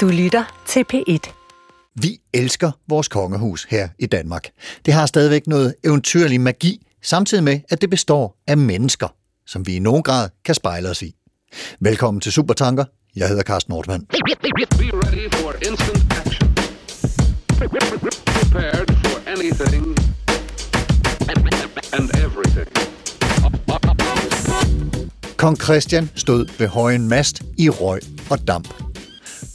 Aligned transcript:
Du 0.00 0.08
lytter 0.08 0.62
til 0.66 0.84
P1. 0.92 1.32
Vi 1.94 2.20
elsker 2.34 2.70
vores 2.88 3.08
kongehus 3.08 3.66
her 3.70 3.88
i 3.98 4.06
Danmark. 4.06 4.48
Det 4.86 4.94
har 4.94 5.06
stadigvæk 5.06 5.46
noget 5.46 5.74
eventyrlig 5.84 6.40
magi, 6.40 6.86
samtidig 7.02 7.44
med, 7.44 7.60
at 7.70 7.80
det 7.80 7.90
består 7.90 8.36
af 8.46 8.56
mennesker, 8.56 9.08
som 9.46 9.66
vi 9.66 9.76
i 9.76 9.78
nogen 9.78 10.02
grad 10.02 10.28
kan 10.44 10.54
spejle 10.54 10.88
os 10.88 11.02
i. 11.02 11.14
Velkommen 11.80 12.20
til 12.20 12.32
Supertanker. 12.32 12.84
Jeg 13.16 13.28
hedder 13.28 13.42
Carsten 13.42 13.72
Nordmann. 13.72 14.06
Prepared 18.26 18.86
for 19.04 19.30
anything 19.30 19.98
and 21.92 22.10
everything. 22.24 22.68
Kong 25.36 25.56
Christian 25.62 26.10
stod 26.14 26.58
ved 26.58 26.68
højen 26.68 27.08
mast 27.08 27.42
i 27.58 27.68
røg 27.68 28.00
og 28.30 28.48
damp. 28.48 28.89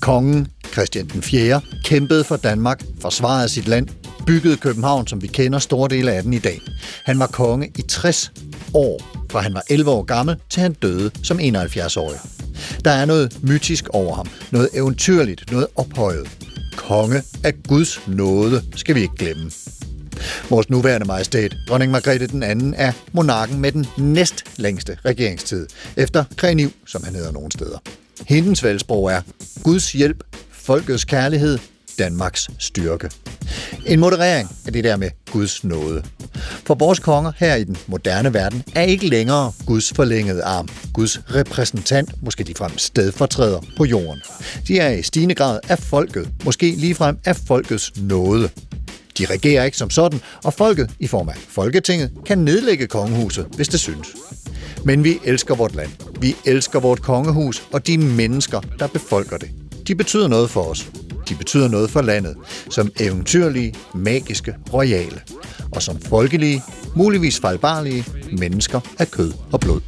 Kongen, 0.06 0.48
Christian 0.74 1.08
den 1.08 1.22
4., 1.22 1.62
kæmpede 1.86 2.24
for 2.24 2.36
Danmark, 2.36 2.84
forsvarede 3.02 3.50
sit 3.50 3.68
land, 3.68 3.88
byggede 4.26 4.58
København, 4.58 5.08
som 5.08 5.22
vi 5.22 5.28
kender 5.28 5.60
store 5.60 5.90
dele 5.90 6.12
af 6.12 6.24
den 6.24 6.34
i 6.34 6.40
dag. 6.40 6.62
Han 7.06 7.20
var 7.20 7.28
konge 7.28 7.72
i 7.78 7.82
60 7.82 8.32
år, 8.74 9.02
fra 9.32 9.40
han 9.42 9.54
var 9.54 9.64
11 9.70 9.92
år 9.92 10.04
gammel, 10.04 10.36
til 10.50 10.62
han 10.62 10.74
døde 10.74 11.12
som 11.24 11.40
71-årig. 11.40 12.20
Der 12.86 12.92
er 12.92 13.06
noget 13.06 13.38
mytisk 13.44 13.90
over 13.90 14.16
ham, 14.16 14.28
noget 14.52 14.70
eventyrligt, 14.74 15.52
noget 15.52 15.68
ophøjet. 15.76 16.30
Konge 16.78 17.24
af 17.44 17.54
Guds 17.68 18.08
nåde 18.08 18.64
skal 18.76 18.96
vi 18.96 19.02
ikke 19.02 19.16
glemme. 19.16 19.52
Vores 20.50 20.70
nuværende 20.70 21.08
majestæt, 21.08 21.56
dronning 21.70 21.92
Margrethe 21.92 22.28
den 22.28 22.44
anden, 22.44 22.74
er 22.74 22.92
monarken 23.12 23.60
med 23.60 23.72
den 23.72 23.86
næst 23.98 24.44
længste 24.58 24.98
regeringstid, 25.06 25.68
efter 25.98 26.24
Kreniv, 26.38 26.72
som 26.88 27.04
han 27.04 27.16
hedder 27.16 27.32
nogle 27.32 27.52
steder. 27.52 27.78
Hendes 28.28 28.64
valgsprog 28.64 29.12
er 29.12 29.22
Guds 29.64 29.92
hjælp, 29.92 30.24
folkets 30.52 31.06
kærlighed, 31.06 31.60
Danmarks 32.00 32.50
styrke. 32.60 33.10
En 33.86 34.00
moderering 34.00 34.50
af 34.66 34.74
det 34.74 34.84
der 34.84 34.98
med 34.98 35.10
Guds 35.32 35.64
nåde. 35.64 36.04
For 36.66 36.76
vores 36.76 37.00
konger 37.00 37.32
her 37.38 37.56
i 37.56 37.64
den 37.64 37.78
moderne 37.88 38.34
verden 38.34 38.64
er 38.76 38.82
ikke 38.82 39.08
længere 39.08 39.52
Guds 39.66 39.94
forlængede 39.94 40.44
arm, 40.44 40.68
Guds 40.94 41.22
repræsentant, 41.36 42.24
måske 42.24 42.44
ligefrem 42.44 42.78
stedfortræder 42.78 43.62
på 43.78 43.86
jorden. 43.86 44.22
De 44.68 44.80
er 44.80 44.90
i 44.90 45.02
stigende 45.02 45.36
grad 45.36 45.60
af 45.70 45.80
folket, 45.80 46.30
måske 46.46 46.72
ligefrem 46.78 47.18
af 47.26 47.36
folkets 47.36 47.92
nåde. 47.98 48.50
De 49.18 49.26
regerer 49.26 49.64
ikke 49.64 49.78
som 49.78 49.90
sådan, 49.90 50.20
og 50.44 50.54
folket, 50.54 50.92
i 51.00 51.08
form 51.08 51.30
af 51.30 51.36
Folketinget, 51.50 52.12
kan 52.26 52.38
nedlægge 52.38 52.88
kongehuset, 52.88 53.46
hvis 53.56 53.68
det 53.68 53.80
synes. 53.80 54.08
Men 54.84 55.04
vi 55.04 55.20
elsker 55.24 55.56
vort 55.56 55.76
land. 55.76 55.90
Vi 56.20 56.36
elsker 56.46 56.80
vort 56.80 57.02
kongehus 57.02 57.68
og 57.74 57.88
de 57.88 57.98
mennesker, 57.98 58.62
der 58.80 58.88
befolker 58.88 59.38
det. 59.38 59.50
De 59.88 59.96
betyder 59.96 60.28
noget 60.28 60.50
for 60.50 60.62
os. 60.62 60.92
De 61.30 61.36
betyder 61.36 61.68
noget 61.68 61.90
for 61.90 62.02
landet. 62.02 62.36
Som 62.70 62.92
eventyrlige, 63.00 63.76
magiske, 63.94 64.56
royale. 64.74 65.22
Og 65.72 65.82
som 65.82 66.00
folkelige, 66.00 66.64
muligvis 66.96 67.40
fejlbarlige 67.40 68.06
mennesker 68.38 68.80
af 69.00 69.12
kød 69.12 69.34
og 69.52 69.60
blod. 69.60 69.82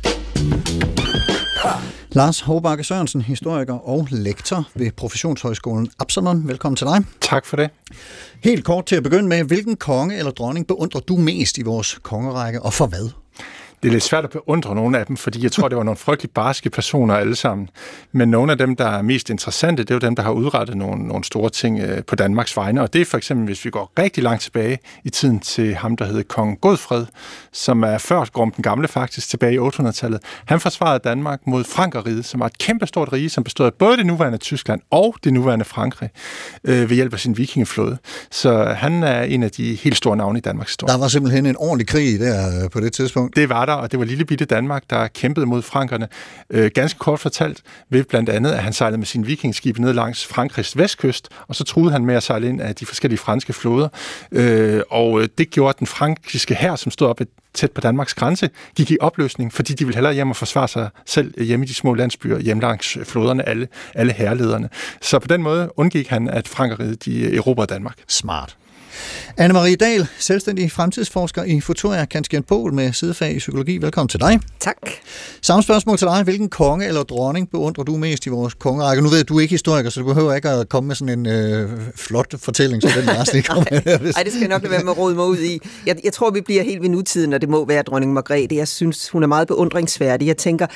Lars 2.11 2.39
Håbakke 2.39 2.83
Sørensen, 2.83 3.21
historiker 3.21 3.73
og 3.73 4.07
lektor 4.11 4.69
ved 4.75 4.91
Professionshøjskolen 4.91 5.89
Absalon. 5.99 6.47
Velkommen 6.47 6.75
til 6.75 6.87
dig. 6.87 7.03
Tak 7.21 7.45
for 7.45 7.57
det. 7.57 7.69
Helt 8.43 8.65
kort 8.65 8.85
til 8.85 8.95
at 8.95 9.03
begynde 9.03 9.27
med, 9.27 9.43
hvilken 9.43 9.75
konge 9.75 10.17
eller 10.17 10.31
dronning 10.31 10.67
beundrer 10.67 11.01
du 11.01 11.15
mest 11.15 11.57
i 11.57 11.61
vores 11.61 11.99
kongerække, 12.03 12.61
og 12.61 12.73
for 12.73 12.87
hvad? 12.87 13.09
Det 13.83 13.89
er 13.89 13.91
lidt 13.91 14.03
svært 14.03 14.23
at 14.23 14.29
beundre 14.29 14.75
nogle 14.75 14.99
af 14.99 15.05
dem, 15.05 15.17
fordi 15.17 15.43
jeg 15.43 15.51
tror, 15.51 15.67
det 15.67 15.77
var 15.77 15.83
nogle 15.83 15.97
frygtelig 15.97 16.31
barske 16.31 16.69
personer 16.69 17.15
alle 17.15 17.35
sammen. 17.35 17.69
Men 18.11 18.29
nogle 18.29 18.51
af 18.51 18.57
dem, 18.57 18.75
der 18.75 18.85
er 18.85 19.01
mest 19.01 19.29
interessante, 19.29 19.83
det 19.83 19.91
er 19.91 19.95
jo 19.95 19.99
dem, 19.99 20.15
der 20.15 20.23
har 20.23 20.31
udrettet 20.31 20.77
nogle, 20.77 21.07
nogle 21.07 21.23
store 21.23 21.49
ting 21.49 21.79
øh, 21.79 22.03
på 22.03 22.15
Danmarks 22.15 22.57
vegne. 22.57 22.81
Og 22.81 22.93
det 22.93 23.01
er 23.01 23.05
for 23.05 23.17
eksempel, 23.17 23.45
hvis 23.45 23.65
vi 23.65 23.69
går 23.69 23.91
rigtig 23.99 24.23
langt 24.23 24.41
tilbage 24.41 24.79
i 25.03 25.09
tiden 25.09 25.39
til 25.39 25.75
ham, 25.75 25.97
der 25.97 26.05
hed 26.05 26.23
Kong 26.23 26.61
Godfred, 26.61 27.05
som 27.51 27.83
er 27.83 27.97
før 27.97 28.25
Grum 28.25 28.51
den 28.51 28.63
Gamle 28.63 28.87
faktisk, 28.87 29.29
tilbage 29.29 29.53
i 29.53 29.57
800-tallet. 29.57 30.19
Han 30.45 30.59
forsvarede 30.59 30.99
Danmark 31.03 31.47
mod 31.47 31.63
Frankeriget, 31.63 32.25
som 32.25 32.39
var 32.39 32.45
et 32.45 32.57
kæmpestort 32.57 33.13
rige, 33.13 33.29
som 33.29 33.43
bestod 33.43 33.65
af 33.65 33.73
både 33.73 33.97
det 33.97 34.05
nuværende 34.05 34.37
Tyskland 34.37 34.81
og 34.91 35.15
det 35.23 35.33
nuværende 35.33 35.65
Frankrig, 35.65 36.09
øh, 36.63 36.89
ved 36.89 36.95
hjælp 36.95 37.13
af 37.13 37.19
sin 37.19 37.37
vikingeflåde. 37.37 37.97
Så 38.31 38.63
han 38.63 39.03
er 39.03 39.21
en 39.21 39.43
af 39.43 39.51
de 39.51 39.75
helt 39.75 39.97
store 39.97 40.17
navne 40.17 40.39
i 40.39 40.41
Danmarks 40.41 40.71
historie. 40.71 40.93
Der 40.93 40.99
var 40.99 41.07
simpelthen 41.07 41.45
en 41.45 41.55
ordentlig 41.57 41.87
krig 41.87 42.19
der 42.19 42.63
øh, 42.63 42.69
på 42.69 42.79
det 42.79 42.93
tidspunkt. 42.93 43.35
Det 43.35 43.49
var 43.49 43.66
der, 43.67 43.73
og 43.73 43.91
det 43.91 43.99
var 43.99 44.05
lille 44.05 44.25
bitte 44.25 44.45
Danmark, 44.45 44.83
der 44.89 45.07
kæmpede 45.07 45.45
mod 45.45 45.61
frankerne. 45.61 46.07
Øh, 46.49 46.71
ganske 46.73 46.99
kort 46.99 47.19
fortalt 47.19 47.61
ved 47.89 48.03
blandt 48.03 48.29
andet, 48.29 48.51
at 48.51 48.63
han 48.63 48.73
sejlede 48.73 48.97
med 48.97 49.05
sin 49.05 49.27
vikingskib 49.27 49.77
ned 49.77 49.93
langs 49.93 50.25
Frankrigs 50.25 50.77
vestkyst, 50.77 51.29
og 51.47 51.55
så 51.55 51.63
truede 51.63 51.91
han 51.91 52.05
med 52.05 52.15
at 52.15 52.23
sejle 52.23 52.49
ind 52.49 52.61
af 52.61 52.75
de 52.75 52.85
forskellige 52.85 53.19
franske 53.19 53.53
floder. 53.53 53.89
Øh, 54.31 54.81
og 54.89 55.21
øh, 55.21 55.27
det 55.37 55.49
gjorde 55.49 55.75
den 55.79 55.87
frankiske 55.87 56.55
hær, 56.55 56.75
som 56.75 56.91
stod 56.91 57.07
op 57.07 57.21
tæt 57.53 57.71
på 57.71 57.81
Danmarks 57.81 58.13
grænse, 58.13 58.49
gik 58.75 58.91
i 58.91 58.97
opløsning, 59.01 59.53
fordi 59.53 59.73
de 59.73 59.85
ville 59.85 59.95
hellere 59.95 60.13
hjem 60.13 60.29
og 60.29 60.35
forsvare 60.35 60.67
sig 60.67 60.89
selv 61.05 61.43
hjemme 61.43 61.65
i 61.65 61.67
de 61.67 61.73
små 61.73 61.93
landsbyer, 61.93 62.39
hjemme 62.39 62.61
langs 62.61 62.97
floderne, 63.03 63.49
alle, 63.49 63.67
alle 63.95 64.13
herlederne. 64.13 64.69
Så 65.01 65.19
på 65.19 65.27
den 65.27 65.43
måde 65.43 65.69
undgik 65.75 66.07
han, 66.07 66.29
at 66.29 66.47
Frankrig 66.47 67.05
de 67.05 67.35
erobrede 67.35 67.73
Danmark. 67.73 67.95
Smart. 68.07 68.57
Anne-Marie 69.39 69.75
Dahl, 69.75 70.07
selvstændig 70.19 70.71
fremtidsforsker 70.71 71.43
i 71.43 71.61
Futuria 71.61 72.05
Kanskjern 72.05 72.43
Pol 72.43 72.73
med 72.73 72.93
sidefag 72.93 73.35
i 73.35 73.37
psykologi. 73.37 73.77
Velkommen 73.77 74.09
til 74.09 74.19
dig. 74.19 74.39
Tak. 74.59 74.75
Samme 75.41 75.63
spørgsmål 75.63 75.97
til 75.97 76.07
dig. 76.07 76.23
Hvilken 76.23 76.49
konge 76.49 76.87
eller 76.87 77.03
dronning 77.03 77.51
beundrer 77.51 77.83
du 77.83 77.97
mest 77.97 78.25
i 78.25 78.29
vores 78.29 78.53
kongerække? 78.53 79.03
Nu 79.03 79.09
ved 79.09 79.17
jeg, 79.17 79.23
at 79.23 79.29
du 79.29 79.37
er 79.37 79.41
ikke 79.41 79.53
historiker, 79.53 79.89
så 79.89 79.99
du 79.99 80.05
behøver 80.05 80.33
ikke 80.33 80.49
at 80.49 80.69
komme 80.69 80.87
med 80.87 80.95
sådan 80.95 81.19
en 81.19 81.25
øh, 81.25 81.69
flot 81.95 82.33
fortælling, 82.39 82.81
så 82.81 82.89
den 82.95 83.05
Lars 83.05 83.33
lige 83.33 83.43
kommer 83.43 83.65
med. 83.71 83.81
Nej, 84.13 84.23
det 84.23 84.31
skal 84.31 84.39
jeg 84.39 84.49
nok 84.49 84.61
lade 84.61 84.71
være 84.71 84.83
med 84.83 84.91
at 84.91 84.97
rode 84.97 85.15
mig 85.15 85.25
ud 85.25 85.39
i. 85.39 85.59
Jeg, 85.85 85.95
jeg 86.03 86.13
tror, 86.13 86.31
vi 86.31 86.41
bliver 86.41 86.63
helt 86.63 86.81
ved 86.81 86.89
nutiden, 86.89 87.33
og 87.33 87.41
det 87.41 87.49
må 87.49 87.65
være 87.65 87.81
dronning 87.81 88.13
Margrethe. 88.13 88.57
Jeg 88.57 88.67
synes, 88.67 89.09
hun 89.09 89.23
er 89.23 89.27
meget 89.27 89.47
beundringsværdig. 89.47 90.27
Jeg 90.27 90.37
tænker, 90.37 90.67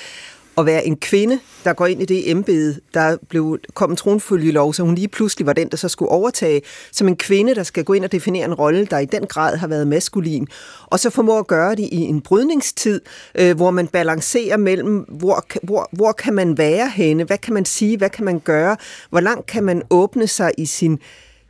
at 0.57 0.65
være 0.65 0.85
en 0.85 0.97
kvinde, 0.97 1.39
der 1.63 1.73
går 1.73 1.85
ind 1.85 2.01
i 2.01 2.05
det 2.05 2.31
embede, 2.31 2.79
der 2.93 3.17
blev, 3.29 3.59
kom 3.73 3.89
en 3.91 3.95
tronfølgelov, 3.95 4.73
så 4.73 4.83
hun 4.83 4.95
lige 4.95 5.07
pludselig 5.07 5.45
var 5.45 5.53
den, 5.53 5.69
der 5.69 5.77
så 5.77 5.89
skulle 5.89 6.11
overtage, 6.11 6.61
som 6.91 7.07
en 7.07 7.15
kvinde, 7.15 7.55
der 7.55 7.63
skal 7.63 7.83
gå 7.83 7.93
ind 7.93 8.03
og 8.05 8.11
definere 8.11 8.45
en 8.45 8.53
rolle, 8.53 8.85
der 8.85 8.99
i 8.99 9.05
den 9.05 9.27
grad 9.27 9.57
har 9.57 9.67
været 9.67 9.87
maskulin, 9.87 10.47
og 10.87 10.99
så 10.99 11.09
formår 11.09 11.39
at 11.39 11.47
gøre 11.47 11.75
det 11.75 11.89
i 11.91 11.95
en 11.95 12.21
brydningstid, 12.21 13.01
øh, 13.35 13.55
hvor 13.55 13.71
man 13.71 13.87
balancerer 13.87 14.57
mellem, 14.57 14.97
hvor, 14.97 15.45
hvor, 15.63 15.89
hvor 15.91 16.11
kan 16.11 16.33
man 16.33 16.57
være 16.57 16.89
henne, 16.89 17.23
hvad 17.23 17.37
kan 17.37 17.53
man 17.53 17.65
sige, 17.65 17.97
hvad 17.97 18.09
kan 18.09 18.25
man 18.25 18.39
gøre, 18.39 18.77
hvor 19.09 19.19
langt 19.19 19.45
kan 19.45 19.63
man 19.63 19.81
åbne 19.89 20.27
sig 20.27 20.51
i 20.57 20.65
sin 20.65 20.99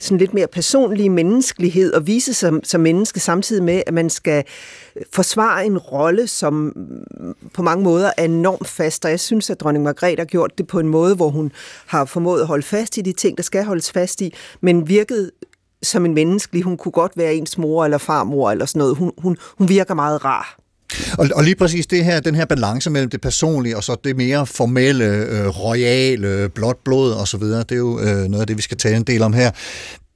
sådan 0.01 0.17
lidt 0.17 0.34
mere 0.34 0.47
personlige 0.47 1.09
menneskelighed 1.09 1.94
og 1.94 2.07
vise 2.07 2.34
sig 2.34 2.53
som 2.63 2.81
menneske 2.81 3.19
samtidig 3.19 3.63
med, 3.63 3.84
at 3.88 3.94
man 3.94 4.09
skal 4.09 4.44
øh, 4.95 5.03
forsvare 5.13 5.66
en 5.66 5.78
rolle, 5.78 6.28
som 6.28 6.53
mm, 6.53 7.35
på 7.53 7.62
mange 7.62 7.84
måder 7.84 8.11
er 8.17 8.23
enormt 8.23 8.67
fast. 8.67 9.06
Og 9.06 9.11
jeg 9.11 9.19
synes, 9.19 9.50
at 9.50 9.59
dronning 9.59 9.84
Margrethe 9.84 10.19
har 10.22 10.25
gjort 10.25 10.57
det 10.57 10.67
på 10.67 10.79
en 10.79 10.88
måde, 10.88 11.16
hvor 11.16 11.29
hun 11.29 11.51
har 11.85 12.06
formået 12.06 12.41
at 12.41 12.47
holde 12.47 12.63
fast 12.63 12.97
i 12.97 13.01
de 13.01 13.13
ting, 13.13 13.38
der 13.38 13.44
skal 13.44 13.63
holdes 13.63 13.91
fast 13.91 14.22
i, 14.22 14.34
men 14.61 14.88
virket 14.88 15.31
som 15.84 16.06
en 16.06 16.13
menneskelig. 16.13 16.63
Hun 16.63 16.78
kunne 16.78 16.91
godt 16.91 17.11
være 17.16 17.35
ens 17.35 17.57
mor 17.57 17.85
eller 17.85 17.97
farmor 17.97 18.51
eller 18.51 18.66
sådan 18.66 18.79
noget. 18.79 18.95
Hun, 18.95 19.11
hun, 19.17 19.38
hun 19.57 19.69
virker 19.69 19.94
meget 19.94 20.25
rar. 20.25 20.60
Og, 21.18 21.29
og 21.35 21.44
lige 21.44 21.56
præcis 21.56 21.88
det 21.88 22.06
her, 22.06 22.19
den 22.19 22.35
her 22.35 22.46
balance 22.46 22.90
mellem 22.90 23.09
det 23.09 23.22
personlige 23.22 23.78
og 23.78 23.84
så 23.84 23.96
det 24.03 24.18
mere 24.18 24.47
formelle, 24.47 25.06
øh, 25.06 25.47
royale, 25.47 26.50
blåt 26.50 26.78
blod 26.85 27.12
og 27.12 27.28
så 27.28 27.38
videre, 27.38 27.59
det 27.59 27.72
er 27.72 27.75
jo 27.75 28.00
øh, 28.00 28.28
noget 28.28 28.41
af 28.41 28.47
det, 28.47 28.57
vi 28.57 28.62
skal 28.62 28.78
tale 28.78 28.96
en 28.97 29.03
del 29.03 29.22
om 29.22 29.34
her. 29.34 29.52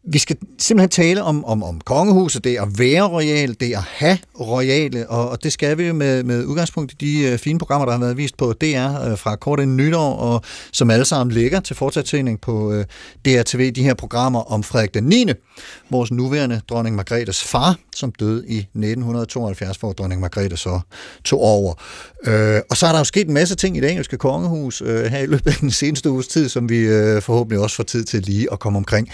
Vi 0.07 0.17
skal 0.17 0.37
simpelthen 0.59 0.89
tale 0.89 1.23
om, 1.23 1.45
om, 1.45 1.63
om 1.63 1.81
kongehuset, 1.81 2.43
det 2.43 2.57
at 2.57 2.67
være 2.77 3.01
royal, 3.01 3.55
det 3.59 3.73
at 3.73 3.81
have 3.81 4.17
royale, 4.39 5.09
og, 5.09 5.29
og 5.29 5.43
det 5.43 5.53
skal 5.53 5.77
vi 5.77 5.87
jo 5.87 5.93
med, 5.93 6.23
med 6.23 6.45
udgangspunkt 6.45 6.91
i 6.91 6.95
de 6.95 7.31
øh, 7.31 7.37
fine 7.37 7.59
programmer, 7.59 7.85
der 7.85 7.91
har 7.91 7.99
været 7.99 8.17
vist 8.17 8.37
på 8.37 8.53
DR 8.53 9.09
øh, 9.09 9.17
fra 9.17 9.35
kort 9.35 9.59
inden 9.59 9.77
nytår, 9.77 10.15
og 10.15 10.41
som 10.71 10.89
alle 10.89 11.05
sammen 11.05 11.33
ligger 11.33 11.59
til 11.59 11.75
fortsættning 11.75 12.41
på 12.41 12.71
øh, 12.71 12.85
DRTV, 13.25 13.71
de 13.71 13.83
her 13.83 13.93
programmer 13.93 14.39
om 14.51 14.63
Frederik 14.63 14.93
den 14.93 15.03
9., 15.03 15.25
vores 15.89 16.11
nuværende 16.11 16.61
dronning 16.69 16.95
Margrethes 16.95 17.43
far, 17.43 17.75
som 17.95 18.11
døde 18.11 18.47
i 18.47 18.57
1972, 18.57 19.77
hvor 19.77 19.91
dronning 19.91 20.21
Margrethe 20.21 20.57
så 20.57 20.79
tog 21.23 21.41
over. 21.41 21.73
Øh, 22.23 22.61
og 22.69 22.77
så 22.77 22.87
er 22.87 22.91
der 22.91 22.99
jo 22.99 23.03
sket 23.03 23.27
en 23.27 23.33
masse 23.33 23.55
ting 23.55 23.77
i 23.77 23.79
det 23.79 23.89
engelske 23.89 24.17
kongehus 24.17 24.81
øh, 24.81 25.05
her 25.05 25.19
i 25.19 25.25
løbet 25.25 25.47
af 25.47 25.53
den 25.53 25.71
seneste 25.71 26.09
uges 26.09 26.27
tid, 26.27 26.49
som 26.49 26.69
vi 26.69 26.77
øh, 26.77 27.21
forhåbentlig 27.21 27.59
også 27.59 27.75
får 27.75 27.83
tid 27.83 28.03
til 28.03 28.21
lige 28.21 28.47
at 28.51 28.59
komme 28.59 28.77
omkring. 28.77 29.09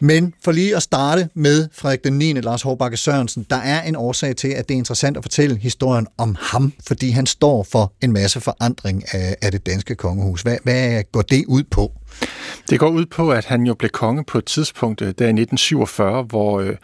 Men 0.00 0.34
for 0.44 0.52
lige 0.52 0.76
at 0.76 0.82
starte 0.82 1.28
med 1.34 1.68
Frederik 1.72 2.04
den 2.04 2.18
9. 2.18 2.32
Lars 2.32 2.62
Hårbakke 2.62 2.96
Sørensen, 2.96 3.46
der 3.50 3.56
er 3.56 3.82
en 3.82 3.96
årsag 3.96 4.36
til, 4.36 4.48
at 4.48 4.68
det 4.68 4.74
er 4.74 4.78
interessant 4.78 5.16
at 5.16 5.24
fortælle 5.24 5.56
historien 5.56 6.06
om 6.18 6.36
ham, 6.40 6.72
fordi 6.86 7.10
han 7.10 7.26
står 7.26 7.62
for 7.62 7.92
en 8.02 8.12
masse 8.12 8.40
forandring 8.40 9.04
af, 9.14 9.36
af 9.42 9.52
det 9.52 9.66
danske 9.66 9.94
kongehus. 9.94 10.42
Hvad, 10.42 10.56
hvad 10.62 11.02
går 11.12 11.22
det 11.22 11.44
ud 11.48 11.62
på? 11.70 11.92
Det 12.70 12.78
går 12.78 12.88
ud 12.88 13.06
på, 13.06 13.30
at 13.32 13.44
han 13.44 13.62
jo 13.62 13.74
blev 13.74 13.90
konge 13.90 14.24
på 14.24 14.38
et 14.38 14.44
tidspunkt, 14.44 15.02
øh, 15.02 15.06
der 15.06 15.24
i 15.24 15.32
1947, 15.32 16.22
hvor, 16.22 16.60
øh, 16.60 16.76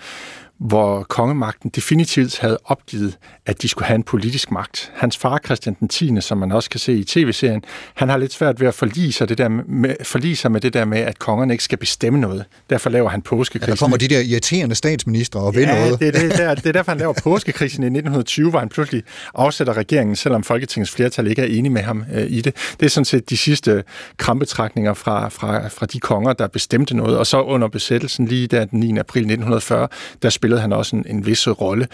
hvor 0.59 1.03
kongemagten 1.03 1.71
definitivt 1.71 2.39
havde 2.39 2.59
opgivet, 2.65 3.19
at 3.47 3.63
de 3.63 3.69
skulle 3.69 3.87
have 3.87 3.95
en 3.95 4.03
politisk 4.03 4.51
magt. 4.51 4.93
Hans 4.95 5.17
far, 5.17 5.41
Christian 5.45 5.77
den 5.81 5.89
10., 5.89 6.21
som 6.21 6.39
man 6.39 6.53
også 6.53 6.71
kan 6.71 6.81
se 6.81 6.93
i 6.93 7.05
tv-serien, 7.05 7.65
han 7.95 8.09
har 8.09 8.17
lidt 8.17 8.33
svært 8.33 8.61
ved 8.61 8.69
at 8.69 8.75
forlige 8.75 9.13
sig, 9.13 9.29
det 9.29 9.39
der 9.39 9.49
med, 9.49 9.95
forlige 10.03 10.37
sig 10.37 10.53
med 10.53 10.61
det 10.61 10.75
der 10.75 10.85
med, 10.85 10.99
at 10.99 11.19
kongerne 11.19 11.55
ikke 11.55 11.65
skal 11.65 11.79
bestemme 11.79 12.21
noget. 12.21 12.45
Derfor 12.71 12.91
laver 12.91 13.09
han 13.09 13.23
påskekrisen. 13.23 13.69
Ja, 13.69 13.75
der 13.75 13.79
kommer 13.79 13.97
de 13.97 14.09
der 14.09 14.21
irriterende 14.21 14.75
statsministre 14.75 15.41
og 15.41 15.55
vil 15.55 15.63
ja, 15.63 15.81
noget. 15.81 16.01
det, 16.01 16.09
er 16.09 16.13
det, 16.13 16.39
der, 16.39 16.55
det 16.55 16.67
er 16.67 16.73
derfor, 16.73 16.91
han 16.91 16.99
laver 16.99 17.13
påskekrisen 17.25 17.83
i 17.83 17.87
1920, 17.87 18.51
hvor 18.51 18.59
han 18.59 18.69
pludselig 18.69 19.03
afsætter 19.35 19.77
regeringen, 19.77 20.17
selvom 20.17 20.43
Folketingets 20.43 20.91
flertal 20.91 21.27
ikke 21.27 21.43
er 21.43 21.47
enige 21.47 21.73
med 21.73 21.83
ham 21.83 22.05
øh, 22.15 22.27
i 22.31 22.41
det. 22.41 22.57
Det 22.81 22.87
er 22.87 22.91
sådan 22.91 23.05
set 23.05 23.31
de 23.31 23.37
sidste 23.37 23.85
krampetrækninger 24.17 24.95
fra, 24.95 25.29
fra, 25.29 25.69
fra 25.69 25.87
de 25.87 26.01
konger, 26.01 26.33
der 26.33 26.47
bestemte 26.47 26.97
noget. 26.97 27.19
Og 27.19 27.27
så 27.27 27.43
under 27.43 27.69
besættelsen 27.69 28.27
lige 28.27 28.47
der 28.47 28.65
den 28.65 28.81
9. 28.81 28.99
april 28.99 29.21
1940, 29.21 29.89
der 30.23 30.31
spillede 30.47 30.61
han 30.61 30.73
også 30.73 30.97
en, 30.97 31.05
en 31.09 31.27
vis 31.27 31.49
rolle. 31.49 31.89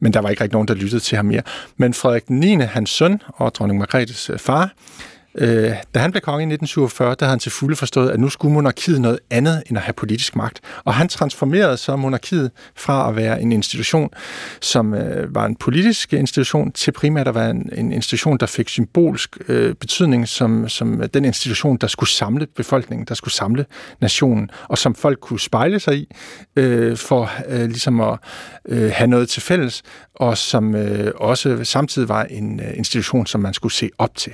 Men 0.00 0.12
der 0.12 0.20
var 0.20 0.28
ikke 0.28 0.42
rigtig 0.42 0.54
nogen, 0.54 0.68
der 0.68 0.74
lyttede 0.74 1.00
til 1.00 1.16
ham 1.16 1.24
mere. 1.24 1.42
Men 1.76 1.94
Frederik 1.94 2.30
9., 2.30 2.56
hans 2.60 2.90
søn 2.90 3.22
og 3.26 3.54
dronning 3.54 3.78
Margrethes 3.78 4.30
øh, 4.30 4.38
far, 4.38 4.70
Øh, 5.40 5.72
da 5.94 5.98
han 5.98 6.10
blev 6.10 6.20
konge 6.20 6.42
i 6.42 6.52
1947, 6.52 7.08
der 7.08 7.24
havde 7.24 7.30
han 7.30 7.38
til 7.38 7.52
fulde 7.52 7.76
forstået, 7.76 8.10
at 8.10 8.20
nu 8.20 8.28
skulle 8.28 8.54
monarkiet 8.54 9.00
noget 9.00 9.18
andet 9.30 9.62
end 9.66 9.78
at 9.78 9.84
have 9.84 9.92
politisk 9.92 10.36
magt. 10.36 10.60
Og 10.84 10.94
han 10.94 11.08
transformerede 11.08 11.76
så 11.76 11.96
monarkiet 11.96 12.50
fra 12.76 13.08
at 13.08 13.16
være 13.16 13.42
en 13.42 13.52
institution, 13.52 14.10
som 14.60 14.94
øh, 14.94 15.34
var 15.34 15.46
en 15.46 15.56
politisk 15.56 16.12
institution, 16.12 16.72
til 16.72 16.92
primært 16.92 17.28
at 17.28 17.34
være 17.34 17.50
en, 17.50 17.70
en 17.72 17.92
institution, 17.92 18.38
der 18.38 18.46
fik 18.46 18.68
symbolsk 18.68 19.38
øh, 19.48 19.74
betydning 19.74 20.28
som, 20.28 20.68
som 20.68 21.02
den 21.14 21.24
institution, 21.24 21.76
der 21.76 21.86
skulle 21.86 22.10
samle 22.10 22.46
befolkningen, 22.56 23.06
der 23.06 23.14
skulle 23.14 23.34
samle 23.34 23.66
nationen, 24.00 24.50
og 24.68 24.78
som 24.78 24.94
folk 24.94 25.20
kunne 25.20 25.40
spejle 25.40 25.80
sig 25.80 25.98
i, 25.98 26.08
øh, 26.56 26.96
for 26.96 27.30
øh, 27.48 27.60
ligesom 27.60 28.00
at 28.00 28.18
øh, 28.68 28.90
have 28.94 29.06
noget 29.06 29.28
til 29.28 29.42
fælles, 29.42 29.82
og 30.14 30.38
som 30.38 30.74
øh, 30.74 31.12
også 31.16 31.64
samtidig 31.64 32.08
var 32.08 32.24
en 32.24 32.60
øh, 32.60 32.78
institution, 32.78 33.26
som 33.26 33.40
man 33.40 33.54
skulle 33.54 33.72
se 33.72 33.90
op 33.98 34.14
til. 34.16 34.32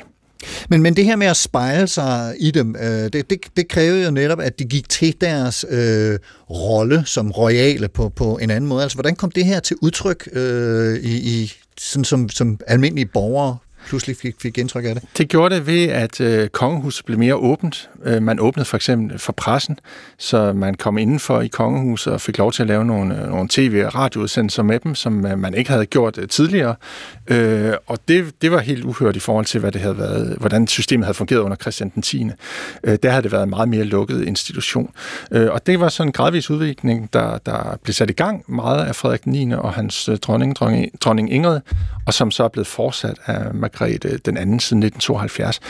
Men, 0.69 0.82
men 0.82 0.96
det 0.96 1.05
her 1.05 1.17
med 1.17 1.26
at 1.26 1.37
spejle 1.37 1.87
sig 1.87 2.35
i 2.41 2.50
dem, 2.50 2.76
øh, 2.81 2.88
det, 2.88 3.31
det, 3.31 3.38
det 3.56 3.69
krævede 3.69 4.05
jo 4.05 4.11
netop, 4.11 4.41
at 4.41 4.58
de 4.58 4.64
gik 4.64 4.88
til 4.88 5.14
deres 5.20 5.64
øh, 5.69 6.19
rolle 6.50 7.02
som 7.06 7.31
royale 7.31 7.88
på, 7.88 8.08
på 8.08 8.38
en 8.43 8.50
anden 8.50 8.69
måde. 8.69 8.82
Altså, 8.82 8.96
hvordan 8.96 9.17
kom 9.17 9.31
det 9.31 9.44
her 9.44 9.61
til 9.61 9.76
udtryk 9.82 10.29
øh, 10.32 10.96
i, 10.96 11.43
i 11.43 11.52
sådan 11.79 12.05
som, 12.05 12.29
som 12.29 12.61
almindelige 12.67 13.06
borgere 13.06 13.56
pludselig 13.86 14.16
fik, 14.16 14.34
fik 14.42 14.58
indtryk 14.58 14.84
af 14.84 14.94
det? 14.94 15.04
Det 15.19 15.28
gjorde 15.28 15.54
det 15.54 15.66
ved, 15.66 15.88
at 15.88 16.20
øh, 16.20 16.48
kongehuset 16.48 17.04
blev 17.06 17.19
mere 17.19 17.34
åbent. 17.34 17.90
Øh, 18.04 18.22
man 18.22 18.40
åbnede 18.40 18.64
for 18.64 18.76
eksempel 18.76 19.19
for 19.19 19.32
pressen, 19.32 19.78
så 20.19 20.52
man 20.52 20.75
kom 20.75 20.98
indenfor 20.98 21.40
i 21.40 21.46
kongehuset 21.46 22.12
og 22.12 22.20
fik 22.20 22.38
lov 22.38 22.52
til 22.52 22.62
at 22.62 22.69
lave 22.69 22.84
nogle, 22.84 23.22
øh, 23.22 23.31
nogle 23.31 23.48
tv- 23.50 23.82
og 23.86 23.94
radioudsendelser 23.94 24.62
med 24.62 24.81
dem, 24.81 24.94
som 24.94 25.26
øh, 25.26 25.38
man 25.38 25.54
ikke 25.54 25.70
havde 25.70 25.86
gjort 25.86 26.19
øh, 26.19 26.28
tidligere. 26.28 26.75
Øh, 27.26 27.72
og 27.86 27.98
det, 28.08 28.42
det 28.42 28.52
var 28.52 28.58
helt 28.58 28.84
uhørt 28.84 29.16
i 29.16 29.20
forhold 29.20 29.46
til, 29.46 29.60
hvad 29.60 29.72
det 29.72 29.81
havde 29.81 29.98
været, 29.98 30.36
hvordan 30.40 30.66
systemet 30.66 31.06
havde 31.06 31.16
fungeret 31.16 31.40
under 31.40 31.56
Christian 31.56 31.88
den 31.94 32.02
10. 32.02 32.31
Øh, 32.84 32.98
der 33.02 33.10
havde 33.10 33.22
det 33.22 33.32
været 33.32 33.42
en 33.42 33.50
meget 33.50 33.69
mere 33.69 33.84
lukket 33.84 34.25
institution. 34.25 34.90
Øh, 35.31 35.50
og 35.50 35.66
det 35.66 35.81
var 35.81 35.88
sådan 35.88 36.08
en 36.08 36.12
gradvis 36.12 36.50
udvikling, 36.50 37.12
der, 37.12 37.38
der 37.38 37.78
blev 37.82 37.94
sat 37.94 38.10
i 38.10 38.12
gang 38.12 38.44
meget 38.48 38.84
af 38.86 38.96
Frederik 38.96 39.26
9. 39.26 39.52
og 39.52 39.72
hans 39.72 40.08
øh, 40.08 40.16
dronning, 40.19 40.56
dronning, 40.56 41.00
dronning 41.00 41.32
Ingrid, 41.32 41.60
og 42.06 42.14
som 42.14 42.31
så 42.31 42.44
er 42.44 42.48
blevet 42.48 42.66
fortsat 42.66 43.16
af 43.26 43.54
Margrethe 43.54 43.74
Øh, 43.82 44.19
den 44.25 44.37
anden 44.37 44.61
siden 44.61 44.82
1972. 44.82 45.61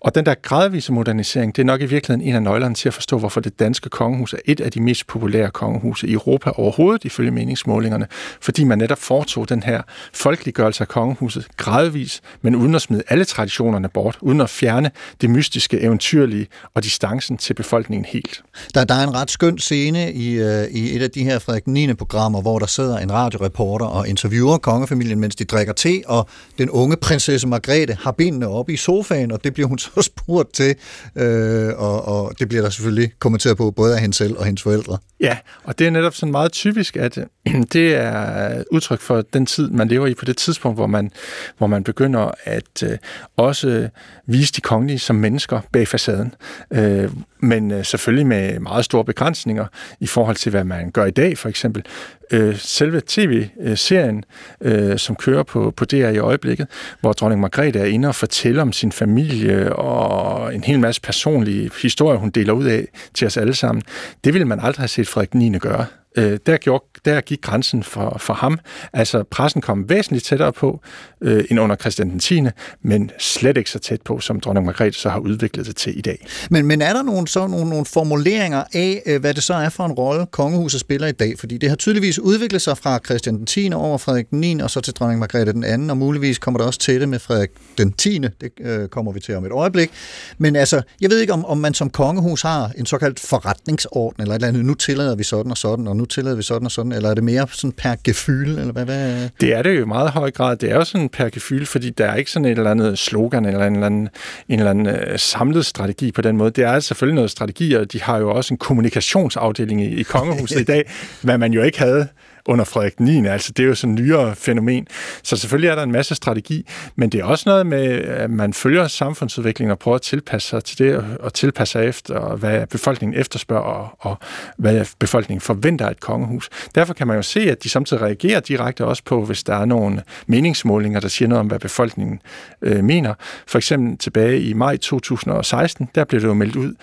Og 0.00 0.14
den 0.14 0.26
der 0.26 0.34
gradvise 0.42 0.92
modernisering, 0.92 1.56
det 1.56 1.62
er 1.62 1.66
nok 1.66 1.80
i 1.80 1.86
virkeligheden 1.86 2.28
en 2.28 2.34
af 2.34 2.42
nøglerne 2.42 2.74
til 2.74 2.88
at 2.88 2.94
forstå, 2.94 3.18
hvorfor 3.18 3.40
det 3.40 3.58
danske 3.58 3.88
kongehus 3.88 4.32
er 4.32 4.38
et 4.44 4.60
af 4.60 4.70
de 4.72 4.80
mest 4.80 5.06
populære 5.06 5.50
kongehuse 5.50 6.06
i 6.06 6.12
Europa 6.12 6.50
overhovedet, 6.50 7.04
ifølge 7.04 7.30
meningsmålingerne, 7.30 8.06
fordi 8.40 8.64
man 8.64 8.78
netop 8.78 8.98
foretog 8.98 9.48
den 9.48 9.62
her 9.62 9.82
folkeliggørelse 10.14 10.80
af 10.80 10.88
kongehuset 10.88 11.46
gradvis, 11.56 12.20
men 12.42 12.56
uden 12.56 12.74
at 12.74 12.82
smide 12.82 13.02
alle 13.08 13.24
traditionerne 13.24 13.88
bort, 13.88 14.18
uden 14.20 14.40
at 14.40 14.50
fjerne 14.50 14.90
det 15.20 15.30
mystiske, 15.30 15.80
eventyrlige 15.80 16.46
og 16.74 16.84
distancen 16.84 17.38
til 17.38 17.54
befolkningen 17.54 18.04
helt. 18.04 18.42
Der, 18.74 18.84
der 18.84 18.94
er 18.94 19.02
en 19.02 19.14
ret 19.14 19.30
skøn 19.30 19.58
scene 19.58 20.12
i, 20.12 20.34
øh, 20.34 20.64
i 20.64 20.96
et 20.96 21.02
af 21.02 21.10
de 21.10 21.24
her 21.24 21.38
Frederik 21.38 21.66
9. 21.66 21.94
programmer, 21.94 22.40
hvor 22.40 22.58
der 22.58 22.66
sidder 22.66 22.98
en 22.98 23.12
radioreporter 23.12 23.86
og 23.86 24.08
interviewer 24.08 24.58
kongefamilien, 24.58 25.20
mens 25.20 25.36
de 25.36 25.44
drikker 25.44 25.72
te, 25.72 26.02
og 26.06 26.28
den 26.58 26.70
unge 26.70 26.96
prinsesse 26.96 27.46
Margrethe 27.54 27.96
har 28.00 28.12
benene 28.12 28.48
oppe 28.48 28.72
i 28.72 28.76
sofaen, 28.76 29.32
og 29.32 29.44
det 29.44 29.54
bliver 29.54 29.68
hun 29.68 29.78
så 29.86 30.02
spurgt 30.02 30.54
til, 30.54 30.74
øh, 31.16 31.72
og, 31.76 32.08
og 32.08 32.32
det 32.38 32.48
bliver 32.48 32.62
der 32.62 32.70
selvfølgelig 32.70 33.12
kommenteret 33.18 33.56
på 33.56 33.70
både 33.70 33.94
af 33.94 34.00
hende 34.00 34.14
selv 34.14 34.38
og 34.38 34.44
hendes 34.44 34.62
forældre. 34.62 34.98
Ja, 35.20 35.38
og 35.64 35.78
det 35.78 35.86
er 35.86 35.90
netop 35.90 36.14
sådan 36.14 36.32
meget 36.32 36.52
typisk, 36.52 36.96
at 36.96 37.18
det 37.72 37.94
er 37.94 38.62
udtryk 38.70 39.00
for 39.00 39.22
den 39.32 39.46
tid, 39.46 39.70
man 39.70 39.88
lever 39.88 40.06
i 40.06 40.14
på 40.14 40.24
det 40.24 40.36
tidspunkt, 40.36 40.78
hvor 40.78 40.86
man, 40.86 41.10
hvor 41.58 41.66
man 41.66 41.84
begynder 41.84 42.30
at 42.44 42.82
øh, 42.82 42.98
også 43.36 43.88
vise 44.26 44.52
de 44.52 44.60
kongelige 44.60 44.98
som 44.98 45.16
mennesker 45.16 45.60
bag 45.72 45.88
facaden. 45.88 46.34
Øh, 46.70 47.10
men 47.40 47.70
øh, 47.70 47.84
selvfølgelig 47.84 48.26
med 48.26 48.58
meget 48.58 48.84
store 48.84 49.04
begrænsninger 49.04 49.66
i 50.00 50.06
forhold 50.06 50.36
til, 50.36 50.50
hvad 50.50 50.64
man 50.64 50.90
gør 50.90 51.04
i 51.04 51.10
dag, 51.10 51.38
for 51.38 51.48
eksempel. 51.48 51.84
Øh, 52.30 52.58
selve 52.58 53.02
tv-serien, 53.06 54.24
øh, 54.60 54.90
øh, 54.90 54.98
som 54.98 55.16
kører 55.16 55.42
på, 55.42 55.70
på 55.76 55.84
DR 55.84 55.94
i 55.94 56.18
øjeblikket, 56.18 56.66
hvor 57.00 57.12
dronning 57.12 57.40
Margrethe 57.44 57.78
er 57.80 57.84
inde 57.84 58.08
og 58.08 58.14
fortæller 58.14 58.62
om 58.62 58.72
sin 58.72 58.92
familie 58.92 59.76
og 59.76 60.54
en 60.54 60.64
hel 60.64 60.80
masse 60.80 61.00
personlige 61.00 61.70
historier, 61.82 62.18
hun 62.18 62.30
deler 62.30 62.52
ud 62.52 62.64
af 62.64 62.88
til 63.14 63.26
os 63.26 63.36
alle 63.36 63.54
sammen, 63.54 63.82
det 64.24 64.34
ville 64.34 64.48
man 64.48 64.60
aldrig 64.60 64.82
have 64.82 64.88
set 64.88 65.08
Frederik 65.08 65.34
9. 65.34 65.58
gøre 65.58 65.86
øh, 66.16 66.38
der, 66.46 66.56
gjorde, 66.56 66.84
der 67.04 67.20
gik 67.20 67.40
grænsen 67.42 67.82
for, 67.82 68.16
for 68.20 68.34
ham. 68.34 68.58
Altså, 68.92 69.22
pressen 69.22 69.60
kom 69.60 69.88
væsentligt 69.88 70.24
tættere 70.24 70.52
på 70.52 70.80
øh, 71.20 71.44
end 71.50 71.60
under 71.60 71.76
Christian 71.76 72.10
den 72.10 72.18
10., 72.18 72.42
men 72.82 73.10
slet 73.18 73.56
ikke 73.56 73.70
så 73.70 73.78
tæt 73.78 74.02
på, 74.02 74.20
som 74.20 74.40
dronning 74.40 74.66
Margrethe 74.66 75.00
så 75.00 75.08
har 75.08 75.18
udviklet 75.18 75.66
det 75.66 75.76
til 75.76 75.98
i 75.98 76.00
dag. 76.00 76.26
Men, 76.50 76.66
men 76.66 76.82
er 76.82 76.92
der 76.92 77.02
nogle, 77.02 77.28
så 77.28 77.46
nogle, 77.46 77.70
nogle 77.70 77.84
formuleringer 77.84 78.64
af, 78.74 79.02
øh, 79.06 79.20
hvad 79.20 79.34
det 79.34 79.42
så 79.42 79.54
er 79.54 79.68
for 79.68 79.86
en 79.86 79.92
rolle, 79.92 80.26
kongehuset 80.26 80.80
spiller 80.80 81.06
i 81.06 81.12
dag? 81.12 81.38
Fordi 81.38 81.58
det 81.58 81.68
har 81.68 81.76
tydeligvis 81.76 82.18
udviklet 82.18 82.62
sig 82.62 82.78
fra 82.78 82.98
Christian 83.04 83.36
den 83.36 83.46
10. 83.46 83.70
over 83.74 83.98
Frederik 83.98 84.30
den 84.30 84.40
9. 84.40 84.60
og 84.60 84.70
så 84.70 84.80
til 84.80 84.94
dronning 84.94 85.20
Margrethe 85.20 85.52
den 85.52 85.88
2. 85.88 85.92
og 85.92 85.96
muligvis 85.96 86.38
kommer 86.38 86.58
der 86.58 86.66
også 86.66 86.80
til 86.80 87.00
det 87.00 87.08
med 87.08 87.18
Frederik 87.18 87.50
den 87.78 87.92
10. 87.92 88.18
Det 88.18 88.50
øh, 88.60 88.88
kommer 88.88 89.12
vi 89.12 89.20
til 89.20 89.36
om 89.36 89.44
et 89.44 89.52
øjeblik. 89.52 89.90
Men 90.38 90.56
altså, 90.56 90.82
jeg 91.00 91.10
ved 91.10 91.20
ikke, 91.20 91.32
om, 91.32 91.44
om 91.44 91.58
man 91.58 91.74
som 91.74 91.90
kongehus 91.90 92.42
har 92.42 92.70
en 92.78 92.86
såkaldt 92.86 93.20
forretningsorden, 93.20 94.22
eller 94.22 94.34
et 94.34 94.38
eller 94.38 94.48
andet, 94.48 94.64
nu 94.64 94.74
tillader 94.74 95.14
vi 95.14 95.24
sådan 95.24 95.50
og 95.50 95.58
sådan, 95.58 95.86
og 95.86 95.96
nu 95.96 96.03
tillader 96.04 96.36
vi 96.36 96.42
sådan 96.42 96.66
og 96.66 96.72
sådan, 96.72 96.92
eller 96.92 97.10
er 97.10 97.14
det 97.14 97.24
mere 97.24 97.46
sådan 97.52 97.72
per 97.72 97.94
gefyl, 98.04 98.48
eller 98.48 98.72
hvad, 98.72 98.84
hvad? 98.84 99.28
Det 99.40 99.54
er 99.54 99.62
det 99.62 99.76
jo 99.76 99.82
i 99.82 99.86
meget 99.86 100.10
høj 100.10 100.30
grad. 100.30 100.56
Det 100.56 100.70
er 100.70 100.74
jo 100.74 100.84
sådan 100.84 101.08
per 101.08 101.28
gefyl, 101.28 101.66
fordi 101.66 101.90
der 101.90 102.06
er 102.06 102.14
ikke 102.14 102.30
sådan 102.30 102.46
et 102.46 102.58
eller 102.58 102.70
andet 102.70 102.98
slogan, 102.98 103.44
eller 103.44 103.66
en 103.66 103.74
eller 103.74 103.86
anden, 103.86 104.08
en 104.48 104.58
eller 104.58 104.70
anden 104.70 104.86
uh, 104.86 105.16
samlet 105.16 105.66
strategi 105.66 106.12
på 106.12 106.22
den 106.22 106.36
måde. 106.36 106.50
Det 106.50 106.64
er 106.64 106.80
selvfølgelig 106.80 107.14
noget 107.14 107.30
strategi, 107.30 107.74
og 107.74 107.92
de 107.92 108.02
har 108.02 108.18
jo 108.18 108.30
også 108.30 108.54
en 108.54 108.58
kommunikationsafdeling 108.58 109.82
i, 109.82 110.00
i 110.00 110.02
kongehuset 110.02 110.60
i 110.60 110.64
dag, 110.64 110.90
hvad 111.22 111.38
man 111.38 111.52
jo 111.52 111.62
ikke 111.62 111.78
havde 111.78 112.08
under 112.48 112.64
Frederik 112.64 113.00
9. 113.00 113.26
Altså, 113.26 113.52
det 113.52 113.62
er 113.62 113.66
jo 113.66 113.74
sådan 113.74 113.98
en 113.98 114.04
nyere 114.04 114.34
fænomen. 114.34 114.86
Så 115.22 115.36
selvfølgelig 115.36 115.68
er 115.68 115.74
der 115.74 115.82
en 115.82 115.92
masse 115.92 116.14
strategi, 116.14 116.66
men 116.96 117.10
det 117.10 117.20
er 117.20 117.24
også 117.24 117.44
noget 117.46 117.66
med, 117.66 117.86
at 118.02 118.30
man 118.30 118.52
følger 118.52 118.88
samfundsudviklingen 118.88 119.70
og 119.70 119.78
prøver 119.78 119.94
at 119.94 120.02
tilpasse 120.02 120.48
sig 120.48 120.64
til 120.64 120.78
det, 120.78 121.04
og 121.20 121.34
tilpasse 121.34 121.72
sig 121.72 121.86
efter, 121.86 122.36
hvad 122.36 122.66
befolkningen 122.66 123.20
efterspørger, 123.20 123.62
og, 123.62 123.96
og 123.98 124.18
hvad 124.56 124.86
befolkningen 124.98 125.40
forventer 125.40 125.86
af 125.86 125.90
et 125.90 126.00
kongehus. 126.00 126.48
Derfor 126.74 126.94
kan 126.94 127.06
man 127.06 127.16
jo 127.16 127.22
se, 127.22 127.40
at 127.40 127.62
de 127.64 127.68
samtidig 127.68 128.02
reagerer 128.02 128.40
direkte 128.40 128.84
også 128.84 129.02
på, 129.04 129.24
hvis 129.24 129.42
der 129.42 129.54
er 129.54 129.64
nogle 129.64 130.02
meningsmålinger, 130.26 131.00
der 131.00 131.08
siger 131.08 131.28
noget 131.28 131.40
om, 131.40 131.46
hvad 131.46 131.58
befolkningen 131.58 132.20
øh, 132.62 132.84
mener. 132.84 133.14
For 133.46 133.58
eksempel 133.58 133.98
tilbage 133.98 134.40
i 134.40 134.52
maj 134.52 134.76
2016, 134.76 135.88
der 135.94 136.04
blev 136.04 136.20
det 136.20 136.26
jo 136.26 136.34
meldt 136.34 136.56
ud, 136.56 136.74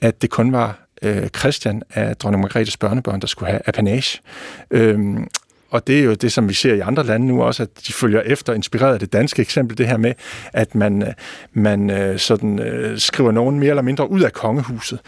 at 0.00 0.22
det 0.22 0.30
kun 0.30 0.52
var 0.52 0.89
øh, 1.02 1.28
Christian 1.28 1.82
af 1.94 2.16
dronning 2.16 2.40
Margrethes 2.42 2.76
børnebørn, 2.76 3.20
der 3.20 3.26
skulle 3.26 3.50
have 3.50 3.60
apanage. 3.66 4.20
Øhm, 4.70 5.28
og 5.70 5.86
det 5.86 5.98
er 5.98 6.04
jo 6.04 6.14
det, 6.14 6.32
som 6.32 6.48
vi 6.48 6.54
ser 6.54 6.74
i 6.74 6.80
andre 6.80 7.04
lande 7.04 7.26
nu 7.26 7.42
også, 7.42 7.62
at 7.62 7.68
de 7.86 7.92
følger 7.92 8.20
efter, 8.20 8.52
inspireret 8.52 8.92
af 8.92 9.00
det 9.00 9.12
danske 9.12 9.42
eksempel, 9.42 9.78
det 9.78 9.86
her 9.86 9.96
med, 9.96 10.12
at 10.52 10.74
man, 10.74 11.02
øh, 11.02 11.08
man 11.52 11.90
øh, 11.90 12.18
sådan, 12.18 12.58
øh, 12.58 12.98
skriver 12.98 13.32
nogen 13.32 13.58
mere 13.58 13.70
eller 13.70 13.82
mindre 13.82 14.10
ud 14.10 14.20
af 14.20 14.32
kongehuset. 14.32 15.00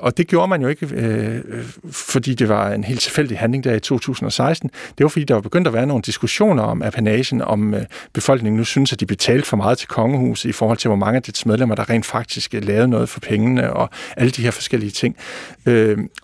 Og 0.00 0.16
det 0.16 0.26
gjorde 0.26 0.48
man 0.48 0.62
jo 0.62 0.68
ikke, 0.68 1.42
fordi 1.90 2.34
det 2.34 2.48
var 2.48 2.72
en 2.72 2.84
helt 2.84 3.00
tilfældig 3.00 3.38
handling 3.38 3.64
der 3.64 3.74
i 3.74 3.80
2016. 3.80 4.70
Det 4.98 5.04
var 5.04 5.08
fordi, 5.08 5.24
der 5.24 5.34
var 5.34 5.40
begyndt 5.40 5.66
at 5.66 5.72
være 5.72 5.86
nogle 5.86 6.02
diskussioner 6.02 6.62
om 6.62 6.82
apanagen, 6.82 7.42
om 7.42 7.74
befolkningen 8.12 8.56
nu 8.56 8.64
synes, 8.64 8.92
at 8.92 9.00
de 9.00 9.06
betalte 9.06 9.48
for 9.48 9.56
meget 9.56 9.78
til 9.78 9.88
kongehuset 9.88 10.48
i 10.48 10.52
forhold 10.52 10.78
til, 10.78 10.88
hvor 10.88 10.96
mange 10.96 11.16
af 11.16 11.22
dets 11.22 11.46
medlemmer, 11.46 11.74
der 11.74 11.90
rent 11.90 12.06
faktisk 12.06 12.52
lavede 12.52 12.88
noget 12.88 13.08
for 13.08 13.20
pengene 13.20 13.72
og 13.72 13.90
alle 14.16 14.30
de 14.30 14.42
her 14.42 14.50
forskellige 14.50 14.90
ting. 14.90 15.16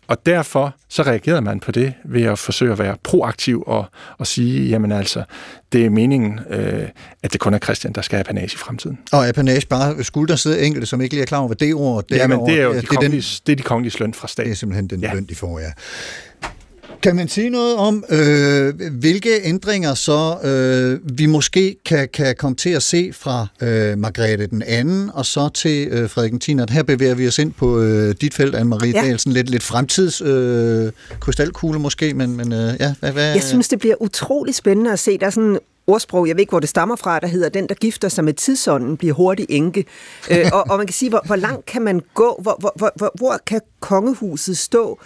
Og 0.08 0.26
derfor 0.26 0.74
så 0.88 1.02
reagerede 1.02 1.40
man 1.40 1.60
på 1.60 1.72
det 1.72 1.94
ved 2.04 2.22
at 2.22 2.38
forsøge 2.38 2.72
at 2.72 2.78
være 2.78 2.96
proaktiv 3.02 3.64
og, 3.66 3.84
og 4.18 4.26
sige, 4.26 4.68
jamen 4.68 4.92
altså, 4.92 5.24
det 5.72 5.86
er 5.86 5.90
meningen, 5.90 6.40
øh, 6.50 6.88
at 7.22 7.32
det 7.32 7.40
kun 7.40 7.54
er 7.54 7.58
Christian, 7.58 7.92
der 7.92 8.02
skal 8.02 8.16
have 8.16 8.20
apanage 8.20 8.54
i 8.54 8.56
fremtiden. 8.56 8.98
Og 9.12 9.28
apanage, 9.28 9.66
bare 9.66 10.04
skulle 10.04 10.28
der 10.28 10.36
sidde 10.36 10.62
enkelte, 10.62 10.86
som 10.86 11.00
ikke 11.00 11.14
lige 11.14 11.22
er 11.22 11.26
klar 11.26 11.38
over, 11.38 11.48
hvad 11.48 11.56
det 11.56 11.74
ord 11.74 12.04
det 12.08 12.16
Jamen, 12.16 12.46
det 12.46 12.60
er 12.60 12.64
jo 12.64 12.72
de 12.72 12.80
det, 12.80 12.92
er 12.92 13.00
den, 13.00 13.12
det 13.12 13.48
er 13.48 13.56
de 13.56 13.62
kongelige 13.62 14.00
løn 14.00 14.14
fra 14.14 14.28
staten. 14.28 14.48
Det 14.48 14.52
er 14.52 14.56
simpelthen 14.56 14.86
den 14.86 15.00
ja. 15.00 15.14
løn, 15.14 15.24
de 15.24 15.34
får, 15.34 15.58
ja. 15.58 15.72
Kan 17.02 17.16
man 17.16 17.28
sige 17.28 17.50
noget 17.50 17.76
om, 17.76 18.04
øh, 18.10 18.74
hvilke 18.90 19.30
ændringer 19.44 19.94
så 19.94 20.36
øh, 20.44 21.18
vi 21.18 21.26
måske 21.26 21.76
kan, 21.84 22.08
kan 22.12 22.34
komme 22.38 22.56
til 22.56 22.70
at 22.70 22.82
se 22.82 23.12
fra 23.12 23.46
øh, 23.62 23.98
Margrethe 23.98 24.46
den 24.46 24.62
anden 24.62 25.10
og 25.14 25.26
så 25.26 25.48
til 25.48 25.88
øh, 25.88 26.10
Frederik 26.10 26.40
10. 26.40 26.56
Her 26.70 26.82
bevæger 26.82 27.14
vi 27.14 27.28
os 27.28 27.38
ind 27.38 27.52
på 27.52 27.80
øh, 27.80 28.14
dit 28.20 28.34
felt, 28.34 28.54
Anne-Marie 28.54 28.86
ja. 28.86 29.00
Dahl, 29.02 29.18
sådan 29.18 29.32
lidt, 29.32 29.50
lidt 29.50 29.62
fremtids 29.62 30.20
øh, 30.20 30.92
krystalkugle 31.20 31.78
måske, 31.78 32.14
men, 32.14 32.36
men 32.36 32.52
øh, 32.52 32.74
ja, 32.80 32.94
hvad, 33.00 33.12
hvad? 33.12 33.32
Jeg 33.32 33.42
synes, 33.42 33.68
det 33.68 33.78
bliver 33.78 34.02
utrolig 34.02 34.54
spændende 34.54 34.92
at 34.92 34.98
se. 34.98 35.18
Der 35.18 35.26
er 35.26 35.30
sådan 35.30 35.58
ordsprog, 35.86 36.28
jeg 36.28 36.36
ved 36.36 36.40
ikke, 36.40 36.50
hvor 36.50 36.60
det 36.60 36.68
stammer 36.68 36.96
fra, 36.96 37.18
der 37.18 37.26
hedder, 37.26 37.48
den, 37.48 37.68
der 37.68 37.74
gifter 37.74 38.08
sig 38.08 38.24
med 38.24 38.32
tidsånden, 38.32 38.96
bliver 38.96 39.14
hurtigt 39.14 39.50
enke. 39.50 39.84
øh, 40.30 40.46
og, 40.52 40.64
og 40.70 40.78
man 40.78 40.86
kan 40.86 40.94
sige, 40.94 41.08
hvor, 41.08 41.22
hvor 41.26 41.36
langt 41.36 41.66
kan 41.66 41.82
man 41.82 42.00
gå? 42.14 42.38
Hvor, 42.42 42.56
hvor, 42.76 42.92
hvor, 42.96 43.10
hvor 43.14 43.40
kan 43.46 43.60
kongehuset 43.80 44.58
stå 44.58 45.00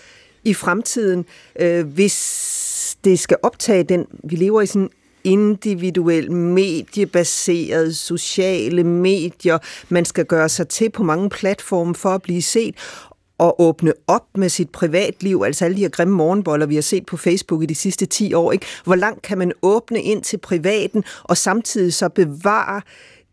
i 0.45 0.55
fremtiden, 0.55 1.25
øh, 1.61 1.87
hvis 1.87 2.97
det 3.05 3.19
skal 3.19 3.37
optage 3.43 3.85
den, 3.85 4.07
vi 4.25 4.37
lever 4.37 4.63
i 4.63 4.67
sådan 4.67 4.91
individuel, 5.25 6.33
mediebaseret, 6.33 7.97
sociale 7.97 8.85
medier. 8.85 9.59
Man 9.89 10.05
skal 10.05 10.25
gøre 10.25 10.49
sig 10.49 10.69
til 10.69 10.91
på 10.91 11.03
mange 11.03 11.31
platforme 11.31 11.95
for 11.95 12.09
at 12.09 12.23
blive 12.23 12.43
set 12.43 12.75
og 13.39 13.61
åbne 13.61 13.93
op 14.07 14.27
med 14.35 14.49
sit 14.49 14.71
privatliv, 14.71 15.43
altså 15.47 15.65
alle 15.65 15.77
de 15.77 15.81
her 15.81 15.89
grimme 15.89 16.15
morgenboller, 16.15 16.67
vi 16.67 16.75
har 16.75 16.83
set 16.83 17.07
på 17.07 17.17
Facebook 17.17 17.63
i 17.63 17.67
de 17.67 17.75
sidste 17.75 18.07
10 18.07 18.35
år. 18.35 18.53
Ikke? 18.53 18.67
Hvor 18.85 18.95
langt 18.95 19.23
kan 19.23 19.39
man 19.39 19.53
åbne 19.63 20.03
ind 20.03 20.23
til 20.23 20.39
privaten, 20.39 21.05
og 21.23 21.37
samtidig 21.37 21.95
så 21.95 22.09
bevare 22.09 22.83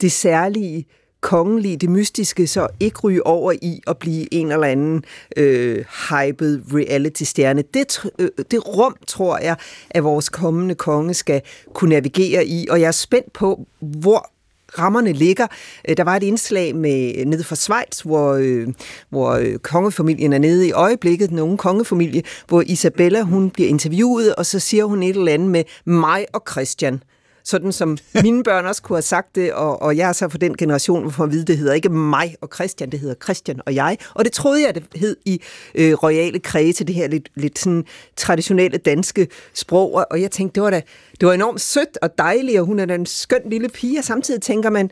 det 0.01 0.11
særlige 0.11 0.85
kongelige, 1.21 1.77
det 1.77 1.89
mystiske, 1.89 2.47
så 2.47 2.67
ikke 2.79 3.00
ryge 3.00 3.27
over 3.27 3.51
i 3.51 3.81
at 3.88 3.97
blive 3.97 4.33
en 4.33 4.51
eller 4.51 4.67
anden 4.67 5.03
øh, 5.38 5.86
hyped 6.09 6.62
reality-stjerne. 6.74 7.63
Det, 7.74 8.05
øh, 8.19 8.29
det 8.51 8.67
rum, 8.67 8.95
tror 9.07 9.38
jeg, 9.38 9.55
at 9.89 10.03
vores 10.03 10.29
kommende 10.29 10.75
konge 10.75 11.13
skal 11.13 11.41
kunne 11.74 11.89
navigere 11.89 12.45
i, 12.45 12.67
og 12.69 12.81
jeg 12.81 12.88
er 12.88 12.91
spændt 12.91 13.33
på, 13.33 13.67
hvor 13.79 14.31
rammerne 14.79 15.12
ligger. 15.12 15.47
Øh, 15.89 15.97
der 15.97 16.03
var 16.03 16.15
et 16.15 16.24
indslag 16.24 16.75
med 16.75 17.25
nede 17.25 17.43
fra 17.43 17.55
Schweiz, 17.55 18.01
hvor, 18.01 18.33
øh, 18.33 18.67
hvor 19.09 19.31
øh, 19.31 19.57
kongefamilien 19.57 20.33
er 20.33 20.39
nede 20.39 20.67
i 20.67 20.71
øjeblikket, 20.71 21.29
den 21.29 21.39
unge 21.39 21.57
kongefamilie, 21.57 22.24
hvor 22.47 22.63
Isabella 22.65 23.21
hun 23.21 23.50
bliver 23.50 23.69
interviewet, 23.69 24.36
og 24.36 24.45
så 24.45 24.59
siger 24.59 24.86
hun 24.86 25.03
et 25.03 25.15
eller 25.15 25.33
andet 25.33 25.50
med 25.50 25.63
mig 25.86 26.25
og 26.33 26.43
Christian 26.51 27.03
sådan 27.47 27.71
som 27.71 27.97
mine 28.23 28.43
børn 28.43 28.65
også 28.65 28.81
kunne 28.81 28.95
have 28.95 29.01
sagt 29.01 29.35
det, 29.35 29.53
og, 29.53 29.81
og 29.81 29.97
jeg 29.97 30.09
er 30.09 30.13
så 30.13 30.29
for 30.29 30.37
den 30.37 30.57
generation, 30.57 31.13
hvor 31.15 31.25
at 31.25 31.31
vide, 31.31 31.45
det 31.45 31.57
hedder 31.57 31.73
ikke 31.73 31.89
mig 31.89 32.35
og 32.41 32.49
Christian, 32.53 32.89
det 32.89 32.99
hedder 32.99 33.15
Christian 33.23 33.61
og 33.65 33.75
jeg. 33.75 33.97
Og 34.13 34.25
det 34.25 34.33
troede 34.33 34.65
jeg, 34.65 34.75
det 34.75 34.83
hed 34.95 35.17
i 35.25 35.41
øh, 35.75 35.93
royale 35.93 36.39
kredse, 36.39 36.83
det 36.83 36.95
her 36.95 37.07
lidt, 37.07 37.29
lidt 37.35 37.59
sådan 37.59 37.85
traditionelle 38.15 38.77
danske 38.77 39.27
sprog, 39.53 40.05
og 40.11 40.21
jeg 40.21 40.31
tænkte, 40.31 40.55
det 40.55 40.63
var 40.63 40.69
da 40.69 40.81
det 41.19 41.27
var 41.27 41.33
enormt 41.33 41.61
sødt 41.61 41.97
og 42.01 42.17
dejligt, 42.17 42.59
og 42.59 42.65
hun 42.65 42.79
er 42.79 42.85
da 42.85 42.95
en 42.95 43.05
skøn 43.05 43.41
lille 43.49 43.69
pige, 43.69 43.99
og 43.99 44.03
samtidig 44.03 44.41
tænker 44.41 44.69
man, 44.69 44.91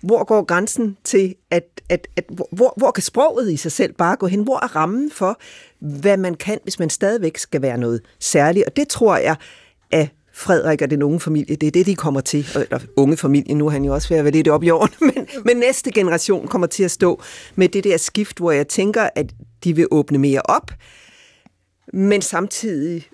hvor 0.00 0.24
går 0.24 0.44
grænsen 0.44 0.96
til, 1.04 1.34
at, 1.50 1.64
at, 1.88 2.08
at 2.16 2.24
hvor, 2.52 2.74
hvor 2.76 2.90
kan 2.90 3.02
sproget 3.02 3.52
i 3.52 3.56
sig 3.56 3.72
selv 3.72 3.92
bare 3.92 4.16
gå 4.16 4.26
hen? 4.26 4.42
Hvor 4.42 4.56
er 4.64 4.76
rammen 4.76 5.10
for, 5.10 5.40
hvad 5.78 6.16
man 6.16 6.34
kan, 6.34 6.58
hvis 6.62 6.78
man 6.78 6.90
stadigvæk 6.90 7.38
skal 7.38 7.62
være 7.62 7.78
noget 7.78 8.00
særligt? 8.20 8.66
Og 8.66 8.76
det 8.76 8.88
tror 8.88 9.16
jeg, 9.16 9.36
at 9.90 10.08
Frederik 10.38 10.82
og 10.82 10.90
den 10.90 11.02
unge 11.02 11.20
familie, 11.20 11.56
det 11.56 11.66
er 11.66 11.70
det, 11.70 11.86
de 11.86 11.94
kommer 11.94 12.20
til. 12.20 12.46
Eller 12.54 12.78
unge 12.96 13.16
familie, 13.16 13.54
nu 13.54 13.66
er 13.66 13.70
han 13.70 13.84
jo 13.84 13.94
også 13.94 14.08
ved 14.08 14.16
at 14.16 14.24
være 14.24 14.32
lidt 14.32 14.48
op 14.48 14.62
i 14.62 14.70
årene, 14.70 14.96
men, 15.14 15.28
men 15.44 15.56
næste 15.56 15.90
generation 15.90 16.48
kommer 16.48 16.66
til 16.66 16.84
at 16.84 16.90
stå 16.90 17.22
med 17.54 17.68
det 17.68 17.84
der 17.84 17.96
skift, 17.96 18.38
hvor 18.38 18.50
jeg 18.50 18.68
tænker, 18.68 19.08
at 19.14 19.32
de 19.64 19.76
vil 19.76 19.86
åbne 19.90 20.18
mere 20.18 20.42
op, 20.44 20.70
men 21.92 22.22
samtidig 22.22 23.08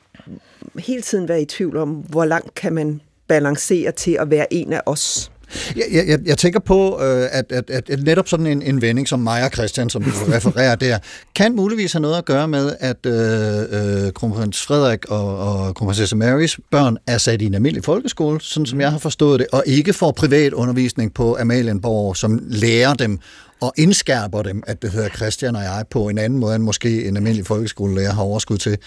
hele 0.79 1.02
tiden 1.02 1.29
være 1.29 1.43
i 1.43 1.45
tvivl 1.45 1.76
om, 1.76 1.91
hvor 1.91 2.25
langt 2.25 2.55
kan 2.55 2.73
man 2.73 3.00
balancere 3.29 3.93
til 3.93 4.17
at 4.21 4.31
være 4.31 4.52
en 4.52 4.73
af 4.73 4.81
os. 4.87 5.33
Jeg, 5.76 6.04
jeg, 6.06 6.18
jeg 6.26 6.38
tænker 6.38 6.61
på, 6.61 7.00
øh, 7.02 7.28
at, 7.32 7.52
at, 7.52 7.71
at, 7.71 7.90
at 7.90 8.02
netop 8.02 8.28
sådan 8.28 8.47
en, 8.47 8.62
en 8.62 8.82
vending 8.82 9.09
som 9.09 9.21
mig 9.21 9.44
og 9.44 9.50
Christian, 9.54 9.90
som 9.90 10.02
du 10.02 10.11
refererer 10.35 10.75
der, 10.75 10.99
kan 11.35 11.56
muligvis 11.56 11.92
have 11.92 12.02
noget 12.02 12.18
at 12.18 12.25
gøre 12.25 12.49
med, 12.49 12.76
at 12.80 13.06
øh, 13.06 14.06
øh, 14.06 14.12
kronprins 14.12 14.62
Frederik 14.62 15.04
og, 15.11 15.38
og 15.38 15.75
kronprinsesse 15.75 16.16
Marys 16.16 16.61
børn 16.71 16.97
er 17.06 17.18
sat 17.18 17.42
i 17.42 17.47
en 17.47 17.54
almindelig 17.54 17.85
folkeskole, 17.85 18.40
sådan 18.40 18.66
som 18.66 18.80
jeg 18.80 18.90
har 18.90 18.99
forstået 18.99 19.40
det, 19.40 19.47
og 19.52 19.62
ikke 19.66 19.92
får 19.92 20.12
privat 20.12 20.52
undervisning 20.52 21.14
på 21.14 21.37
Amalienborg, 21.40 22.16
som 22.16 22.40
lærer 22.42 22.94
dem 22.94 23.18
og 23.61 23.73
indskærper 23.76 24.42
dem, 24.42 24.62
at 24.66 24.82
det 24.82 24.90
hedder 24.90 25.09
Christian 25.09 25.56
og 25.56 25.62
jeg 25.62 25.85
på 25.90 26.09
en 26.09 26.18
anden 26.18 26.38
måde, 26.38 26.54
end 26.54 26.62
måske 26.62 27.04
en 27.09 27.16
almindelig 27.16 27.47
folkeskolelærer 27.47 28.12
har 28.12 28.23
overskud 28.23 28.59
til. 28.59 28.78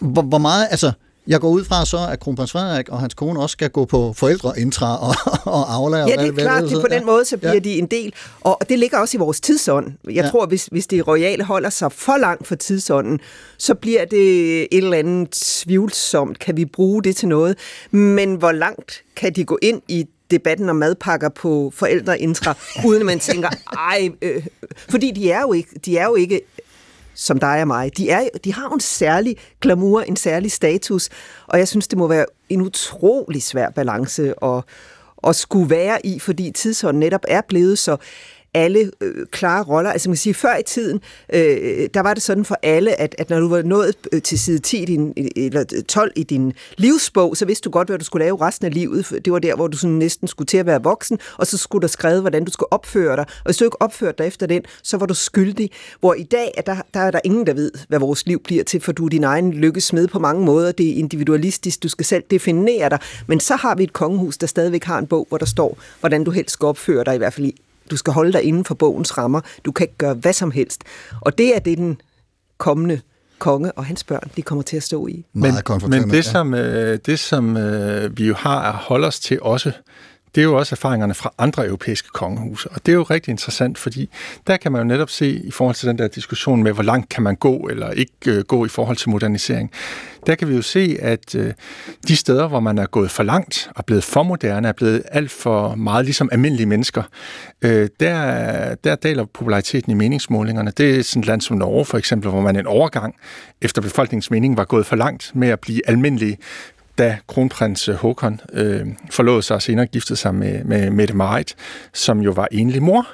Hvor, 0.00 0.22
hvor 0.22 0.38
meget, 0.38 0.68
altså, 0.70 0.92
jeg 1.28 1.40
går 1.40 1.48
ud 1.48 1.64
fra 1.64 1.86
så, 1.86 2.08
at 2.12 2.20
kronprins 2.20 2.52
Frederik 2.52 2.88
og 2.88 3.00
hans 3.00 3.14
kone 3.14 3.40
også 3.40 3.52
skal 3.52 3.70
gå 3.70 3.84
på 3.84 4.12
forældreintra 4.12 5.08
og, 5.08 5.14
og 5.44 5.74
aflære. 5.74 6.08
Ja, 6.08 6.16
det 6.16 6.28
er 6.28 6.32
klart, 6.32 6.62
det, 6.62 6.70
det 6.70 6.80
på 6.80 6.86
den 6.90 7.06
måde, 7.06 7.24
så 7.24 7.36
bliver 7.36 7.52
ja. 7.52 7.58
de 7.58 7.78
en 7.78 7.86
del. 7.86 8.12
Og 8.40 8.58
det 8.68 8.78
ligger 8.78 8.98
også 8.98 9.16
i 9.16 9.18
vores 9.18 9.40
tidsånd. 9.40 9.92
Jeg 10.04 10.14
ja. 10.14 10.30
tror, 10.30 10.46
hvis, 10.46 10.66
hvis 10.66 10.86
det 10.86 11.08
royale 11.08 11.44
holder 11.44 11.70
sig 11.70 11.92
for 11.92 12.16
langt 12.16 12.46
for 12.46 12.54
tidsånden, 12.54 13.20
så 13.58 13.74
bliver 13.74 14.04
det 14.04 14.60
et 14.62 14.68
eller 14.70 14.96
andet 14.96 15.30
tvivlsomt. 15.30 16.38
Kan 16.38 16.56
vi 16.56 16.64
bruge 16.64 17.02
det 17.02 17.16
til 17.16 17.28
noget? 17.28 17.58
Men 17.90 18.34
hvor 18.34 18.52
langt 18.52 19.02
kan 19.16 19.32
de 19.32 19.44
gå 19.44 19.58
ind 19.62 19.82
i 19.88 20.06
debatten 20.30 20.68
om 20.68 20.76
madpakker 20.76 21.28
på 21.28 21.72
forældreintra, 21.74 22.54
uden 22.86 23.00
at 23.00 23.06
man 23.06 23.18
tænker, 23.18 23.48
ej, 23.90 24.10
øh, 24.22 24.46
fordi 24.90 25.10
de 25.10 25.30
er 25.30 25.40
jo 25.40 25.52
ikke, 25.52 25.70
de 25.84 25.98
er 25.98 26.04
jo 26.04 26.14
ikke 26.14 26.40
som 27.18 27.38
dig 27.38 27.60
og 27.60 27.66
mig, 27.66 27.96
de, 27.96 28.10
er, 28.10 28.28
de 28.44 28.54
har 28.54 28.68
en 28.68 28.80
særlig 28.80 29.36
glamour, 29.60 30.00
en 30.00 30.16
særlig 30.16 30.52
status, 30.52 31.08
og 31.46 31.58
jeg 31.58 31.68
synes, 31.68 31.88
det 31.88 31.98
må 31.98 32.08
være 32.08 32.26
en 32.48 32.60
utrolig 32.60 33.42
svær 33.42 33.70
balance 33.70 34.34
at, 34.44 34.64
at 35.26 35.36
skulle 35.36 35.70
være 35.70 36.06
i, 36.06 36.18
fordi 36.18 36.50
tidsånden 36.50 37.00
netop 37.00 37.24
er 37.28 37.40
blevet 37.48 37.78
så 37.78 37.96
alle 38.54 38.90
øh, 39.00 39.26
klare 39.30 39.64
roller. 39.64 39.92
Altså 39.92 40.08
man 40.08 40.14
kan 40.14 40.18
sige, 40.18 40.34
før 40.34 40.56
i 40.56 40.62
tiden, 40.62 41.00
øh, 41.34 41.88
der 41.94 42.00
var 42.00 42.14
det 42.14 42.22
sådan 42.22 42.44
for 42.44 42.58
alle, 42.62 43.00
at, 43.00 43.14
at 43.18 43.30
når 43.30 43.40
du 43.40 43.48
var 43.48 43.62
nået 43.62 43.96
øh, 44.12 44.22
til 44.22 44.38
side 44.38 44.58
10 44.58 44.84
din, 44.84 45.12
eller 45.36 45.64
øh, 45.76 45.82
12 45.82 46.12
i 46.16 46.22
din 46.22 46.52
livsbog, 46.76 47.36
så 47.36 47.44
vidste 47.44 47.64
du 47.64 47.70
godt, 47.70 47.88
hvad 47.88 47.98
du 47.98 48.04
skulle 48.04 48.24
lave 48.24 48.40
resten 48.40 48.66
af 48.66 48.74
livet. 48.74 49.20
Det 49.24 49.32
var 49.32 49.38
der, 49.38 49.56
hvor 49.56 49.66
du 49.66 49.76
sådan 49.76 49.96
næsten 49.96 50.28
skulle 50.28 50.46
til 50.46 50.56
at 50.56 50.66
være 50.66 50.82
voksen, 50.82 51.18
og 51.36 51.46
så 51.46 51.58
skulle 51.58 51.82
der 51.82 51.88
skrevet, 51.88 52.20
hvordan 52.20 52.44
du 52.44 52.52
skulle 52.52 52.72
opføre 52.72 53.16
dig. 53.16 53.24
Og 53.24 53.44
hvis 53.44 53.56
du 53.56 53.64
ikke 53.64 53.82
opførte 53.82 54.18
dig 54.18 54.26
efter 54.26 54.46
den, 54.46 54.62
så 54.82 54.96
var 54.96 55.06
du 55.06 55.14
skyldig. 55.14 55.70
Hvor 56.00 56.14
i 56.14 56.22
dag, 56.22 56.54
at 56.56 56.66
der, 56.66 56.76
der 56.94 57.00
er 57.00 57.10
der 57.10 57.20
ingen, 57.24 57.46
der 57.46 57.54
ved, 57.54 57.72
hvad 57.88 57.98
vores 57.98 58.26
liv 58.26 58.42
bliver 58.42 58.64
til, 58.64 58.80
for 58.80 58.92
du 58.92 59.04
er 59.04 59.08
din 59.08 59.24
egen 59.24 59.52
lykkesmed 59.52 60.08
på 60.08 60.18
mange 60.18 60.44
måder. 60.44 60.72
Det 60.72 60.90
er 60.90 60.94
individualistisk, 60.94 61.82
du 61.82 61.88
skal 61.88 62.06
selv 62.06 62.22
definere 62.30 62.88
dig. 62.88 62.98
Men 63.26 63.40
så 63.40 63.56
har 63.56 63.74
vi 63.74 63.82
et 63.82 63.92
kongehus, 63.92 64.38
der 64.38 64.46
stadigvæk 64.46 64.84
har 64.84 64.98
en 64.98 65.06
bog, 65.06 65.26
hvor 65.28 65.38
der 65.38 65.46
står, 65.46 65.78
hvordan 66.00 66.24
du 66.24 66.30
helst 66.30 66.52
skal 66.52 66.66
opføre 66.66 67.04
dig, 67.04 67.14
i 67.14 67.18
hvert 67.18 67.32
fald 67.32 67.46
i 67.46 67.60
du 67.90 67.96
skal 67.96 68.12
holde 68.12 68.32
dig 68.32 68.42
inden 68.42 68.64
for 68.64 68.74
bogens 68.74 69.18
rammer. 69.18 69.40
Du 69.64 69.72
kan 69.72 69.84
ikke 69.84 69.98
gøre 69.98 70.14
hvad 70.14 70.32
som 70.32 70.50
helst. 70.50 70.82
Og 71.20 71.38
det 71.38 71.56
er 71.56 71.58
det, 71.58 71.78
den 71.78 72.00
kommende 72.58 73.00
konge 73.38 73.72
og 73.72 73.84
hans 73.84 74.04
børn, 74.04 74.30
de 74.36 74.42
kommer 74.42 74.62
til 74.62 74.76
at 74.76 74.82
stå 74.82 75.06
i. 75.06 75.24
Men, 75.32 75.54
men 75.88 76.10
det, 76.10 76.24
som, 76.24 76.54
øh, 76.54 76.98
det, 77.06 77.18
som 77.18 77.56
øh, 77.56 78.18
vi 78.18 78.26
jo 78.26 78.34
har 78.34 78.60
at 78.60 78.74
holde 78.74 79.06
os 79.06 79.20
til 79.20 79.42
også, 79.42 79.72
det 80.38 80.44
er 80.44 80.48
jo 80.48 80.56
også 80.56 80.74
erfaringerne 80.74 81.14
fra 81.14 81.32
andre 81.38 81.66
europæiske 81.66 82.08
kongehuse. 82.08 82.68
Og 82.68 82.86
det 82.86 82.92
er 82.92 82.96
jo 82.96 83.02
rigtig 83.02 83.30
interessant, 83.30 83.78
fordi 83.78 84.10
der 84.46 84.56
kan 84.56 84.72
man 84.72 84.80
jo 84.80 84.84
netop 84.84 85.10
se 85.10 85.30
i 85.30 85.50
forhold 85.50 85.76
til 85.76 85.88
den 85.88 85.98
der 85.98 86.08
diskussion 86.08 86.62
med, 86.62 86.72
hvor 86.72 86.82
langt 86.82 87.08
kan 87.08 87.22
man 87.22 87.36
gå 87.36 87.56
eller 87.56 87.90
ikke 87.90 88.12
øh, 88.26 88.44
gå 88.44 88.64
i 88.64 88.68
forhold 88.68 88.96
til 88.96 89.10
modernisering. 89.10 89.70
Der 90.26 90.34
kan 90.34 90.48
vi 90.48 90.54
jo 90.54 90.62
se, 90.62 90.96
at 91.00 91.34
øh, 91.34 91.52
de 92.08 92.16
steder, 92.16 92.48
hvor 92.48 92.60
man 92.60 92.78
er 92.78 92.86
gået 92.86 93.10
for 93.10 93.22
langt 93.22 93.70
og 93.76 93.84
blevet 93.84 94.04
for 94.04 94.22
moderne, 94.22 94.68
er 94.68 94.72
blevet 94.72 95.02
alt 95.10 95.30
for 95.30 95.74
meget 95.74 96.04
ligesom 96.04 96.28
almindelige 96.32 96.66
mennesker, 96.66 97.02
øh, 97.62 97.88
der, 98.00 98.74
der 98.74 98.94
daler 98.94 99.24
populariteten 99.24 99.92
i 99.92 99.94
meningsmålingerne. 99.94 100.72
Det 100.76 100.98
er 100.98 101.02
sådan 101.02 101.20
et 101.20 101.26
land 101.26 101.40
som 101.40 101.56
Norge 101.56 101.84
for 101.84 101.98
eksempel, 101.98 102.30
hvor 102.30 102.40
man 102.40 102.56
en 102.56 102.66
overgang 102.66 103.14
efter 103.62 103.82
befolkningens 103.82 104.30
mening 104.30 104.56
var 104.56 104.64
gået 104.64 104.86
for 104.86 104.96
langt 104.96 105.30
med 105.34 105.48
at 105.48 105.60
blive 105.60 105.80
almindelige 105.88 106.38
da 106.98 107.18
kronprins 107.28 107.88
øh, 107.88 107.94
Håkon 107.94 108.40
øh, 108.52 108.86
forlod 109.10 109.42
sig 109.42 109.54
og 109.54 109.62
senere 109.62 109.86
giftede 109.86 110.18
sig 110.18 110.34
med, 110.34 110.64
med 110.64 110.90
Mette 110.90 111.14
Marit, 111.14 111.54
som 111.92 112.20
jo 112.20 112.30
var 112.30 112.48
enlig 112.50 112.82
mor. 112.82 113.06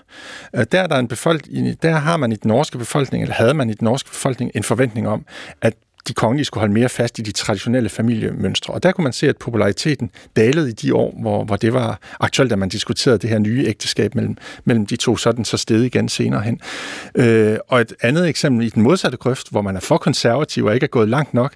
Øh, 0.57 0.67
der, 0.73 0.81
er 0.81 0.87
der, 0.87 0.99
en 0.99 1.09
befolkning, 1.09 1.83
der 1.83 1.91
har 1.91 2.17
man 2.17 2.33
i 2.33 2.37
den 2.37 2.49
norske 2.49 2.79
befolkning, 2.79 3.23
eller 3.23 3.35
havde 3.35 3.55
man 3.55 3.71
i 3.71 3.75
den 3.75 3.85
norske 3.85 4.09
befolkning, 4.09 4.51
en 4.55 4.63
forventning 4.63 5.09
om, 5.09 5.27
at 5.61 5.75
de 6.09 6.15
kongelige 6.15 6.45
skulle 6.45 6.61
holde 6.61 6.75
mere 6.75 6.89
fast 6.89 7.19
i 7.19 7.23
de 7.23 7.33
traditionelle 7.33 7.89
familiemønstre. 7.89 8.75
Og 8.75 8.83
der 8.83 8.93
kunne 8.93 9.03
man 9.03 9.13
se, 9.13 9.29
at 9.29 9.37
populariteten 9.37 10.11
dalede 10.37 10.69
i 10.69 10.73
de 10.73 10.95
år, 10.95 11.15
hvor, 11.21 11.45
hvor 11.45 11.57
det 11.57 11.73
var 11.73 11.99
aktuelt, 12.21 12.51
da 12.51 12.57
man 12.57 12.69
diskuterede 12.69 13.19
det 13.19 13.31
her 13.31 13.39
nye 13.39 13.65
ægteskab 13.67 14.15
mellem, 14.15 14.37
mellem 14.65 14.87
de 14.87 14.97
to, 14.97 15.17
sådan 15.17 15.45
så 15.45 15.57
sted 15.57 15.83
igen 15.83 16.09
senere 16.09 16.41
hen. 16.41 16.61
Øh, 17.15 17.59
og 17.69 17.81
et 17.81 17.93
andet 18.01 18.29
eksempel 18.29 18.67
i 18.67 18.71
den 18.71 18.83
modsatte 18.83 19.17
grøft, 19.17 19.51
hvor 19.51 19.63
man 19.63 19.77
er 19.77 19.81
for 19.81 19.99
konservativ 19.99 20.65
og 20.65 20.75
ikke 20.75 20.85
er 20.85 20.89
gået 20.89 21.09
langt 21.09 21.35
nok, 21.35 21.55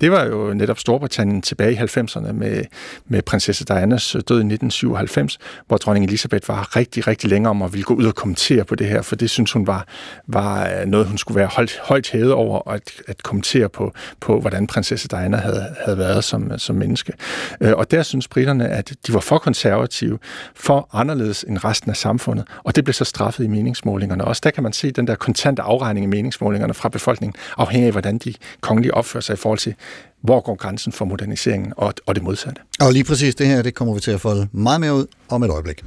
det 0.00 0.10
var 0.10 0.24
jo 0.24 0.54
netop 0.54 0.78
Storbritannien 0.78 1.42
tilbage 1.42 1.72
i 1.72 1.76
90'erne 1.76 2.32
med, 2.32 2.64
med 3.08 3.22
prinsesse 3.22 3.64
Dianas 3.64 4.12
død 4.12 4.36
i 4.36 4.46
1997, 4.46 5.38
hvor 5.66 5.76
dronning 5.76 6.06
Elisabeth 6.06 6.48
var 6.48 6.76
rigtig, 6.76 7.06
rigtig 7.06 7.30
længere 7.30 7.50
om 7.50 7.62
at 7.62 7.72
ville 7.72 7.84
gå 7.84 7.94
ud 7.94 8.04
og 8.04 8.14
kommentere 8.14 8.64
på 8.64 8.74
det 8.74 8.86
her, 8.86 9.02
for 9.02 9.16
det 9.16 9.30
synes 9.30 9.52
hun 9.52 9.66
var, 9.66 9.86
var 10.26 10.84
noget, 10.84 11.06
hun 11.06 11.18
skulle 11.18 11.36
være 11.36 11.46
holdt, 11.46 11.80
højt 11.82 12.10
hævet 12.10 12.32
over 12.32 12.70
at, 12.70 12.82
at 13.08 13.22
kommentere 13.22 13.68
på 13.68 13.89
på, 14.20 14.30
på 14.30 14.40
hvordan 14.40 14.66
prinsesse 14.66 15.08
Diana 15.08 15.36
havde, 15.36 15.66
havde 15.84 15.98
været 15.98 16.24
som, 16.24 16.58
som 16.58 16.76
menneske. 16.76 17.12
Øh, 17.60 17.72
og 17.76 17.90
der 17.90 18.02
synes 18.02 18.28
britterne, 18.28 18.68
at 18.68 18.92
de 19.06 19.14
var 19.14 19.20
for 19.20 19.38
konservative, 19.38 20.18
for 20.54 20.88
anderledes 20.92 21.44
end 21.48 21.64
resten 21.64 21.90
af 21.90 21.96
samfundet, 21.96 22.46
og 22.64 22.76
det 22.76 22.84
blev 22.84 22.94
så 22.94 23.04
straffet 23.04 23.44
i 23.44 23.48
meningsmålingerne. 23.48 24.24
Også 24.24 24.40
der 24.44 24.50
kan 24.50 24.62
man 24.62 24.72
se 24.72 24.90
den 24.90 25.06
der 25.06 25.14
kontante 25.14 25.62
afregning 25.62 26.04
i 26.04 26.06
meningsmålingerne 26.06 26.74
fra 26.74 26.88
befolkningen, 26.88 27.34
afhængig 27.56 27.86
af, 27.86 27.92
hvordan 27.92 28.18
de 28.18 28.34
kongelige 28.60 28.94
opfører 28.94 29.22
sig 29.22 29.34
i 29.34 29.36
forhold 29.36 29.58
til, 29.58 29.74
hvor 30.22 30.40
går 30.40 30.54
grænsen 30.54 30.92
for 30.92 31.04
moderniseringen 31.04 31.72
og, 31.76 31.94
og 32.06 32.14
det 32.14 32.22
modsatte. 32.22 32.60
Og 32.80 32.92
lige 32.92 33.04
præcis 33.04 33.34
det 33.34 33.46
her, 33.46 33.62
det 33.62 33.74
kommer 33.74 33.94
vi 33.94 34.00
til 34.00 34.10
at 34.10 34.20
folde 34.20 34.48
meget 34.52 34.80
mere 34.80 34.94
ud 34.94 35.06
om 35.28 35.42
et 35.42 35.50
øjeblik. 35.50 35.84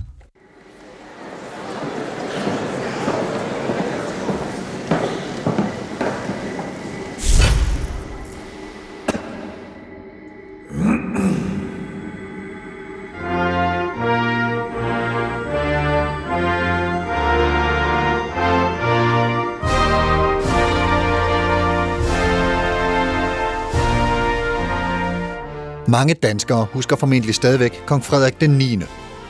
Mange 25.98 26.14
danskere 26.14 26.68
husker 26.72 26.96
formentlig 26.96 27.36
stadigvæk 27.36 27.84
kong 27.86 28.04
Frederik 28.04 28.42
den 28.42 28.50
9., 28.50 28.80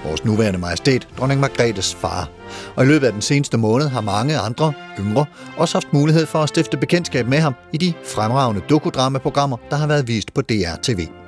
vores 0.05 0.25
nuværende 0.25 0.59
majestæt, 0.59 1.07
dronning 1.17 1.41
Margrethes 1.41 1.95
far. 1.95 2.29
Og 2.75 2.83
i 2.83 2.87
løbet 2.87 3.07
af 3.07 3.13
den 3.13 3.21
seneste 3.21 3.57
måned 3.57 3.87
har 3.87 4.01
mange 4.01 4.37
andre, 4.37 4.73
yngre, 4.99 5.25
også 5.57 5.75
haft 5.75 5.93
mulighed 5.93 6.25
for 6.25 6.39
at 6.39 6.49
stifte 6.49 6.77
bekendtskab 6.77 7.27
med 7.27 7.37
ham 7.39 7.53
i 7.73 7.77
de 7.77 7.93
fremragende 8.05 8.61
dokudramaprogrammer, 8.69 9.57
der 9.69 9.75
har 9.75 9.87
været 9.87 10.07
vist 10.07 10.33
på 10.33 10.41
DR-TV. 10.41 11.22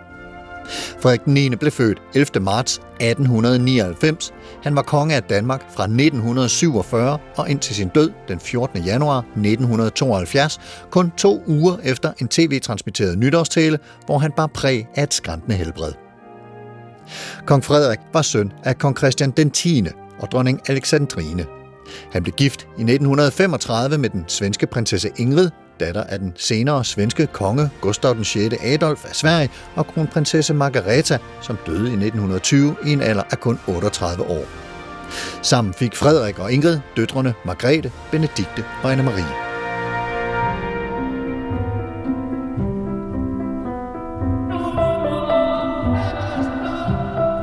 Frederik 1.00 1.28
9. 1.28 1.56
blev 1.56 1.72
født 1.72 2.02
11. 2.16 2.44
marts 2.44 2.74
1899. 2.74 4.34
Han 4.64 4.76
var 4.76 4.82
konge 4.82 5.16
af 5.16 5.24
Danmark 5.24 5.62
fra 5.62 5.84
1947 5.84 7.20
og 7.36 7.50
indtil 7.50 7.76
sin 7.76 7.90
død 7.90 8.12
den 8.28 8.40
14. 8.40 8.84
januar 8.84 9.20
1972, 9.20 10.60
kun 10.90 11.12
to 11.18 11.44
uger 11.48 11.78
efter 11.84 12.12
en 12.22 12.28
tv-transmitteret 12.28 13.18
nytårstale, 13.18 13.80
hvor 14.06 14.18
han 14.18 14.32
bar 14.32 14.48
præg 14.48 14.88
af 14.96 15.04
et 15.04 15.14
skræntende 15.14 15.56
helbred. 15.56 15.92
Kong 17.46 17.64
Frederik 17.64 18.00
var 18.14 18.22
søn 18.22 18.52
af 18.64 18.78
kong 18.78 18.98
Christian 18.98 19.32
den 19.32 19.52
10. 19.52 19.86
og 20.20 20.32
dronning 20.32 20.62
Alexandrine. 20.70 21.46
Han 22.12 22.24
blev 22.24 22.34
gift 22.34 22.62
i 22.62 22.82
1935 22.82 23.98
med 23.98 24.10
den 24.10 24.24
svenske 24.28 24.68
prinsesse 24.68 25.10
Ingrid, 25.18 25.50
datter 25.80 26.04
af 26.04 26.20
den 26.20 26.34
senere 26.36 26.86
svenske 26.86 27.28
konge 27.28 27.70
Gustav 27.82 28.14
den 28.14 28.24
6. 28.24 28.56
Adolf 28.64 29.06
af 29.06 29.16
Sverige 29.16 29.50
og 29.76 29.88
kronprinsesse 29.88 30.54
Margareta, 30.54 31.18
som 31.42 31.58
døde 31.66 31.90
i 31.90 31.94
1920 31.94 32.76
i 32.86 32.94
en 32.94 33.02
alder 33.02 33.24
af 33.32 33.40
kun 33.40 33.60
38 33.68 34.24
år. 34.24 34.46
Sammen 35.42 35.74
fik 35.74 35.96
Frederik 35.96 36.40
og 36.40 36.52
Ingrid 36.52 36.80
døtrene 36.98 37.34
Margrethe, 37.46 37.92
Benedikte 38.12 38.66
og 38.84 38.94
Anne-Marie. 38.94 39.46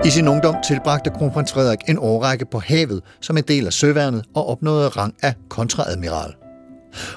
I 0.05 0.11
sin 0.11 0.29
ungdom 0.29 0.57
tilbragte 0.69 1.11
kronprins 1.11 1.53
Frederik 1.53 1.79
en 1.89 1.99
årrække 1.99 2.45
på 2.45 2.59
havet 2.59 3.03
som 3.21 3.37
en 3.37 3.45
del 3.49 3.67
af 3.67 3.73
søværnet 3.73 4.25
og 4.35 4.49
opnåede 4.49 4.89
rang 4.89 5.15
af 5.23 5.35
kontraadmiral. 5.49 6.42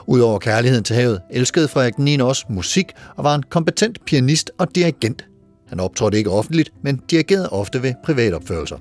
Udover 0.08 0.40
kærligheden 0.40 0.84
til 0.84 0.96
havet, 0.96 1.22
elskede 1.32 1.68
Frederik 1.68 2.00
9. 2.00 2.20
også 2.20 2.46
musik 2.50 2.92
og 3.16 3.24
var 3.24 3.36
en 3.36 3.44
kompetent 3.44 4.06
pianist 4.06 4.52
og 4.58 4.76
dirigent. 4.76 5.26
Han 5.68 5.80
optrådte 5.80 6.18
ikke 6.18 6.30
offentligt, 6.30 6.74
men 6.84 7.02
dirigerede 7.12 7.50
ofte 7.50 7.84
ved 7.84 7.94
privatopførelser. 8.06 8.78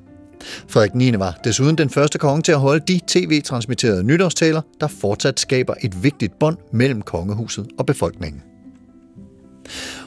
Frederik 0.69 0.95
9. 0.95 1.19
var 1.19 1.39
desuden 1.45 1.79
den 1.79 1.91
første 1.91 2.19
konge 2.19 2.43
til 2.43 2.53
at 2.53 2.61
holde 2.61 2.85
de 2.89 3.01
tv-transmitterede 3.07 4.05
nytårstaler, 4.05 4.61
der 4.81 4.87
fortsat 4.87 5.41
skaber 5.41 5.75
et 5.83 6.03
vigtigt 6.03 6.39
bånd 6.39 6.57
mellem 6.73 7.03
kongehuset 7.03 7.67
og 7.79 7.87
befolkningen. 7.87 8.43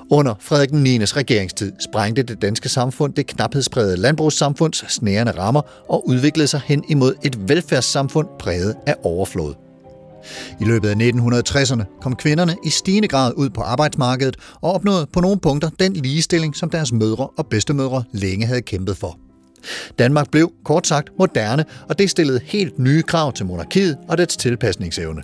Under 0.09 0.35
Frederik 0.39 0.73
9. 0.73 0.99
regeringstid 0.99 1.73
sprængte 1.79 2.23
det 2.23 2.41
danske 2.41 2.69
samfund 2.69 3.13
det 3.13 3.27
knaphedsprægede 3.27 3.97
landbrugssamfunds 3.97 4.93
snærende 4.93 5.31
rammer 5.31 5.61
og 5.89 6.07
udviklede 6.07 6.47
sig 6.47 6.61
hen 6.65 6.83
imod 6.89 7.15
et 7.23 7.49
velfærdssamfund 7.49 8.27
præget 8.39 8.75
af 8.85 8.95
overflod. 9.03 9.66
I 10.61 10.63
løbet 10.63 10.89
af 10.89 10.95
1960'erne 10.95 11.99
kom 12.01 12.15
kvinderne 12.15 12.55
i 12.65 12.69
stigende 12.69 13.07
grad 13.07 13.33
ud 13.35 13.49
på 13.49 13.61
arbejdsmarkedet 13.61 14.35
og 14.61 14.73
opnåede 14.73 15.07
på 15.13 15.19
nogle 15.19 15.39
punkter 15.39 15.69
den 15.79 15.93
ligestilling, 15.93 16.55
som 16.55 16.69
deres 16.69 16.91
mødre 16.91 17.27
og 17.37 17.47
bedstemødre 17.47 18.03
længe 18.11 18.45
havde 18.45 18.61
kæmpet 18.61 18.97
for. 18.97 19.17
Danmark 19.99 20.31
blev, 20.31 20.51
kort 20.65 20.87
sagt, 20.87 21.09
moderne, 21.19 21.65
og 21.89 21.99
det 21.99 22.09
stillede 22.09 22.39
helt 22.43 22.79
nye 22.79 23.01
krav 23.01 23.33
til 23.33 23.45
monarkiet 23.45 23.97
og 24.07 24.17
dets 24.17 24.37
tilpasningsevne. 24.37 25.21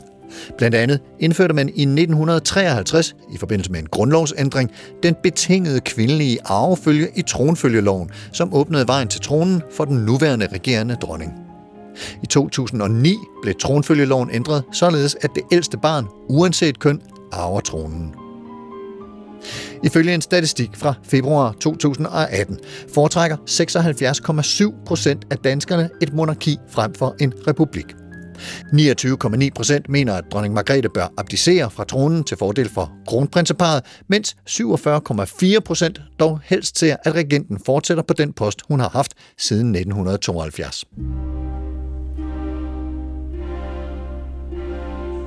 Blandt 0.58 0.76
andet 0.76 1.00
indførte 1.20 1.54
man 1.54 1.70
i 1.70 1.82
1953, 1.82 3.16
i 3.34 3.38
forbindelse 3.38 3.72
med 3.72 3.80
en 3.80 3.88
grundlovsændring, 3.88 4.72
den 5.04 5.16
betingede 5.24 5.80
kvindelige 5.80 6.38
arvefølge 6.46 7.08
i 7.16 7.22
tronfølgeloven, 7.22 8.10
som 8.32 8.54
åbnede 8.54 8.88
vejen 8.88 9.08
til 9.08 9.22
tronen 9.22 9.62
for 9.72 9.86
den 9.86 9.98
nuværende 9.98 10.48
regerende 10.48 10.96
dronning. 10.96 11.53
I 12.24 12.26
2009 12.26 13.18
blev 13.42 13.56
tronfølgeloven 13.56 14.30
ændret, 14.32 14.64
således 14.72 15.18
at 15.22 15.30
det 15.36 15.44
ældste 15.52 15.78
barn, 15.78 16.08
uanset 16.30 16.80
køn, 16.80 17.02
arver 17.32 17.60
tronen. 17.60 18.16
Ifølge 19.84 20.14
en 20.14 20.22
statistik 20.22 20.70
fra 20.76 20.94
februar 21.04 21.52
2018 21.62 22.60
foretrækker 22.94 23.38
76,7 23.38 24.86
procent 24.86 25.26
af 25.32 25.38
danskerne 25.38 25.90
et 26.02 26.14
monarki 26.14 26.58
frem 26.70 26.94
for 26.94 27.16
en 27.20 27.34
republik. 27.48 27.86
29,9 28.74 29.50
procent 29.56 29.90
mener, 29.90 30.14
at 30.14 30.24
dronning 30.32 30.54
Margrethe 30.54 30.90
bør 30.90 31.14
abdicere 31.18 31.72
fra 31.72 31.84
tronen 31.84 32.24
til 32.24 32.38
fordel 32.38 32.70
for 32.70 32.92
kronprinseparet, 33.08 33.84
mens 34.08 34.36
47,4 34.50 35.60
procent 35.60 36.02
dog 36.20 36.40
helst 36.44 36.78
ser, 36.78 36.96
at 37.06 37.16
regenten 37.16 37.60
fortsætter 37.66 38.04
på 38.04 38.14
den 38.14 38.34
post, 38.34 38.62
hun 38.68 38.80
har 38.80 38.90
haft 38.90 39.14
siden 39.38 39.76
1972. 39.76 40.86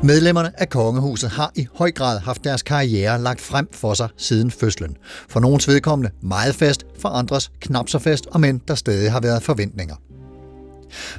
Medlemmerne 0.07 0.61
af 0.61 0.69
kongehuset 0.69 1.31
har 1.31 1.53
i 1.55 1.67
høj 1.75 1.91
grad 1.91 2.19
haft 2.19 2.45
deres 2.45 2.63
karriere 2.63 3.23
lagt 3.23 3.41
frem 3.41 3.69
for 3.73 3.95
sig 3.95 4.09
siden 4.17 4.51
fødslen. 4.51 4.97
For 5.29 5.41
nogens 5.41 5.69
vedkommende 5.69 6.11
meget 6.23 6.55
fast, 6.55 6.87
for 6.99 7.09
andres 7.09 7.51
knap 7.61 7.89
så 7.89 7.99
fast, 7.99 8.27
og 8.27 8.41
men 8.41 8.63
der 8.69 8.75
stadig 8.75 9.13
har 9.13 9.21
været 9.21 9.43
forventninger. 9.43 9.95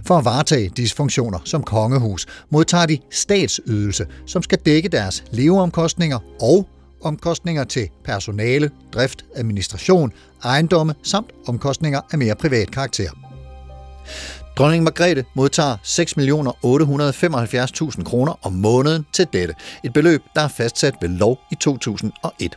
For 0.05 0.17
at 0.17 0.25
varetage 0.25 0.71
disse 0.77 0.95
funktioner 0.95 1.39
som 1.45 1.63
kongehus, 1.63 2.25
modtager 2.49 2.85
de 2.85 2.97
statsydelse, 3.11 4.05
som 4.25 4.43
skal 4.43 4.59
dække 4.65 4.89
deres 4.89 5.23
leveomkostninger 5.31 6.19
og 6.41 6.67
omkostninger 7.01 7.63
til 7.63 7.89
personale, 8.03 8.71
drift, 8.93 9.25
administration, 9.35 10.11
ejendomme 10.43 10.93
samt 11.03 11.31
omkostninger 11.47 12.01
af 12.11 12.17
mere 12.17 12.35
privat 12.35 12.71
karakter. 12.71 13.09
Dronning 14.57 14.83
Margrethe 14.83 15.23
modtager 15.33 15.77
6.875.000 15.83 18.03
kroner 18.03 18.33
om 18.41 18.53
måneden 18.53 19.05
til 19.13 19.27
dette. 19.33 19.55
Et 19.83 19.93
beløb, 19.93 20.23
der 20.35 20.41
er 20.41 20.47
fastsat 20.47 20.93
ved 21.01 21.09
lov 21.09 21.39
i 21.51 21.55
2001. 21.55 22.55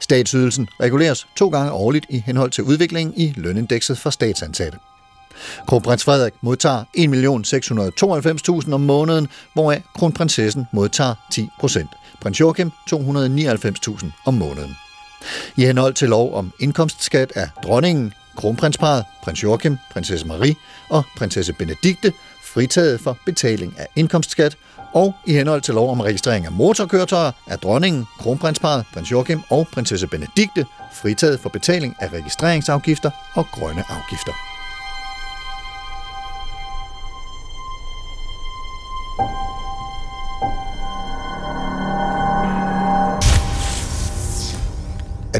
Statsydelsen 0.00 0.68
reguleres 0.80 1.26
to 1.36 1.48
gange 1.48 1.72
årligt 1.72 2.06
i 2.08 2.22
henhold 2.26 2.50
til 2.50 2.64
udviklingen 2.64 3.14
i 3.16 3.34
lønindekset 3.36 3.98
for 3.98 4.10
statsansatte. 4.10 4.78
Kronprins 5.66 6.04
Frederik 6.04 6.32
modtager 6.42 6.84
1.692.000 8.64 8.74
om 8.74 8.80
måneden, 8.80 9.28
hvoraf 9.52 9.82
kronprinsessen 9.94 10.66
modtager 10.72 11.14
10 11.32 11.48
procent. 11.60 11.90
Prins 12.20 12.40
Joachim 12.40 12.70
299.000 12.92 14.06
om 14.26 14.34
måneden. 14.34 14.76
I 15.56 15.64
henhold 15.64 15.94
til 15.94 16.08
lov 16.08 16.34
om 16.34 16.52
indkomstskat 16.60 17.32
er 17.34 17.46
dronningen 17.62 18.12
kronprinsparet, 18.36 19.04
prins 19.22 19.42
Joachim, 19.42 19.78
prinsesse 19.92 20.26
Marie 20.26 20.56
og 20.90 21.02
prinsesse 21.16 21.52
Benedikte 21.52 22.12
fritaget 22.44 23.00
for 23.00 23.18
betaling 23.26 23.74
af 23.78 23.86
indkomstskat, 23.96 24.56
og 24.92 25.14
i 25.26 25.32
henhold 25.32 25.60
til 25.60 25.74
lov 25.74 25.90
om 25.90 26.00
registrering 26.00 26.46
af 26.46 26.52
motorkøretøjer 26.52 27.32
er 27.46 27.56
dronningen, 27.56 28.06
kronprinsparet, 28.18 28.84
prins 28.94 29.10
Joachim 29.10 29.40
og 29.50 29.68
prinsesse 29.72 30.06
Benedikte 30.06 30.66
fritaget 30.92 31.40
for 31.40 31.48
betaling 31.48 31.96
af 32.00 32.12
registreringsafgifter 32.12 33.10
og 33.34 33.46
grønne 33.52 33.84
afgifter. 33.88 34.53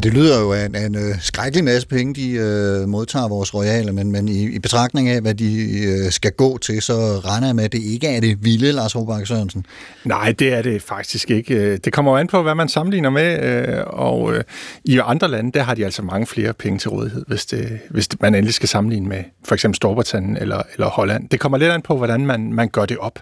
Det 0.04 0.12
lyder 0.12 0.40
jo 0.40 0.52
af 0.52 0.66
en, 0.66 0.74
af 0.74 0.86
en 0.86 0.94
øh, 0.94 1.20
skrækkelig 1.20 1.64
masse 1.64 1.88
penge, 1.88 2.14
de 2.14 2.30
øh, 2.30 2.88
modtager 2.88 3.28
vores 3.28 3.54
royale, 3.54 3.92
men, 3.92 4.12
men 4.12 4.28
i, 4.28 4.42
i 4.42 4.58
betragtning 4.58 5.08
af, 5.08 5.20
hvad 5.20 5.34
de 5.34 5.80
øh, 5.84 6.10
skal 6.10 6.32
gå 6.32 6.58
til, 6.58 6.82
så 6.82 6.92
regner 7.24 7.46
jeg 7.46 7.56
med, 7.56 7.64
at 7.64 7.72
det 7.72 7.82
ikke 7.82 8.06
er 8.06 8.20
det 8.20 8.44
vilde, 8.44 8.72
Lars 8.72 8.92
Håbak 8.92 9.26
Sørensen. 9.26 9.66
Nej, 10.04 10.34
det 10.38 10.52
er 10.52 10.62
det 10.62 10.82
faktisk 10.82 11.30
ikke. 11.30 11.54
Øh, 11.54 11.78
det 11.84 11.92
kommer 11.92 12.12
jo 12.12 12.18
an 12.18 12.26
på, 12.26 12.42
hvad 12.42 12.54
man 12.54 12.68
sammenligner 12.68 13.10
med, 13.10 13.42
øh, 13.42 13.82
og 13.86 14.34
øh, 14.34 14.44
i 14.84 15.00
andre 15.04 15.28
lande, 15.28 15.52
der 15.52 15.62
har 15.62 15.74
de 15.74 15.84
altså 15.84 16.02
mange 16.02 16.26
flere 16.26 16.52
penge 16.52 16.78
til 16.78 16.90
rådighed, 16.90 17.24
hvis, 17.28 17.46
det, 17.46 17.78
hvis 17.90 18.08
det, 18.08 18.22
man 18.22 18.34
endelig 18.34 18.54
skal 18.54 18.68
sammenligne 18.68 19.08
med 19.08 19.24
for 19.44 19.54
eksempel 19.54 19.76
Storbritannien 19.76 20.36
eller, 20.36 20.62
eller 20.74 20.86
Holland. 20.86 21.28
Det 21.28 21.40
kommer 21.40 21.58
lidt 21.58 21.72
an 21.72 21.82
på, 21.82 21.96
hvordan 21.96 22.26
man, 22.26 22.52
man 22.52 22.68
gør 22.68 22.86
det 22.86 22.98
op. 22.98 23.18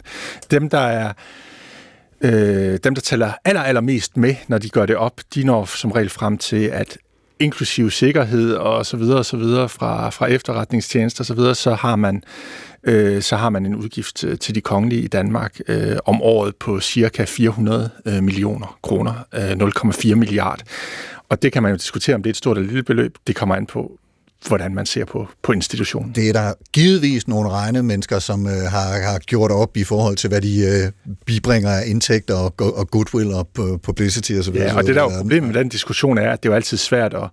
Dem, 0.50 0.68
der 0.68 0.78
er 0.78 1.12
øh, 2.22 2.78
dem, 2.84 2.94
der 2.94 3.00
tæller 3.00 3.32
aller, 3.44 3.62
allermest 3.62 4.16
med, 4.16 4.34
når 4.48 4.58
de 4.58 4.68
gør 4.68 4.86
det 4.86 4.96
op, 4.96 5.20
de 5.34 5.44
når 5.44 5.64
som 5.64 5.90
regel 5.90 6.10
frem 6.10 6.38
til, 6.38 6.64
at 6.64 6.98
inklusiv 7.40 7.90
sikkerhed 7.90 8.54
og 8.54 8.86
så 8.86 8.96
videre 8.96 9.18
og 9.18 9.24
så 9.24 9.36
videre 9.36 9.68
fra, 9.68 10.10
fra 10.10 10.26
efterretningstjenester 10.26 11.20
og 11.20 11.26
så 11.26 11.34
videre, 11.34 11.54
så 11.54 11.74
har 11.74 11.96
man 11.96 12.22
øh, 12.84 13.22
så 13.22 13.36
har 13.36 13.50
man 13.50 13.66
en 13.66 13.74
udgift 13.74 14.24
øh, 14.24 14.38
til 14.38 14.54
de 14.54 14.60
kongelige 14.60 15.02
i 15.02 15.06
Danmark 15.06 15.60
øh, 15.68 15.96
om 16.04 16.22
året 16.22 16.56
på 16.56 16.80
cirka 16.80 17.24
400 17.24 17.90
øh, 18.06 18.22
millioner 18.22 18.78
kroner, 18.82 19.12
øh, 19.34 19.50
0,4 19.50 20.14
milliard. 20.14 20.62
Og 21.28 21.42
det 21.42 21.52
kan 21.52 21.62
man 21.62 21.72
jo 21.72 21.76
diskutere, 21.76 22.14
om 22.14 22.22
det 22.22 22.30
er 22.30 22.32
et 22.32 22.36
stort 22.36 22.56
eller 22.56 22.68
lille 22.68 22.82
beløb. 22.82 23.18
Det 23.26 23.36
kommer 23.36 23.54
an 23.54 23.66
på, 23.66 23.98
hvordan 24.46 24.74
man 24.74 24.86
ser 24.86 25.04
på, 25.04 25.28
på 25.42 25.52
institutionen. 25.52 26.12
Det 26.14 26.28
er 26.28 26.32
der 26.32 26.52
givetvis 26.72 27.28
nogle 27.28 27.50
regne 27.50 27.82
mennesker, 27.82 28.18
som 28.18 28.46
øh, 28.46 28.52
har, 28.52 29.02
har 29.10 29.18
gjort 29.18 29.50
op 29.50 29.76
i 29.76 29.84
forhold 29.84 30.16
til, 30.16 30.28
hvad 30.28 30.40
de 30.40 30.60
øh, 30.60 31.14
bibringer 31.26 31.70
af 31.70 31.82
indtægter 31.86 32.34
og, 32.34 32.54
og 32.58 32.90
goodwill 32.90 33.32
og 33.32 33.48
pu- 33.58 33.76
publicity 33.76 34.32
osv. 34.32 34.54
Ja, 34.54 34.76
og 34.76 34.86
det 34.86 34.94
der 34.94 35.00
er 35.00 35.12
jo 35.12 35.18
problemet 35.18 35.52
med 35.52 35.60
den 35.60 35.68
diskussion 35.68 36.18
er, 36.18 36.30
at 36.30 36.42
det 36.42 36.48
er 36.48 36.52
jo 36.52 36.56
altid 36.56 36.76
svært 36.76 37.14
at, 37.14 37.28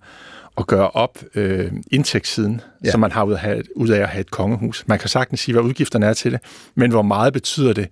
at 0.60 0.68
gøre 0.68 0.90
op 0.90 1.18
øh, 1.36 1.72
indtægtssiden, 1.92 2.62
Ja. 2.86 2.92
som 2.92 3.00
man 3.00 3.12
har 3.12 3.24
ud 3.24 3.34
af, 3.34 3.40
have, 3.40 3.64
ud 3.76 3.90
af 3.90 4.00
at 4.00 4.08
have 4.10 4.22
et 4.22 4.32
kongehus. 4.32 4.84
Man 4.88 5.00
kan 5.00 5.10
sagtens 5.10 5.40
sige, 5.40 5.54
hvad 5.54 5.64
udgifterne 5.64 6.06
er 6.06 6.14
til 6.14 6.32
det, 6.32 6.40
men 6.76 6.92
hvor 6.92 7.02
meget 7.02 7.34
betyder 7.34 7.74
det, 7.74 7.88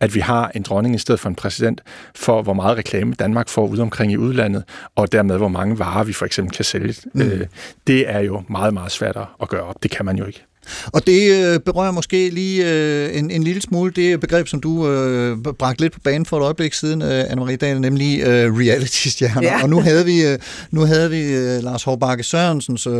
at 0.00 0.14
vi 0.14 0.20
har 0.20 0.50
en 0.54 0.62
dronning 0.62 0.94
i 0.94 0.98
stedet 0.98 1.20
for 1.20 1.28
en 1.28 1.34
præsident, 1.34 1.80
for 2.14 2.42
hvor 2.42 2.52
meget 2.52 2.76
reklame 2.78 3.14
Danmark 3.14 3.48
får 3.48 3.66
ud 3.66 3.78
omkring 3.78 4.12
i 4.12 4.16
udlandet, 4.16 4.64
og 4.96 5.12
dermed 5.12 5.36
hvor 5.36 5.48
mange 5.48 5.78
varer 5.78 6.04
vi 6.04 6.12
for 6.12 6.26
eksempel 6.26 6.56
kan 6.56 6.64
sælge. 6.64 6.94
Mm. 7.14 7.20
Øh, 7.20 7.46
det 7.86 8.10
er 8.10 8.18
jo 8.20 8.42
meget, 8.48 8.74
meget 8.74 8.92
svært 8.92 9.16
at 9.42 9.48
gøre 9.48 9.62
op. 9.62 9.82
Det 9.82 9.90
kan 9.90 10.04
man 10.06 10.16
jo 10.16 10.24
ikke. 10.24 10.44
Og 10.86 11.06
det 11.06 11.32
øh, 11.32 11.60
berører 11.60 11.90
måske 11.90 12.30
lige 12.30 12.72
øh, 12.72 13.18
en, 13.18 13.30
en 13.30 13.42
lille 13.42 13.62
smule 13.62 13.92
det 13.96 14.20
begreb, 14.20 14.48
som 14.48 14.60
du 14.60 14.88
øh, 14.88 15.38
bragte 15.58 15.80
lidt 15.80 15.92
på 15.92 16.00
banen 16.04 16.26
for 16.26 16.38
et 16.38 16.42
øjeblik 16.42 16.74
siden, 16.74 17.02
øh, 17.02 17.24
Anne-Marie 17.24 17.56
Dahl, 17.56 17.80
nemlig 17.80 18.20
øh, 18.20 18.56
reality-stjerner. 18.58 19.42
Ja. 19.42 19.62
Og 19.62 19.70
nu 19.70 19.80
havde 19.80 20.04
vi, 20.04 20.26
øh, 20.26 20.38
nu 20.70 20.80
havde 20.80 21.10
vi 21.10 21.22
øh, 21.22 21.62
Lars 21.62 21.82
Hårbakke 21.82 22.24
Sørensens, 22.24 22.86
øh, 22.86 22.92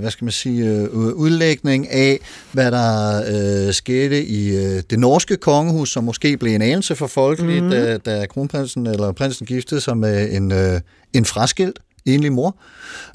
hvad 0.00 0.10
skal 0.10 0.24
man 0.24 0.32
sige, 0.32 0.66
øh, 0.66 0.88
udlægning 0.94 1.90
af, 1.90 2.18
hvad 2.52 2.70
der 2.70 3.22
øh, 3.66 3.74
skete 3.74 4.24
i 4.24 4.56
øh, 4.56 4.82
det 4.90 4.98
norske 4.98 5.36
kongehus, 5.36 5.92
som 5.92 6.04
måske 6.04 6.36
blev 6.36 6.54
en 6.54 6.62
anelse 6.62 6.96
for 6.96 7.06
folkeligt, 7.06 7.64
mm. 7.64 7.70
da, 7.70 7.96
da 7.96 8.26
kronprinsen 8.26 8.86
eller 8.86 9.12
prinsen 9.12 9.46
giftede 9.46 9.80
sig 9.80 9.96
med 9.96 10.32
en, 10.32 10.52
øh, 10.52 10.80
en 11.12 11.24
fraskilt 11.24 11.78
enlig 12.06 12.32
mor. 12.32 12.56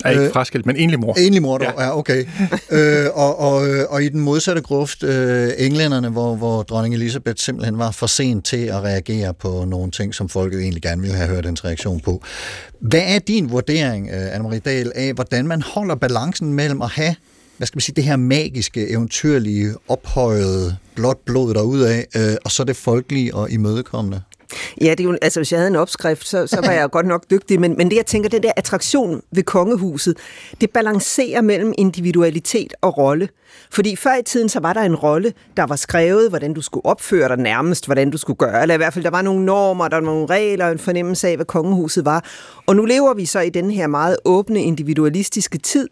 Er 0.05 0.09
ikke 0.09 0.23
Øh, 0.23 0.33
fraskilt, 0.33 0.65
men 0.65 0.75
enlig 0.75 0.99
mor. 0.99 1.13
Enlig 1.13 1.41
mor, 1.41 1.57
dog. 1.57 1.73
Ja. 1.77 1.83
ja, 1.83 1.97
okay. 1.97 2.25
øh, 2.71 3.05
og, 3.13 3.39
og, 3.39 3.67
øh, 3.69 3.85
og 3.89 4.03
i 4.03 4.09
den 4.09 4.19
modsatte 4.19 4.61
gruft, 4.61 5.03
øh, 5.03 5.51
englænderne, 5.57 6.09
hvor, 6.09 6.35
hvor 6.35 6.63
dronning 6.63 6.95
Elisabeth 6.95 7.37
simpelthen 7.37 7.77
var 7.77 7.91
for 7.91 8.07
sent 8.07 8.45
til 8.45 8.65
at 8.65 8.83
reagere 8.83 9.33
på 9.33 9.65
nogle 9.67 9.91
ting, 9.91 10.15
som 10.15 10.29
folket 10.29 10.59
egentlig 10.59 10.81
gerne 10.81 11.01
ville 11.01 11.15
have 11.17 11.29
hørt 11.29 11.45
en 11.45 11.57
reaktion 11.65 11.99
på. 11.99 12.21
Hvad 12.79 13.03
er 13.05 13.19
din 13.19 13.51
vurdering, 13.51 14.09
øh, 14.09 14.35
Anne-Marie 14.35 14.59
Dahl, 14.59 14.91
af 14.95 15.13
hvordan 15.13 15.47
man 15.47 15.61
holder 15.61 15.95
balancen 15.95 16.53
mellem 16.53 16.81
at 16.81 16.89
have 16.89 17.15
hvad 17.57 17.67
skal 17.67 17.77
man 17.77 17.81
sige, 17.81 17.95
det 17.95 18.03
her 18.03 18.15
magiske, 18.15 18.89
eventyrlige, 18.89 19.73
ophøjede, 19.87 20.77
blåt 20.95 21.17
blod 21.25 21.53
derudaf, 21.53 22.05
øh, 22.15 22.35
og 22.45 22.51
så 22.51 22.63
det 22.63 22.75
folkelige 22.75 23.35
og 23.35 23.51
imødekommende? 23.51 24.21
Ja, 24.81 24.91
det 24.91 24.99
er 24.99 25.03
jo, 25.03 25.17
altså 25.21 25.39
hvis 25.39 25.51
jeg 25.51 25.59
havde 25.59 25.69
en 25.69 25.75
opskrift, 25.75 26.27
så, 26.27 26.47
så 26.47 26.61
var 26.61 26.71
jeg 26.71 26.89
godt 26.89 27.05
nok 27.05 27.25
dygtig, 27.29 27.59
men, 27.59 27.75
men 27.77 27.89
det 27.89 27.95
jeg 27.95 28.05
tænker, 28.05 28.29
den 28.29 28.43
der 28.43 28.51
attraktion 28.55 29.21
ved 29.31 29.43
kongehuset, 29.43 30.17
det 30.61 30.69
balancerer 30.69 31.41
mellem 31.41 31.73
individualitet 31.77 32.73
og 32.81 32.97
rolle. 32.97 33.29
Fordi 33.71 33.95
før 33.95 34.15
i 34.15 34.23
tiden, 34.23 34.49
så 34.49 34.59
var 34.59 34.73
der 34.73 34.81
en 34.81 34.95
rolle, 34.95 35.33
der 35.57 35.63
var 35.63 35.75
skrevet, 35.75 36.29
hvordan 36.29 36.53
du 36.53 36.61
skulle 36.61 36.85
opføre 36.85 37.27
dig 37.27 37.37
nærmest, 37.37 37.85
hvordan 37.85 38.11
du 38.11 38.17
skulle 38.17 38.37
gøre, 38.37 38.61
eller 38.61 38.75
i 38.75 38.77
hvert 38.77 38.93
fald, 38.93 39.03
der 39.03 39.11
var 39.11 39.21
nogle 39.21 39.45
normer, 39.45 39.87
der 39.87 39.95
var 39.95 40.03
nogle 40.03 40.25
regler, 40.25 40.67
en 40.67 40.79
fornemmelse 40.79 41.27
af, 41.27 41.35
hvad 41.35 41.45
kongehuset 41.45 42.05
var. 42.05 42.25
Og 42.65 42.75
nu 42.75 42.85
lever 42.85 43.13
vi 43.13 43.25
så 43.25 43.39
i 43.39 43.49
den 43.49 43.71
her 43.71 43.87
meget 43.87 44.17
åbne, 44.25 44.63
individualistiske 44.63 45.57
tid, 45.57 45.87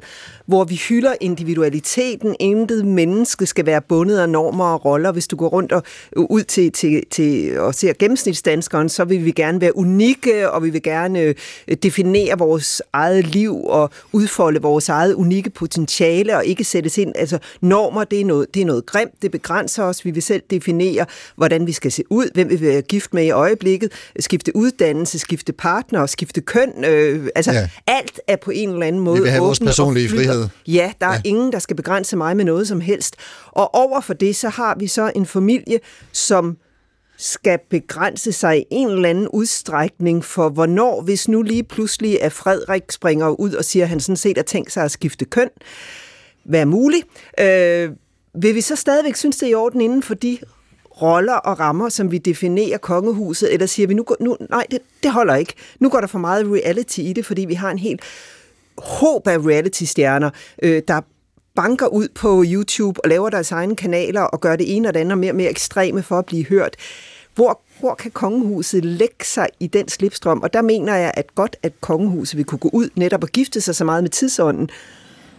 hvor 0.46 0.64
vi 0.64 0.76
hylder 0.90 1.14
individualiteten. 1.22 2.36
Intet 2.40 2.86
menneske 2.86 3.46
skal 3.46 3.66
være 3.66 3.82
bundet 3.82 4.18
af 4.18 4.30
normer 4.30 4.66
og 4.66 4.86
roller. 4.86 5.12
Hvis 5.12 5.28
du 5.28 5.36
går 5.36 5.48
rundt 5.48 5.72
og 5.72 5.84
øh, 6.18 6.24
ud 6.24 6.44
til, 6.44 6.72
til, 6.72 7.04
til 7.12 7.60
og 7.60 7.76
ser 7.76 7.94
gennemsnitsdanskeren, 8.44 8.90
så 8.90 9.04
vil 9.04 9.26
vi 9.26 9.32
gerne 9.32 9.62
være 9.62 9.78
unikke, 9.78 10.52
og 10.52 10.64
vi 10.64 10.70
vil 10.70 10.84
gerne 10.84 11.20
øh, 11.20 11.36
definere 11.84 12.38
vores 12.38 12.82
eget 12.94 13.28
liv 13.28 13.64
og 13.66 13.90
udfolde 14.12 14.62
vores 14.62 14.90
eget 14.90 15.14
unikke 15.14 15.50
potentiale 15.50 16.38
og 16.38 16.46
ikke 16.46 16.64
sættes 16.64 16.98
ind. 16.98 17.12
Altså 17.16 17.38
normer, 17.62 18.04
det 18.04 18.22
er 18.22 18.26
noget, 18.26 18.48
det 18.54 18.62
er 18.62 18.66
noget 18.66 18.86
grimt, 18.86 19.22
det 19.22 19.32
begrænser 19.32 19.84
os. 19.84 20.06
Vi 20.06 20.12
vil 20.12 20.24
selv 20.24 20.42
definere, 20.50 21.06
hvordan 21.36 21.68
vi 21.68 21.72
skal 21.72 21.92
se 21.92 22.04
ud, 22.10 22.30
hvem 22.34 22.50
vi 22.50 22.56
vil 22.56 22.68
være 22.70 22.82
gift 22.82 23.14
med 23.14 23.24
i 23.24 23.30
øjeblikket, 23.30 23.92
skifte 24.20 24.56
uddannelse, 24.56 25.20
skifte 25.20 25.54
partner 25.54 26.06
skifte 26.06 26.42
køn. 26.42 26.84
Øh, 26.86 27.28
altså 27.36 27.52
Ja. 27.52 27.70
alt 27.88 28.20
er 28.28 28.36
på 28.36 28.52
en 28.52 28.70
eller 28.70 28.86
anden 28.86 29.02
måde 29.02 29.22
vil 29.22 29.32
have 29.32 29.44
vores 29.44 29.60
personlige 29.60 30.10
frihed. 30.10 30.48
Ja, 30.68 30.92
der 31.02 31.08
er 31.08 31.14
ja. 31.14 31.22
ingen, 31.26 31.52
der 31.52 31.60
skal 31.60 31.76
begrænse 31.76 32.18
mig 32.18 32.38
med 32.38 32.46
noget 32.46 32.68
som 32.68 32.82
helst. 32.82 33.16
Og 33.52 33.76
over 33.76 34.02
for 34.02 34.14
det, 34.14 34.36
så 34.36 34.50
har 34.50 34.76
vi 34.80 34.88
så 34.88 35.12
en 35.16 35.26
familie, 35.26 35.80
som 36.12 36.58
skal 37.24 37.60
begrænse 37.70 38.32
sig 38.32 38.60
i 38.60 38.66
en 38.72 38.90
eller 38.90 39.10
anden 39.10 39.28
udstrækning 39.28 40.26
for, 40.26 40.50
hvornår, 40.50 41.02
hvis 41.02 41.28
nu 41.28 41.42
lige 41.42 41.64
pludselig 41.64 42.22
at 42.22 42.34
Frederik 42.34 42.84
springer 42.92 43.30
ud 43.30 43.54
og 43.54 43.66
siger, 43.66 43.86
at 43.86 43.90
han 43.90 44.00
sådan 44.00 44.18
set 44.18 44.38
har 44.38 44.44
tænkt 44.44 44.72
sig 44.72 44.84
at 44.84 44.92
skifte 44.92 45.26
køn, 45.26 45.50
være 46.46 46.66
muligt. 46.66 47.08
Øh, 47.40 47.90
vil 48.36 48.56
vi 48.56 48.62
så 48.62 48.76
stadigvæk 48.76 49.16
synes, 49.16 49.38
det 49.38 49.46
er 49.46 49.52
i 49.52 49.54
orden 49.54 49.82
inden 49.82 50.04
for 50.04 50.14
de 50.14 50.38
roller 51.02 51.34
og 51.34 51.60
rammer, 51.60 51.90
som 51.90 52.12
vi 52.12 52.18
definerer 52.18 52.78
kongehuset, 52.78 53.54
eller 53.54 53.66
siger 53.66 53.88
vi, 53.88 53.94
nu, 53.94 54.04
går- 54.04 54.18
nu 54.20 54.38
nej, 54.50 54.66
det, 54.72 54.80
det 55.04 55.12
holder 55.12 55.36
ikke. 55.36 55.54
Nu 55.80 55.90
går 55.90 56.00
der 56.00 56.08
for 56.08 56.20
meget 56.20 56.46
reality 56.48 57.00
i 57.00 57.14
det, 57.14 57.26
fordi 57.26 57.46
vi 57.46 57.54
har 57.54 57.72
en 57.72 57.80
helt 57.80 58.02
håb 58.78 59.28
af 59.28 59.38
reality-stjerner, 59.38 60.30
øh, 60.64 60.82
der 60.88 61.02
banker 61.56 61.88
ud 61.88 62.08
på 62.16 62.44
YouTube 62.48 63.04
og 63.04 63.10
laver 63.10 63.30
deres 63.30 63.52
egne 63.52 63.76
kanaler 63.76 64.22
og 64.22 64.42
gør 64.42 64.56
det 64.56 64.76
ene 64.76 64.88
og 64.88 64.94
det 64.94 65.00
andet 65.00 65.18
mere 65.18 65.32
og 65.32 65.36
mere 65.36 65.50
ekstreme 65.50 66.04
for 66.04 66.20
at 66.20 66.26
blive 66.26 66.46
hørt. 66.46 66.76
Hvor, 67.36 67.62
hvor 67.80 67.96
kan 67.96 68.12
kongehuset 68.12 68.86
lægge 68.86 69.26
sig 69.26 69.48
i 69.60 69.68
den 69.68 69.88
slipstrøm? 69.88 70.42
Og 70.42 70.54
der 70.54 70.62
mener 70.62 70.96
jeg, 70.96 71.12
at 71.14 71.36
godt, 71.36 71.56
at 71.64 71.74
kongehuset 71.82 72.38
vil 72.38 72.46
kunne 72.46 72.60
gå 72.60 72.70
ud 72.74 72.90
netop 72.96 73.24
og 73.24 73.30
gifte 73.30 73.62
sig 73.62 73.76
så 73.76 73.86
meget 73.86 74.04
med 74.04 74.10
tidsånden, 74.10 74.70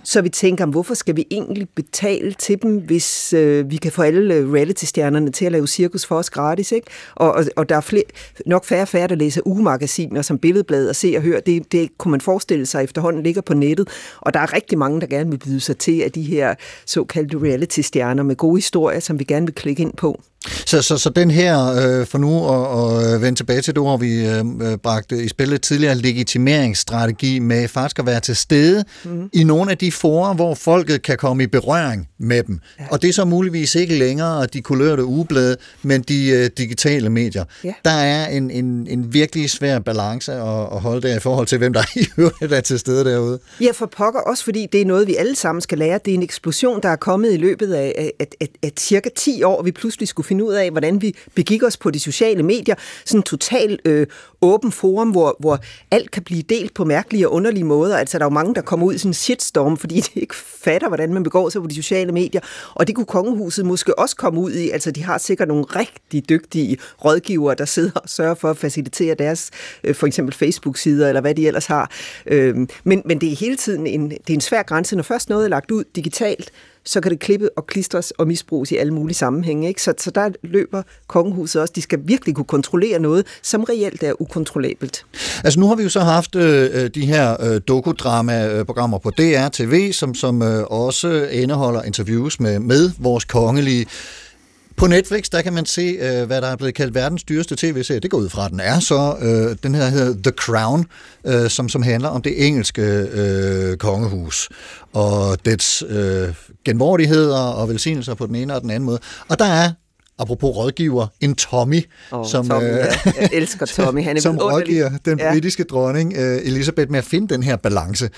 så 0.05 0.23
vi 0.23 0.29
tænker, 0.29 0.67
hvorfor 0.67 0.95
skal 0.95 1.17
vi 1.17 1.27
egentlig 1.31 1.69
betale 1.75 2.33
til 2.33 2.63
dem, 2.63 2.79
hvis 2.79 3.33
øh, 3.33 3.71
vi 3.71 3.77
kan 3.77 3.93
få 3.93 4.03
alle 4.03 4.35
øh, 4.35 4.53
reality-stjernerne 4.53 5.31
til 5.31 5.45
at 5.45 5.53
lave 5.53 5.67
cirkus 5.67 6.07
for 6.07 6.17
os 6.17 6.31
gratis, 6.31 6.73
ikke? 6.73 6.87
Og, 7.15 7.33
og, 7.33 7.45
og 7.57 7.69
der 7.69 7.77
er 7.77 7.81
flere, 7.81 8.05
nok 8.47 8.65
færre 8.65 8.83
og 8.83 8.89
færre, 8.89 9.09
der 9.09 9.15
læser 9.15 9.41
ugemagasiner 9.45 10.23
som 10.23 10.39
Billedblad 10.39 10.89
og 10.89 10.97
Se 10.97 11.15
og 11.17 11.23
Hør. 11.23 11.41
Det, 11.41 11.73
det 11.73 11.99
kunne 11.99 12.11
man 12.11 12.21
forestille 12.21 12.67
sig 12.67 12.85
efterhånden 12.85 13.23
ligger 13.23 13.41
på 13.43 13.55
nettet. 13.55 13.89
Og 14.21 14.35
der 14.35 14.41
er 14.41 14.53
rigtig 14.53 14.79
mange, 14.79 15.01
der 15.01 15.07
gerne 15.07 15.31
vil 15.31 15.39
byde 15.39 15.61
sig 15.61 15.79
til 15.79 16.03
af 16.03 16.13
de 16.13 16.23
her 16.23 16.55
såkaldte 16.87 17.39
reality-stjerner 17.39 18.23
med 18.23 18.37
gode 18.37 18.57
historier, 18.57 19.01
som 19.01 19.19
vi 19.19 19.25
gerne 19.25 19.47
vil 19.47 19.55
klikke 19.55 19.83
ind 19.83 19.93
på. 19.97 20.21
Så, 20.67 20.83
så, 20.83 20.99
så 20.99 21.11
den 21.11 21.31
her, 21.31 21.67
øh, 21.67 22.07
for 22.07 22.19
nu 22.19 22.49
at, 22.49 23.15
at 23.15 23.23
vende 23.23 23.39
tilbage 23.39 23.61
til 23.61 23.75
det 23.75 23.83
ord, 23.83 24.01
vi 24.01 24.27
øh, 24.27 24.45
bragte 24.83 25.25
i 25.25 25.29
spillet 25.29 25.63
tidligere, 25.63 25.95
legitimeringsstrategi 25.95 27.39
med 27.39 27.69
faktisk 27.69 27.99
at 27.99 28.07
være 28.07 28.21
til 28.21 28.37
stede 28.37 28.85
mm. 29.05 29.31
i 29.33 29.45
nogle 29.45 29.71
af 29.71 29.79
de 29.79 29.93
forer, 29.93 30.35
hvor 30.35 30.55
folket 30.55 31.03
kan 31.03 31.17
komme 31.17 31.43
i 31.43 31.47
berøring 31.47 32.09
med 32.19 32.43
dem. 32.43 32.61
Ja. 32.81 32.85
Og 32.91 33.03
det 33.03 33.09
er 33.09 33.13
så 33.13 33.25
muligvis 33.25 33.75
ikke 33.75 33.95
længere 33.99 34.47
de 34.47 34.61
kulørte 34.61 35.05
ugeblade, 35.05 35.57
men 35.83 36.03
de 36.03 36.31
øh, 36.31 36.51
digitale 36.59 37.11
medier. 37.11 37.45
Ja. 37.65 37.73
Der 37.85 37.91
er 37.91 38.29
en, 38.29 38.51
en, 38.51 38.87
en 38.87 39.15
virkelig 39.15 39.51
svær 39.51 39.79
balance 39.79 40.33
at, 40.33 40.39
at 40.73 40.81
holde 40.81 41.09
der 41.09 41.17
i 41.17 41.21
forhold 41.21 41.47
til, 41.47 41.59
hvem 41.59 41.73
der 41.73 41.83
i 42.01 42.07
øvrigt 42.19 42.53
er 42.53 42.61
til 42.61 42.79
stede 42.79 43.05
derude. 43.05 43.39
Ja, 43.61 43.71
for 43.75 43.87
pokker 43.87 44.21
også, 44.21 44.45
fordi 44.45 44.67
det 44.73 44.81
er 44.81 44.85
noget, 44.85 45.07
vi 45.07 45.17
alle 45.17 45.37
sammen 45.37 45.63
skal 45.63 45.79
lære. 45.79 45.99
Det 46.05 46.11
er 46.11 46.15
en 46.15 46.23
eksplosion, 46.23 46.83
der 46.83 46.89
er 46.89 46.97
kommet 46.97 47.33
i 47.33 47.37
løbet 47.37 47.73
af 47.73 47.95
at, 47.99 48.11
at, 48.19 48.35
at, 48.41 48.49
at 48.63 48.81
cirka 48.81 49.09
10 49.17 49.43
år, 49.43 49.63
vi 49.63 49.73
pludselig 49.73 50.09
skulle 50.09 50.27
finde 50.35 50.45
ud 50.45 50.55
af, 50.55 50.71
hvordan 50.71 51.03
vi 51.03 51.17
begik 51.35 51.63
os 51.63 51.77
på 51.77 51.91
de 51.91 52.01
sociale 52.01 52.43
medier. 52.43 52.75
Sådan 53.05 53.19
en 53.19 53.23
total 53.23 53.79
øh, 53.85 54.07
åben 54.43 54.73
forum, 54.73 55.11
hvor, 55.11 55.37
hvor 55.41 55.59
alt 55.91 56.11
kan 56.11 56.23
blive 56.23 56.43
delt 56.43 56.75
på 56.75 56.85
mærkelige 56.85 57.29
og 57.29 57.35
underlige 57.35 57.65
måder. 57.65 57.97
Altså, 57.97 58.19
der 58.19 58.25
er 58.25 58.27
jo 58.27 58.35
mange, 58.35 58.55
der 58.55 58.63
kommer 58.63 58.87
ud 58.87 58.95
i 58.95 58.99
sådan 58.99 59.11
en 59.11 59.15
shitstorm, 59.15 59.77
fordi 59.77 60.01
de 60.15 60.21
ikke 60.21 60.35
fatter, 60.35 60.89
hvordan 60.89 61.15
man 61.15 61.23
begår 61.23 61.49
sig 61.49 61.61
på 61.63 61.67
de 61.67 61.75
sociale 61.75 62.13
medier, 62.13 62.41
og 62.75 62.87
det 62.87 62.95
kunne 62.95 63.07
kongehuset 63.07 63.67
måske 63.67 63.99
også 63.99 64.17
komme 64.17 64.41
ud 64.41 64.53
i. 64.53 64.71
Altså, 64.71 64.91
de 64.91 65.05
har 65.05 65.19
sikkert 65.19 65.49
nogle 65.49 65.65
rigtig 65.65 66.29
dygtige 66.29 66.79
rådgivere, 67.05 67.55
der 67.55 67.65
sidder 67.65 68.01
og 68.01 68.09
sørger 68.09 68.35
for 68.35 68.51
at 68.51 68.57
facilitere 68.57 69.15
deres, 69.15 69.51
øh, 69.85 69.95
for 69.95 70.07
eksempel 70.07 70.35
Facebook-sider, 70.35 71.09
eller 71.09 71.21
hvad 71.21 71.35
de 71.35 71.47
ellers 71.47 71.67
har. 71.67 71.91
Øh, 72.27 72.57
men, 72.85 73.03
men 73.05 73.21
det 73.21 73.33
er 73.33 73.37
hele 73.37 73.57
tiden 73.57 73.87
en, 73.87 74.11
det 74.11 74.31
er 74.31 74.35
en 74.35 74.41
svær 74.41 74.63
grænse. 74.63 74.97
Når 74.97 75.03
først 75.03 75.29
noget 75.29 75.45
er 75.45 75.49
lagt 75.49 75.71
ud 75.71 75.85
digitalt, 75.97 76.51
så 76.87 77.01
kan 77.01 77.11
det 77.11 77.21
klippe 77.21 77.49
og 77.57 77.67
klistres 77.67 78.11
og 78.11 78.27
misbruges 78.27 78.73
i 78.73 78.77
alle 78.77 78.95
mulige 78.95 79.15
sammenhænge. 79.15 79.69
Ikke? 79.69 79.83
Så, 79.83 79.95
så 79.99 80.11
der 80.11 80.31
løber 80.43 80.83
kongehuset 81.07 81.63
også. 81.63 81.73
De 81.77 81.83
skal 81.83 81.99
virkelig 82.05 82.35
kunne 82.35 82.45
kontrollere 82.45 82.99
noget, 82.99 83.27
som 83.43 83.65
reelt 83.65 84.03
er 84.03 84.23
ukontrollabelt. 84.23 85.07
Altså 85.45 85.61
nu 85.61 85.69
har 85.69 85.75
vi 85.75 85.83
jo 85.83 85.89
så 85.89 86.01
haft 86.01 86.35
øh, 86.35 86.71
øh 86.73 86.91
de 86.95 87.07
her 87.07 87.37
øh, 87.45 87.61
dokudrama-programmer 87.69 88.99
på 88.99 89.11
DR-TV, 89.11 89.93
som, 89.93 90.15
som 90.15 90.43
øh, 90.43 90.65
også 90.65 91.29
indeholder 91.33 91.83
interviews 91.83 92.41
med, 92.41 92.59
med 92.59 92.91
vores 92.99 93.25
kongelige 93.25 93.87
på 94.77 94.87
Netflix, 94.87 95.25
der 95.33 95.43
kan 95.43 95.53
man 95.53 95.67
se, 95.67 95.81
øh, 96.01 96.27
hvad 96.27 96.41
der 96.43 96.49
er 96.49 96.57
blevet 96.57 96.75
kaldt 96.75 96.95
verdens 96.95 97.23
dyreste 97.25 97.57
tv-serie. 97.57 98.01
Det 98.01 98.11
går 98.11 98.19
ud 98.19 98.29
fra, 98.29 98.45
at 98.45 98.51
den 98.51 98.61
er 98.61 98.81
så. 98.81 99.17
Øh, 99.23 99.57
den 99.63 99.75
her 99.75 99.89
hedder 99.89 100.15
The 100.23 100.33
Crown, 100.37 100.87
øh, 101.27 101.51
som, 101.51 101.69
som 101.69 101.83
handler 101.83 102.09
om 102.09 102.23
det 102.23 102.47
engelske 102.47 102.83
øh, 103.13 103.77
kongehus 103.77 104.49
og 104.93 105.39
dets 105.45 105.83
øh, 105.89 106.29
genvordigheder 106.65 107.39
og 107.39 107.69
velsignelser 107.69 108.15
på 108.15 108.27
den 108.27 108.35
ene 108.35 108.55
og 108.55 108.63
den 108.63 108.71
anden 108.71 108.87
måde. 108.87 108.99
Og 109.29 109.39
der 109.39 109.45
er 109.45 109.73
apropos 110.19 110.57
rådgiver, 110.57 111.07
en 111.21 111.35
Tommy, 111.35 111.85
Oh, 112.13 112.27
som, 112.29 112.49
Tommy, 112.49 112.65
øh, 112.69 112.71
ja. 112.77 112.87
Jeg 113.21 113.29
elsker 113.33 113.67
Tommy. 113.85 114.05
Han 114.05 114.17
er 114.17 114.21
som 114.21 114.39
rådgiver 114.39 114.91
den 115.05 115.19
Ja. 115.19 115.33
britiske 115.33 115.65
dronning 115.65 116.15
øh, 116.17 116.41
Elisabeth 116.45 116.91
med 116.91 116.99
at 116.99 117.05
finde 117.05 117.35
den 117.35 117.43
her 117.43 117.57
balance. 117.57 118.11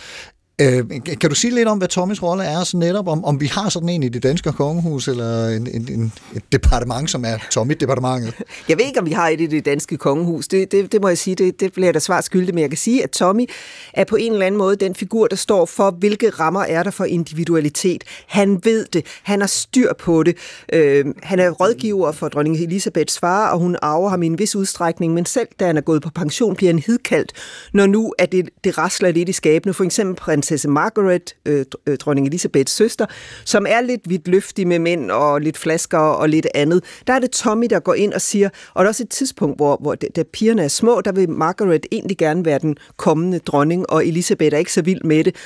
Øh, 0.61 0.85
kan 1.21 1.31
du 1.31 1.35
sige 1.35 1.55
lidt 1.55 1.69
om, 1.69 1.79
hvad 1.79 1.89
Tommys 1.89 2.23
rolle 2.23 2.45
er, 2.45 2.65
så 2.65 2.77
netop 2.77 3.09
om, 3.09 3.25
om 3.25 3.41
vi 3.41 3.47
har 3.47 3.69
sådan 3.69 3.89
en 3.89 4.03
i 4.03 4.09
det 4.09 4.23
danske 4.23 4.53
kongehus, 4.53 5.09
eller 5.09 5.49
en, 5.49 5.67
en, 5.67 5.89
en, 5.93 6.13
et 6.37 6.43
departement, 6.53 7.11
som 7.11 7.25
er 7.25 7.37
Tommy-departementet? 7.51 8.35
Jeg 8.69 8.79
ved 8.79 8.85
ikke, 8.85 9.01
om 9.01 9.07
vi 9.07 9.13
har 9.13 9.29
et 9.29 9.41
i 9.41 9.47
det 9.47 9.65
danske 9.65 9.97
kongehus. 9.97 10.49
Det, 10.49 10.73
det, 10.73 10.93
det 10.93 11.03
må 11.03 11.09
jeg 11.09 11.19
sige, 11.19 11.35
det, 11.35 11.61
det 11.61 11.73
bliver 11.73 11.87
der 11.87 11.93
da 11.93 11.99
svar 11.99 12.21
skyldig, 12.21 12.55
men 12.55 12.63
jeg 12.63 12.71
kan 12.71 12.77
sige, 12.77 13.03
at 13.03 13.11
Tommy 13.11 13.47
er 13.95 14.05
på 14.05 14.17
en 14.17 14.33
eller 14.33 14.47
anden 14.47 14.59
måde 14.59 14.77
den 14.77 14.95
figur, 14.95 15.27
der 15.27 15.37
står 15.37 15.67
for, 15.67 15.91
hvilke 15.91 16.31
rammer 16.31 16.61
er 16.63 16.83
der 16.83 16.91
for 16.91 17.05
individualitet. 17.05 18.05
Han 18.27 18.61
ved 18.65 18.87
det. 18.93 19.07
Han 19.23 19.41
har 19.41 19.47
styr 19.47 19.93
på 19.99 20.23
det. 20.23 20.37
Øh, 20.73 21.05
han 21.23 21.39
er 21.39 21.51
rådgiver 21.51 22.13
for 22.13 22.29
dronning 22.29 22.57
Elisabeths 22.57 23.19
far, 23.19 23.51
og 23.51 23.59
hun 23.59 23.77
arver 23.83 24.09
ham 24.09 24.23
i 24.23 24.27
en 24.27 24.39
vis 24.39 24.57
udstrækning, 24.57 25.15
men 25.15 25.27
selv 25.27 25.49
da 25.61 25.67
han 25.67 25.77
er 25.77 25.81
gået 25.81 26.03
på 26.03 26.11
pension, 26.11 26.57
bliver 26.57 26.73
han 26.73 26.79
hidkaldt, 26.79 27.33
når 27.73 27.87
nu 27.87 28.15
at 28.19 28.33
det, 28.33 28.49
det 28.65 28.79
rasler 28.79 29.11
lidt 29.11 29.29
i 29.29 29.33
skabene. 29.33 29.75
For 29.75 29.85
eksempel 29.85 30.17
prinsesse 30.47 30.69
Margaret, 30.69 31.37
øh, 31.47 31.65
øh 31.87 31.97
dronning 31.97 32.27
Elisabeths 32.27 32.73
søster, 32.73 33.07
som 33.45 33.67
er 33.69 33.81
lidt 33.81 34.01
vidtløftig 34.09 34.69
med 34.69 34.79
mænd 34.79 35.11
og 35.11 35.41
lidt 35.41 35.57
flasker 35.57 35.99
og 35.99 36.29
lidt 36.29 36.47
andet. 36.55 36.85
Der 37.07 37.13
er 37.13 37.19
det 37.19 37.31
Tommy, 37.31 37.67
der 37.71 37.81
går 37.81 37.95
ind 37.95 38.13
og 38.13 38.21
siger, 38.21 38.49
og 38.75 38.85
der 38.85 38.85
er 38.85 38.89
også 38.89 39.03
et 39.03 39.09
tidspunkt, 39.09 39.59
hvor, 39.59 39.77
hvor 39.81 39.95
da 39.95 40.23
pigerne 40.33 40.65
er 40.65 40.69
små, 40.69 41.01
der 41.01 41.13
vil 41.13 41.31
Margaret 41.31 41.87
egentlig 41.93 42.19
gerne 42.19 42.45
være 42.45 42.59
den 42.59 42.77
kommende 42.97 43.39
dronning, 43.39 43.91
og 43.91 44.07
Elisabeth 44.07 44.55
er 44.55 44.59
ikke 44.59 44.73
så 44.73 44.83
vild 44.83 45.03
med 45.05 45.25
det. 45.25 45.37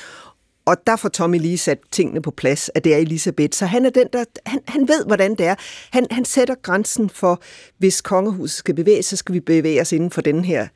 Og 0.65 0.77
der 0.87 0.95
får 0.95 1.09
Tommy 1.09 1.39
lige 1.39 1.57
sat 1.57 1.79
tingene 1.91 2.21
på 2.21 2.31
plads, 2.31 2.69
at 2.75 2.83
det 2.83 2.93
er 2.93 2.97
Elisabeth. 2.97 3.57
Så 3.57 3.65
han 3.65 3.85
er 3.85 3.89
den, 3.89 4.07
der, 4.13 4.23
han, 4.45 4.59
han 4.67 4.87
ved, 4.87 5.05
hvordan 5.05 5.31
det 5.31 5.45
er. 5.45 5.55
Han, 5.91 6.07
han 6.11 6.25
sætter 6.25 6.55
grænsen 6.63 7.09
for, 7.09 7.41
hvis 7.77 8.01
kongehuset 8.01 8.57
skal 8.57 8.75
bevæge 8.75 9.03
sig, 9.03 9.17
skal 9.17 9.33
vi 9.33 9.39
bevæge 9.39 9.81
os 9.81 9.91
inden 9.91 10.11
for 10.11 10.21
den 10.21 10.45
her 10.45 10.67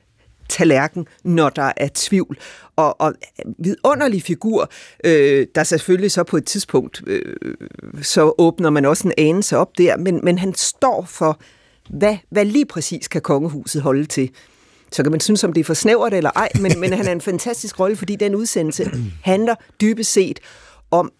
tallerken, 0.49 1.07
når 1.23 1.49
der 1.49 1.71
er 1.77 1.87
tvivl. 1.93 2.37
Og, 2.75 3.01
og 3.01 3.13
vidunderlig 3.59 4.23
figur, 4.23 4.69
øh, 5.03 5.47
der 5.55 5.63
selvfølgelig 5.63 6.11
så 6.11 6.23
på 6.23 6.37
et 6.37 6.45
tidspunkt, 6.45 7.03
øh, 7.07 7.35
så 8.01 8.33
åbner 8.37 8.69
man 8.69 8.85
også 8.85 9.07
en 9.07 9.13
anelse 9.17 9.57
op 9.57 9.77
der, 9.77 9.97
men, 9.97 10.19
men 10.23 10.37
han 10.37 10.53
står 10.53 11.05
for, 11.09 11.39
hvad, 11.89 12.17
hvad 12.29 12.45
lige 12.45 12.65
præcis 12.65 13.07
kan 13.07 13.21
kongehuset 13.21 13.81
holde 13.81 14.05
til. 14.05 14.29
Så 14.91 15.03
kan 15.03 15.11
man 15.11 15.19
synes, 15.19 15.43
om 15.43 15.53
det 15.53 15.61
er 15.61 15.65
for 15.65 15.73
snævert 15.73 16.13
eller 16.13 16.31
ej, 16.35 16.49
men, 16.61 16.79
men 16.79 16.93
han 16.93 17.07
er 17.07 17.11
en 17.11 17.21
fantastisk 17.21 17.79
rolle, 17.79 17.95
fordi 17.95 18.15
den 18.15 18.35
udsendelse 18.35 18.91
handler 19.23 19.55
dybest 19.81 20.11
set 20.11 20.39
om 20.91 21.11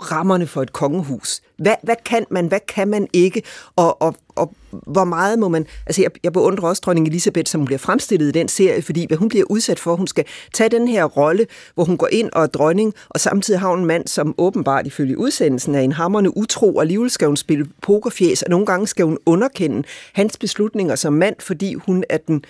rammerne 0.00 0.46
for 0.46 0.62
et 0.62 0.72
kongehus. 0.72 1.40
Hvad, 1.58 1.74
hvad 1.82 1.96
kan 2.04 2.26
man, 2.30 2.46
hvad 2.46 2.60
kan 2.68 2.88
man 2.88 3.08
ikke, 3.12 3.42
og, 3.76 4.02
og, 4.02 4.16
og 4.28 4.54
hvor 4.86 5.04
meget 5.04 5.38
må 5.38 5.48
man... 5.48 5.66
Altså, 5.86 6.02
jeg, 6.02 6.10
jeg 6.24 6.32
beundrer 6.32 6.68
også 6.68 6.82
dronning 6.84 7.08
Elisabeth, 7.08 7.50
som 7.50 7.60
hun 7.60 7.66
bliver 7.66 7.78
fremstillet 7.78 8.28
i 8.28 8.30
den 8.30 8.48
serie, 8.48 8.82
fordi 8.82 9.06
hvad 9.06 9.16
hun 9.16 9.28
bliver 9.28 9.44
udsat 9.50 9.78
for, 9.78 9.96
hun 9.96 10.06
skal 10.06 10.24
tage 10.54 10.70
den 10.70 10.88
her 10.88 11.04
rolle, 11.04 11.46
hvor 11.74 11.84
hun 11.84 11.96
går 11.96 12.08
ind 12.12 12.30
og 12.32 12.42
er 12.42 12.46
dronning, 12.46 12.94
og 13.08 13.20
samtidig 13.20 13.60
har 13.60 13.68
hun 13.68 13.78
en 13.78 13.86
mand, 13.86 14.06
som 14.06 14.34
åbenbart 14.38 14.86
ifølge 14.86 15.18
udsendelsen 15.18 15.74
er 15.74 15.80
en 15.80 15.92
hammerne 15.92 16.36
utro, 16.36 16.74
og 16.74 16.82
alligevel 16.82 17.10
skal 17.10 17.26
hun 17.26 17.36
spille 17.36 17.66
pokerfjes, 17.82 18.42
og 18.42 18.50
nogle 18.50 18.66
gange 18.66 18.86
skal 18.86 19.04
hun 19.04 19.18
underkende 19.26 19.82
hans 20.12 20.36
beslutninger 20.36 20.94
som 20.94 21.12
mand, 21.12 21.36
fordi 21.40 21.74
hun 21.74 22.04
er 22.08 22.16
den 22.16 22.44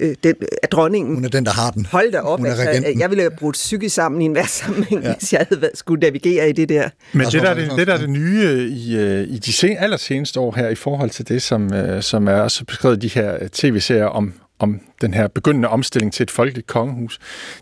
øh, 0.00 0.14
den, 0.22 0.34
er 0.62 0.66
dronningen. 0.66 1.14
Hun 1.14 1.24
er 1.24 1.28
den, 1.28 1.46
der 1.46 1.52
har 1.52 1.70
den. 1.70 1.86
Hold 1.86 2.12
da 2.12 2.20
op, 2.20 2.38
Hun 2.38 2.46
er 2.46 2.50
altså, 2.50 2.66
regenten. 2.68 3.00
jeg 3.00 3.10
ville 3.10 3.22
have 3.22 3.30
brugt 3.38 3.54
psykisk 3.54 3.94
sammen 3.94 4.22
i 4.22 4.24
enhver 4.24 4.46
sammenhæng, 4.46 5.02
ja. 5.02 5.14
hvis 5.18 5.32
jeg 5.32 5.46
havde 5.48 5.62
været, 5.62 5.78
skulle 5.78 6.00
navigere 6.00 6.48
i 6.48 6.52
det 6.52 6.68
der. 6.68 6.88
Men 7.12 7.20
Altså, 7.20 7.38
det 7.38 7.46
der, 7.46 7.50
er 7.50 7.54
det, 7.54 7.70
det 7.76 7.86
der 7.86 7.92
er 7.94 7.98
det 7.98 8.10
nye 8.10 8.40
øh, 8.44 8.68
i, 8.68 8.96
øh, 8.96 9.28
i 9.28 9.38
de 9.38 9.52
sen, 9.52 9.76
allerseneste 9.78 10.40
år 10.40 10.54
her, 10.56 10.68
i 10.68 10.74
forhold 10.74 11.10
til 11.10 11.28
det, 11.28 11.42
som, 11.42 11.74
øh, 11.74 12.02
som 12.02 12.28
er 12.28 12.34
også 12.34 12.64
beskrevet 12.64 12.96
i 12.96 13.08
de 13.08 13.20
her 13.20 13.34
øh, 13.40 13.48
tv-serier 13.48 14.06
om, 14.06 14.32
om 14.58 14.80
den 15.00 15.14
her 15.14 15.28
begyndende 15.28 15.68
omstilling 15.68 16.12
til 16.12 16.22
et 16.22 16.30
folkeligt 16.30 16.66
kongehus, 16.66 17.18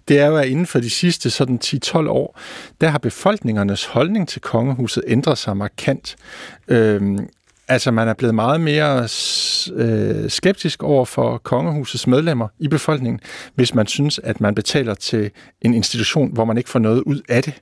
det 0.09 0.19
er 0.19 0.27
jo, 0.27 0.37
at 0.37 0.49
inden 0.49 0.67
for 0.67 0.79
de 0.81 0.91
sidste 0.91 1.31
sådan 1.31 1.59
10-12 1.65 1.97
år, 2.09 2.41
der 2.81 2.89
har 2.89 2.99
befolkningernes 2.99 3.85
holdning 3.85 4.29
til 4.29 4.41
kongehuset 4.41 5.05
ændret 5.07 5.39
sig 5.39 5.57
markant. 5.57 6.17
Øhm, 6.69 7.19
Altså, 7.69 7.91
man 7.91 8.09
er 8.09 8.15
blevet 8.15 8.35
meget 8.35 8.61
mere 8.61 9.09
øh, 9.73 10.31
skeptisk 10.31 10.83
over 10.83 11.05
for 11.05 11.39
kongehusets 11.39 12.07
medlemmer 12.07 12.49
i 12.59 12.69
befolkningen, 12.69 13.21
hvis 13.55 13.75
man 13.75 13.87
synes, 13.87 14.21
at 14.25 14.41
man 14.41 14.55
betaler 14.55 14.95
til 14.95 15.31
en 15.63 15.75
institution, 15.75 16.33
hvor 16.33 16.45
man 16.45 16.59
ikke 16.59 16.71
får 16.71 16.79
noget 16.79 17.01
ud 17.01 17.21
af 17.29 17.43
det. 17.43 17.55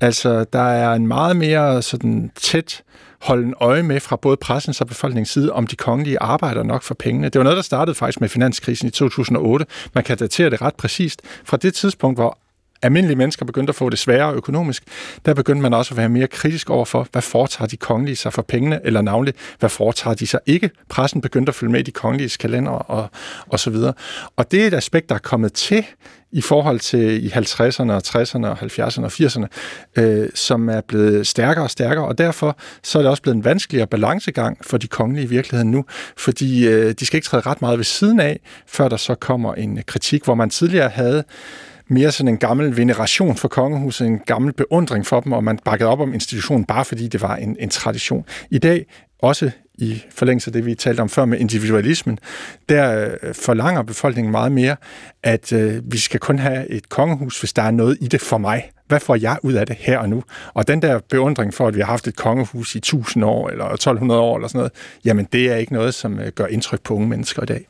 Altså, 0.00 0.44
der 0.44 0.62
er 0.62 0.94
en 0.94 1.06
meget 1.06 1.36
mere 1.36 1.82
sådan 1.82 2.30
tæt 2.36 2.82
holden 3.20 3.54
øje 3.60 3.82
med 3.82 4.00
fra 4.00 4.16
både 4.16 4.36
pressens 4.36 4.80
og 4.80 4.86
befolkningens 4.86 5.30
side, 5.30 5.52
om 5.52 5.66
de 5.66 5.76
kongelige 5.76 6.22
arbejder 6.22 6.62
nok 6.62 6.82
for 6.82 6.94
pengene. 6.94 7.28
Det 7.28 7.38
var 7.38 7.42
noget, 7.42 7.56
der 7.56 7.62
startede 7.62 7.94
faktisk 7.94 8.20
med 8.20 8.28
finanskrisen 8.28 8.88
i 8.88 8.90
2008. 8.90 9.66
Man 9.94 10.04
kan 10.04 10.18
datere 10.18 10.50
det 10.50 10.62
ret 10.62 10.74
præcist. 10.74 11.22
Fra 11.44 11.56
det 11.56 11.74
tidspunkt, 11.74 12.18
hvor 12.18 12.38
almindelige 12.82 13.16
mennesker 13.16 13.46
begyndte 13.46 13.70
at 13.70 13.74
få 13.74 13.90
det 13.90 13.98
sværere 13.98 14.34
økonomisk, 14.34 14.82
der 15.26 15.34
begyndte 15.34 15.62
man 15.62 15.74
også 15.74 15.94
at 15.94 15.98
være 15.98 16.08
mere 16.08 16.26
kritisk 16.26 16.70
over 16.70 16.84
for, 16.84 17.06
hvad 17.12 17.22
foretager 17.22 17.68
de 17.68 17.76
kongelige 17.76 18.16
sig 18.16 18.32
for 18.32 18.42
pengene, 18.42 18.80
eller 18.84 19.02
navnlig, 19.02 19.34
hvad 19.58 19.68
foretager 19.68 20.14
de 20.14 20.26
sig 20.26 20.40
ikke. 20.46 20.70
Pressen 20.88 21.20
begyndte 21.20 21.50
at 21.50 21.54
følge 21.54 21.72
med 21.72 21.80
i 21.80 21.82
de 21.82 21.90
kongelige 21.90 22.38
kalender 22.40 22.70
og, 22.70 23.10
og 23.48 23.60
så 23.60 23.70
videre. 23.70 23.92
Og 24.36 24.50
det 24.50 24.62
er 24.62 24.66
et 24.66 24.74
aspekt, 24.74 25.08
der 25.08 25.14
er 25.14 25.18
kommet 25.18 25.52
til 25.52 25.84
i 26.32 26.40
forhold 26.40 26.80
til 26.80 27.24
i 27.24 27.28
50'erne 27.28 27.92
og 27.92 28.02
60'erne 28.06 28.46
og 28.46 28.58
70'erne 28.58 29.04
og 29.04 29.12
80'erne, 29.12 29.46
øh, 30.02 30.28
som 30.34 30.68
er 30.68 30.80
blevet 30.80 31.26
stærkere 31.26 31.64
og 31.64 31.70
stærkere, 31.70 32.04
og 32.06 32.18
derfor 32.18 32.58
så 32.82 32.98
er 32.98 33.02
det 33.02 33.10
også 33.10 33.22
blevet 33.22 33.36
en 33.36 33.44
vanskeligere 33.44 33.86
balancegang 33.86 34.58
for 34.62 34.78
de 34.78 34.86
kongelige 34.86 35.24
i 35.24 35.28
virkeligheden 35.28 35.70
nu, 35.70 35.84
fordi 36.16 36.68
øh, 36.68 36.94
de 37.00 37.06
skal 37.06 37.16
ikke 37.16 37.26
træde 37.26 37.42
ret 37.46 37.62
meget 37.62 37.78
ved 37.78 37.84
siden 37.84 38.20
af, 38.20 38.40
før 38.66 38.88
der 38.88 38.96
så 38.96 39.14
kommer 39.14 39.54
en 39.54 39.82
kritik, 39.86 40.24
hvor 40.24 40.34
man 40.34 40.50
tidligere 40.50 40.88
havde 40.88 41.24
mere 41.88 42.12
sådan 42.12 42.28
en 42.28 42.38
gammel 42.38 42.76
veneration 42.76 43.36
for 43.36 43.48
kongehuset, 43.48 44.06
en 44.06 44.18
gammel 44.18 44.52
beundring 44.52 45.06
for 45.06 45.20
dem, 45.20 45.32
og 45.32 45.44
man 45.44 45.58
bakkede 45.64 45.90
op 45.90 46.00
om 46.00 46.14
institutionen 46.14 46.64
bare 46.64 46.84
fordi 46.84 47.08
det 47.08 47.22
var 47.22 47.36
en, 47.36 47.56
en 47.60 47.68
tradition. 47.68 48.24
I 48.50 48.58
dag, 48.58 48.86
også 49.22 49.50
i 49.78 50.02
forlængelse 50.10 50.48
af 50.48 50.52
det, 50.52 50.66
vi 50.66 50.74
talte 50.74 51.00
om 51.00 51.08
før 51.08 51.24
med 51.24 51.38
individualismen, 51.38 52.18
der 52.68 53.08
øh, 53.22 53.34
forlanger 53.34 53.82
befolkningen 53.82 54.30
meget 54.30 54.52
mere, 54.52 54.76
at 55.22 55.52
øh, 55.52 55.92
vi 55.92 55.98
skal 55.98 56.20
kun 56.20 56.38
have 56.38 56.68
et 56.70 56.88
kongehus, 56.88 57.40
hvis 57.40 57.52
der 57.52 57.62
er 57.62 57.70
noget 57.70 57.98
i 58.00 58.06
det 58.06 58.20
for 58.20 58.38
mig. 58.38 58.70
Hvad 58.86 59.00
får 59.00 59.14
jeg 59.14 59.38
ud 59.42 59.52
af 59.52 59.66
det 59.66 59.76
her 59.76 59.98
og 59.98 60.08
nu? 60.08 60.22
Og 60.54 60.68
den 60.68 60.82
der 60.82 61.00
beundring 61.10 61.54
for, 61.54 61.66
at 61.66 61.74
vi 61.74 61.80
har 61.80 61.86
haft 61.86 62.08
et 62.08 62.16
kongehus 62.16 62.74
i 62.74 62.78
1000 62.78 63.24
år 63.24 63.48
eller 63.48 63.64
1200 63.64 64.20
år 64.20 64.36
eller 64.36 64.48
sådan 64.48 64.58
noget, 64.58 64.72
jamen 65.04 65.28
det 65.32 65.52
er 65.52 65.56
ikke 65.56 65.72
noget, 65.72 65.94
som 65.94 66.20
øh, 66.20 66.28
gør 66.28 66.46
indtryk 66.46 66.80
på 66.82 66.94
unge 66.94 67.08
mennesker 67.08 67.42
i 67.42 67.46
dag. 67.46 67.66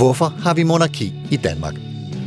Hvorfor 0.00 0.24
har 0.24 0.54
vi 0.54 0.62
monarki 0.62 1.12
i 1.30 1.36
Danmark? 1.36 1.74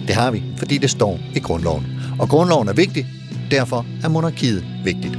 Det 0.07 0.15
har 0.15 0.31
vi, 0.31 0.43
fordi 0.57 0.77
det 0.77 0.89
står 0.89 1.19
i 1.35 1.39
grundloven. 1.39 1.85
Og 2.19 2.29
grundloven 2.29 2.67
er 2.67 2.73
vigtig, 2.73 3.05
derfor 3.51 3.85
er 4.03 4.09
monarkiet 4.09 4.65
vigtigt. 4.83 5.17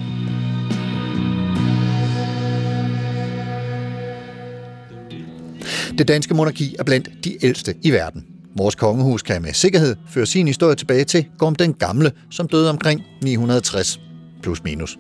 Det 5.99 6.09
danske 6.09 6.35
monarki 6.35 6.77
er 6.79 6.85
blandt 6.85 7.09
de 7.25 7.45
ældste 7.45 7.75
i 7.83 7.91
verden. 7.91 8.27
Vores 8.57 8.75
kongehus 8.75 9.23
kan 9.23 9.43
med 9.43 9.53
sikkerhed 9.53 9.97
føre 10.09 10.27
sin 10.27 10.47
historie 10.47 10.77
tilbage 10.77 11.05
til 11.05 11.27
Gorm 11.39 11.55
den 11.55 11.75
Gamle, 11.75 12.13
som 12.31 12.49
døde 12.49 12.71
omkring 12.71 13.03
960. 13.23 14.01
plus 14.43 14.65
minus. 14.65 14.99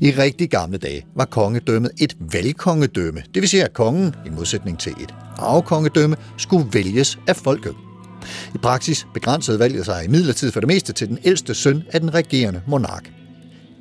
I 0.00 0.10
rigtig 0.10 0.50
gamle 0.50 0.78
dage 0.78 1.04
var 1.16 1.24
kongedømmet 1.24 1.90
et 1.98 2.16
valgkongedømme, 2.32 3.22
det 3.34 3.42
vil 3.42 3.48
sige, 3.48 3.64
at 3.64 3.72
kongen, 3.72 4.14
i 4.26 4.30
modsætning 4.30 4.78
til 4.78 4.92
et 4.92 5.14
arvekongedømme, 5.36 6.16
skulle 6.38 6.66
vælges 6.72 7.18
af 7.28 7.36
folket. 7.36 7.74
I 8.54 8.58
praksis 8.58 9.06
begrænsede 9.14 9.58
valget 9.58 9.84
sig 9.84 10.04
i 10.04 10.50
for 10.50 10.60
det 10.60 10.66
meste 10.66 10.92
til 10.92 11.08
den 11.08 11.18
ældste 11.24 11.54
søn 11.54 11.82
af 11.92 12.00
den 12.00 12.14
regerende 12.14 12.60
monark. 12.66 13.10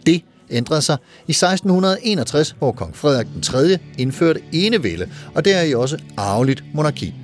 Det 0.06 0.22
ændrede 0.50 0.82
sig 0.82 0.98
i 1.28 1.32
1661, 1.32 2.56
hvor 2.60 2.72
kong 2.72 2.96
Frederik 2.96 3.28
III 3.36 3.42
3. 3.42 3.78
indførte 3.98 4.42
enevælde, 4.52 5.10
og 5.36 5.46
deri 5.46 5.74
også 5.74 5.98
arveligt 6.18 6.64
monarki. 6.74 7.21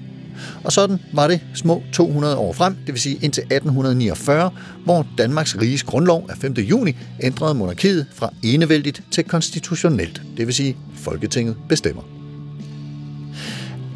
Og 0.63 0.71
sådan 0.71 0.99
var 1.13 1.27
det 1.27 1.39
små 1.53 1.83
200 1.93 2.37
år 2.37 2.53
frem, 2.53 2.75
det 2.85 2.93
vil 2.93 3.01
sige 3.01 3.19
indtil 3.21 3.41
1849, 3.41 4.51
hvor 4.85 5.07
Danmarks 5.17 5.57
Riges 5.61 5.83
Grundlov 5.83 6.25
af 6.29 6.37
5. 6.37 6.53
juni 6.53 6.95
ændrede 7.23 7.53
monarkiet 7.53 8.05
fra 8.15 8.33
enevældigt 8.43 9.03
til 9.11 9.23
konstitutionelt, 9.23 10.21
det 10.37 10.47
vil 10.47 10.55
sige 10.55 10.77
Folketinget 10.95 11.55
bestemmer. 11.69 12.01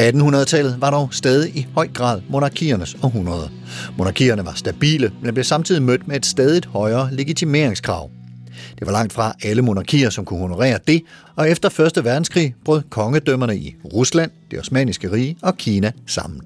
1800-tallet 0.01 0.77
var 0.79 0.91
dog 0.91 1.09
stadig 1.11 1.57
i 1.57 1.67
høj 1.73 1.87
grad 1.93 2.21
monarkiernes 2.29 2.97
århundrede. 3.03 3.49
Monarkierne 3.97 4.45
var 4.45 4.53
stabile, 4.55 5.11
men 5.21 5.33
blev 5.33 5.43
samtidig 5.43 5.83
mødt 5.83 6.07
med 6.07 6.15
et 6.15 6.25
stadigt 6.25 6.65
højere 6.65 7.09
legitimeringskrav. 7.13 8.09
Det 8.79 8.87
var 8.87 8.91
langt 8.91 9.13
fra 9.13 9.33
alle 9.43 9.61
monarkier, 9.61 10.09
som 10.09 10.25
kunne 10.25 10.39
honorere 10.39 10.79
det, 10.87 11.01
og 11.35 11.49
efter 11.49 11.79
1. 11.97 12.05
verdenskrig 12.05 12.55
brød 12.65 12.81
kongedømmerne 12.89 13.57
i 13.57 13.75
Rusland, 13.93 14.31
det 14.51 14.59
osmaniske 14.59 15.11
rige 15.11 15.37
og 15.41 15.57
Kina 15.57 15.91
sammen. 16.07 16.41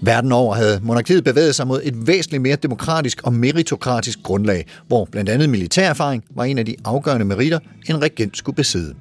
Verden 0.00 0.32
over 0.32 0.54
havde 0.54 0.80
monarkiet 0.82 1.24
bevæget 1.24 1.54
sig 1.54 1.66
mod 1.66 1.80
et 1.84 2.06
væsentligt 2.06 2.42
mere 2.42 2.56
demokratisk 2.56 3.22
og 3.22 3.32
meritokratisk 3.32 4.22
grundlag, 4.22 4.66
hvor 4.86 5.04
blandt 5.04 5.30
andet 5.30 5.50
militærerfaring 5.50 6.24
var 6.30 6.44
en 6.44 6.58
af 6.58 6.66
de 6.66 6.76
afgørende 6.84 7.24
meritter, 7.24 7.58
en 7.88 8.02
regent 8.02 8.36
skulle 8.36 8.56
besidde. 8.56 8.94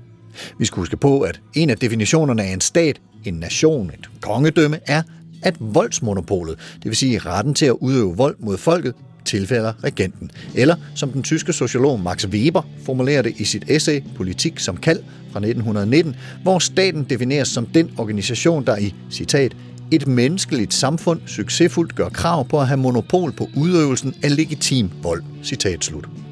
Vi 0.60 0.66
skal 0.66 0.76
huske 0.76 0.98
på, 0.98 1.22
at 1.22 1.42
en 1.54 1.70
af 1.70 1.78
definitionerne 1.78 2.44
af 2.44 2.54
en 2.54 2.62
stat, 2.62 3.02
en 3.26 3.34
nation, 3.34 3.92
et 3.94 4.10
kongedømme, 4.22 4.80
er, 4.88 5.02
at 5.44 5.56
voldsmonopolet, 5.60 6.60
det 6.76 6.86
vil 6.86 6.96
sige 6.96 7.20
retten 7.20 7.54
til 7.54 7.66
at 7.66 7.72
udøve 7.72 8.18
vold 8.18 8.36
mod 8.40 8.58
folket, 8.58 8.94
tilfælder 9.30 9.74
regenten. 9.84 10.32
Eller 10.56 10.76
som 10.96 11.12
den 11.12 11.24
tyske 11.24 11.54
sociolog 11.54 12.00
Max 12.00 12.28
Weber 12.28 12.62
formulerer 12.86 13.22
det 13.22 13.34
i 13.38 13.44
sit 13.44 13.64
essay 13.68 14.02
Politik 14.16 14.60
som 14.60 14.78
kald 14.78 15.00
fra 15.32 15.40
1919, 15.40 16.16
hvor 16.44 16.60
staten 16.60 17.06
defineres 17.10 17.48
som 17.48 17.66
den 17.66 17.92
organisation, 17.98 18.66
der 18.66 18.78
i, 18.78 18.94
citat, 19.12 19.56
et 19.92 20.08
menneskeligt 20.08 20.74
samfund 20.74 21.20
succesfuldt 21.28 21.96
gør 21.96 22.10
krav 22.10 22.48
på 22.48 22.60
at 22.60 22.68
have 22.68 22.78
monopol 22.78 23.32
på 23.32 23.50
udøvelsen 23.58 24.14
af 24.24 24.36
legitim 24.36 24.92
vold. 25.04 25.24
Citat 25.44 25.84
slut. 25.84 26.29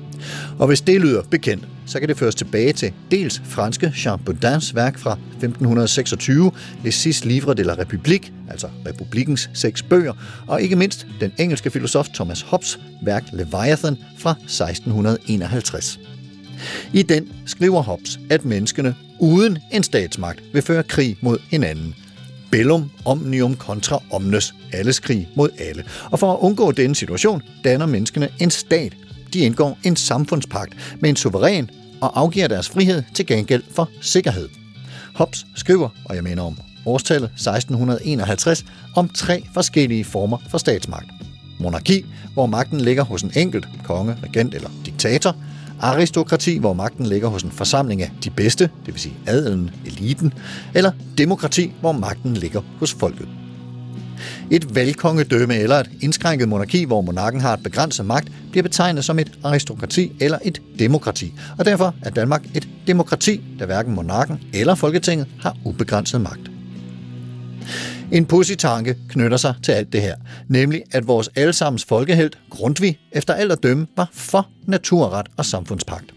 Og 0.59 0.67
hvis 0.67 0.81
det 0.81 1.01
lyder 1.01 1.21
bekendt, 1.21 1.67
så 1.85 1.99
kan 1.99 2.09
det 2.09 2.17
føres 2.17 2.35
tilbage 2.35 2.73
til 2.73 2.93
dels 3.11 3.41
franske 3.45 3.93
Jean 4.05 4.19
Baudins 4.19 4.75
værk 4.75 4.97
fra 4.97 5.11
1526, 5.11 6.51
Les 6.83 6.95
six 6.95 7.25
livres 7.25 7.55
de 7.55 7.63
la 7.63 7.73
République, 7.73 8.31
altså 8.49 8.67
Republikens 8.87 9.49
seks 9.53 9.83
bøger, 9.83 10.13
og 10.47 10.61
ikke 10.61 10.75
mindst 10.75 11.07
den 11.19 11.31
engelske 11.37 11.71
filosof 11.71 12.07
Thomas 12.13 12.41
Hobbes 12.41 12.79
værk 13.03 13.23
Leviathan 13.33 13.97
fra 14.17 14.31
1651. 14.31 15.99
I 16.93 17.01
den 17.01 17.29
skriver 17.45 17.81
Hobbes, 17.81 18.19
at 18.29 18.45
menneskene 18.45 18.95
uden 19.19 19.57
en 19.71 19.83
statsmagt 19.83 20.43
vil 20.53 20.61
føre 20.61 20.83
krig 20.83 21.17
mod 21.21 21.37
hinanden. 21.49 21.95
Bellum 22.51 22.91
omnium 23.05 23.55
contra 23.55 24.03
omnes, 24.11 24.53
alles 24.73 24.99
krig 24.99 25.29
mod 25.35 25.49
alle. 25.59 25.83
Og 26.11 26.19
for 26.19 26.33
at 26.33 26.39
undgå 26.39 26.71
denne 26.71 26.95
situation, 26.95 27.41
danner 27.63 27.85
menneskene 27.85 28.29
en 28.39 28.51
stat, 28.51 28.93
de 29.33 29.39
indgår 29.39 29.77
en 29.83 29.95
samfundspagt 29.95 30.97
med 30.99 31.09
en 31.09 31.15
suveræn 31.15 31.69
og 32.01 32.19
afgiver 32.19 32.47
deres 32.47 32.69
frihed 32.69 33.03
til 33.13 33.25
gengæld 33.25 33.63
for 33.71 33.89
sikkerhed. 34.01 34.49
Hobbes 35.15 35.45
skriver, 35.55 35.89
og 36.05 36.15
jeg 36.15 36.23
mener 36.23 36.43
om 36.43 36.57
årstallet 36.85 37.29
1651, 37.29 38.65
om 38.95 39.09
tre 39.09 39.43
forskellige 39.53 40.05
former 40.05 40.37
for 40.49 40.57
statsmagt. 40.57 41.07
Monarki, 41.59 42.05
hvor 42.33 42.45
magten 42.45 42.81
ligger 42.81 43.03
hos 43.03 43.21
en 43.21 43.31
enkelt 43.35 43.67
konge, 43.83 44.17
regent 44.23 44.53
eller 44.53 44.69
diktator. 44.85 45.35
Aristokrati, 45.81 46.57
hvor 46.57 46.73
magten 46.73 47.05
ligger 47.05 47.27
hos 47.27 47.43
en 47.43 47.51
forsamling 47.51 48.01
af 48.01 48.11
de 48.23 48.29
bedste, 48.29 48.69
det 48.85 48.93
vil 48.93 49.01
sige 49.01 49.15
adelen, 49.27 49.71
eliten. 49.85 50.33
Eller 50.73 50.91
demokrati, 51.17 51.73
hvor 51.81 51.91
magten 51.91 52.33
ligger 52.33 52.61
hos 52.79 52.93
folket. 52.93 53.27
Et 54.51 54.75
valgkongedømme 54.75 55.55
eller 55.55 55.75
et 55.75 55.89
indskrænket 56.01 56.49
monarki, 56.49 56.83
hvor 56.83 57.01
monarken 57.01 57.41
har 57.41 57.53
et 57.53 57.63
begrænset 57.63 58.05
magt, 58.05 58.31
bliver 58.51 58.63
betegnet 58.63 59.05
som 59.05 59.19
et 59.19 59.31
aristokrati 59.43 60.11
eller 60.19 60.37
et 60.43 60.61
demokrati. 60.79 61.33
Og 61.57 61.65
derfor 61.65 61.95
er 62.03 62.09
Danmark 62.09 62.45
et 62.55 62.67
demokrati, 62.87 63.41
da 63.59 63.65
hverken 63.65 63.95
monarken 63.95 64.39
eller 64.53 64.75
Folketinget 64.75 65.27
har 65.41 65.57
ubegrænset 65.65 66.21
magt. 66.21 66.51
En 68.11 68.25
pudsig 68.25 68.57
tanke 68.57 68.95
knytter 69.09 69.37
sig 69.37 69.53
til 69.63 69.71
alt 69.71 69.93
det 69.93 70.01
her, 70.01 70.15
nemlig 70.47 70.83
at 70.91 71.07
vores 71.07 71.29
allesammens 71.35 71.85
folkehelt, 71.85 72.37
Grundtvig, 72.49 72.99
efter 73.11 73.33
alt 73.33 73.51
at 73.51 73.63
dømme, 73.63 73.87
var 73.95 74.09
for 74.11 74.47
naturret 74.67 75.27
og 75.37 75.45
samfundspagt. 75.45 76.16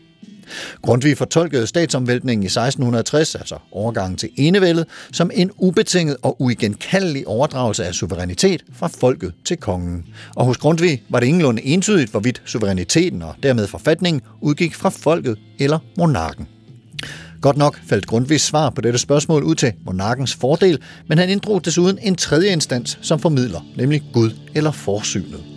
Grundtvig 0.83 1.19
fortolkede 1.19 1.67
statsomvæltningen 1.67 2.43
i 2.43 2.47
1660, 2.47 3.35
altså 3.35 3.57
overgangen 3.73 4.17
til 4.17 4.29
enevældet, 4.37 4.87
som 5.13 5.31
en 5.35 5.51
ubetinget 5.57 6.17
og 6.23 6.43
uigenkaldelig 6.43 7.29
overdragelse 7.29 7.85
af 7.85 7.95
suverænitet 7.95 8.65
fra 8.73 8.89
folket 8.89 9.33
til 9.45 9.57
kongen. 9.57 10.05
Og 10.37 10.45
hos 10.45 10.59
Grundtvig 10.59 11.03
var 11.09 11.21
det 11.21 11.27
ingenlunde 11.27 11.63
entydigt, 11.63 12.11
hvorvidt 12.11 12.43
suveræniteten 12.45 13.23
og 13.23 13.35
dermed 13.43 13.67
forfatningen 13.67 14.23
udgik 14.41 14.75
fra 14.75 14.89
folket 14.89 15.39
eller 15.59 15.79
monarken. 15.99 16.49
Godt 17.41 17.57
nok 17.57 17.81
faldt 17.87 18.07
Grundtvigs 18.07 18.45
svar 18.45 18.71
på 18.71 18.81
dette 18.81 18.99
spørgsmål 18.99 19.43
ud 19.43 19.55
til 19.55 19.73
monarkens 19.87 20.35
fordel, 20.35 20.79
men 21.09 21.19
han 21.19 21.29
inddrog 21.29 21.65
desuden 21.65 21.99
en 22.03 22.17
tredje 22.17 22.53
instans 22.53 22.99
som 23.03 23.19
formidler, 23.19 23.61
nemlig 23.77 24.03
Gud 24.13 24.31
eller 24.55 24.71
forsynet. 24.71 25.50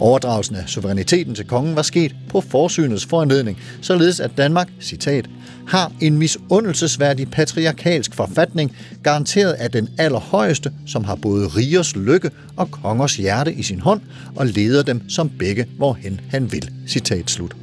Overdragelsen 0.00 0.56
af 0.56 0.68
suveræniteten 0.68 1.34
til 1.34 1.46
kongen 1.46 1.76
var 1.76 1.82
sket 1.82 2.16
på 2.28 2.40
forsynets 2.40 3.06
foranledning, 3.06 3.58
således 3.80 4.20
at 4.20 4.30
Danmark, 4.36 4.68
citat, 4.80 5.28
har 5.66 5.92
en 6.00 6.18
misundelsesværdig 6.18 7.30
patriarkalsk 7.30 8.14
forfatning, 8.14 8.76
garanteret 9.02 9.52
af 9.52 9.70
den 9.70 9.88
allerhøjeste, 9.98 10.72
som 10.86 11.04
har 11.04 11.14
både 11.14 11.46
rigers 11.46 11.96
lykke 11.96 12.30
og 12.56 12.70
kongers 12.70 13.16
hjerte 13.16 13.52
i 13.52 13.62
sin 13.62 13.80
hånd, 13.80 14.00
og 14.36 14.46
leder 14.46 14.82
dem 14.82 15.08
som 15.08 15.30
begge, 15.38 15.66
hvorhen 15.76 16.20
han 16.30 16.52
vil. 16.52 16.70
Citat 16.88 17.30
slut. 17.30 17.56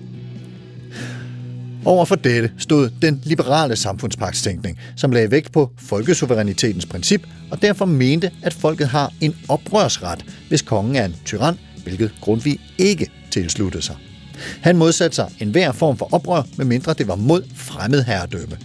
Over 1.85 2.05
for 2.05 2.15
dette 2.15 2.51
stod 2.57 2.89
den 3.01 3.21
liberale 3.23 3.75
samfundspagtstænkning, 3.75 4.79
som 4.95 5.11
lagde 5.11 5.31
vægt 5.31 5.51
på 5.51 5.71
folkesuverænitetens 5.77 6.85
princip, 6.85 7.27
og 7.51 7.61
derfor 7.61 7.85
mente, 7.85 8.31
at 8.43 8.53
folket 8.53 8.87
har 8.87 9.13
en 9.21 9.35
oprørsret, 9.49 10.25
hvis 10.49 10.61
kongen 10.61 10.95
er 10.95 11.05
en 11.05 11.15
tyran, 11.25 11.57
hvilket 11.83 12.11
Grundtvig 12.21 12.59
ikke 12.77 13.09
tilsluttede 13.31 13.83
sig. 13.83 13.95
Han 14.61 14.77
modsatte 14.77 15.15
sig 15.15 15.29
enhver 15.39 15.71
form 15.71 15.97
for 15.97 16.13
oprør, 16.13 16.41
medmindre 16.57 16.93
det 16.93 17.07
var 17.07 17.15
mod 17.15 17.43
fremmed 17.55 18.03
herredømme. 18.03 18.57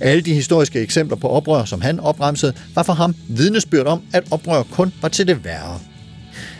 Alle 0.00 0.22
de 0.22 0.34
historiske 0.34 0.80
eksempler 0.80 1.16
på 1.16 1.28
oprør, 1.28 1.64
som 1.64 1.80
han 1.80 2.00
opremsede, 2.00 2.52
var 2.74 2.82
for 2.82 2.92
ham 2.92 3.14
vidnesbyrd 3.28 3.86
om, 3.86 4.02
at 4.12 4.24
oprør 4.30 4.62
kun 4.62 4.92
var 5.02 5.08
til 5.08 5.26
det 5.26 5.44
værre. 5.44 5.78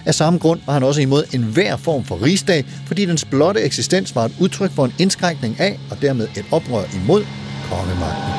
Af 0.07 0.15
samme 0.15 0.39
grund 0.39 0.61
var 0.67 0.73
han 0.73 0.83
også 0.83 1.01
imod 1.01 1.25
enhver 1.35 1.77
form 1.77 2.05
for 2.05 2.23
rigsdag, 2.23 2.65
fordi 2.87 3.05
dens 3.05 3.25
blotte 3.25 3.61
eksistens 3.61 4.15
var 4.15 4.25
et 4.25 4.33
udtryk 4.41 4.73
for 4.73 4.85
en 4.85 4.93
indskrænkning 4.99 5.61
af, 5.61 5.79
og 5.91 6.03
dermed 6.03 6.29
et 6.37 6.45
oprør 6.51 6.85
imod 7.05 7.25
kongemagten. 7.71 8.33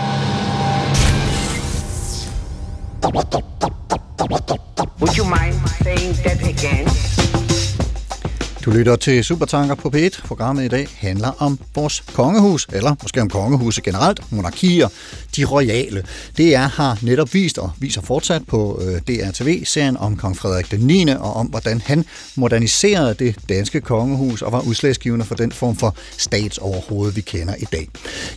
Would 5.00 5.18
you 5.18 5.26
mind 5.26 5.56
saying 5.84 6.14
that 6.24 6.42
again? 6.42 7.17
Du 8.68 8.72
lytter 8.72 8.96
til 8.96 9.24
Supertanker 9.24 9.76
på 9.76 9.92
P1. 9.96 10.28
Programmet 10.28 10.64
i 10.64 10.68
dag 10.68 10.88
handler 10.98 11.32
om 11.40 11.60
vores 11.76 12.04
kongehus, 12.14 12.68
eller 12.74 12.96
måske 13.04 13.22
om 13.22 13.30
kongehuse 13.30 13.82
generelt, 13.82 14.32
monarkier, 14.32 14.88
de 15.38 15.46
royale. 15.46 16.04
DR 16.38 16.58
har 16.58 17.00
netop 17.02 17.34
vist 17.34 17.58
og 17.58 17.72
viser 17.80 18.02
fortsat 18.02 18.42
på 18.48 18.82
øh, 18.82 19.02
DRTV-serien 19.02 19.98
om 19.98 20.16
kong 20.16 20.38
Frederik 20.38 20.72
den 20.72 20.80
9. 20.80 21.10
og 21.10 21.34
om, 21.34 21.48
hvordan 21.48 21.82
han 21.86 22.06
moderniserede 22.36 23.14
det 23.20 23.36
danske 23.50 23.82
kongehus 23.82 24.42
og 24.42 24.52
var 24.52 24.62
udslagsgivende 24.62 25.26
for 25.26 25.36
den 25.36 25.52
form 25.52 25.76
for 25.76 25.96
statsoverhoved, 26.18 27.12
vi 27.14 27.22
kender 27.22 27.56
i 27.56 27.66
dag. 27.72 27.88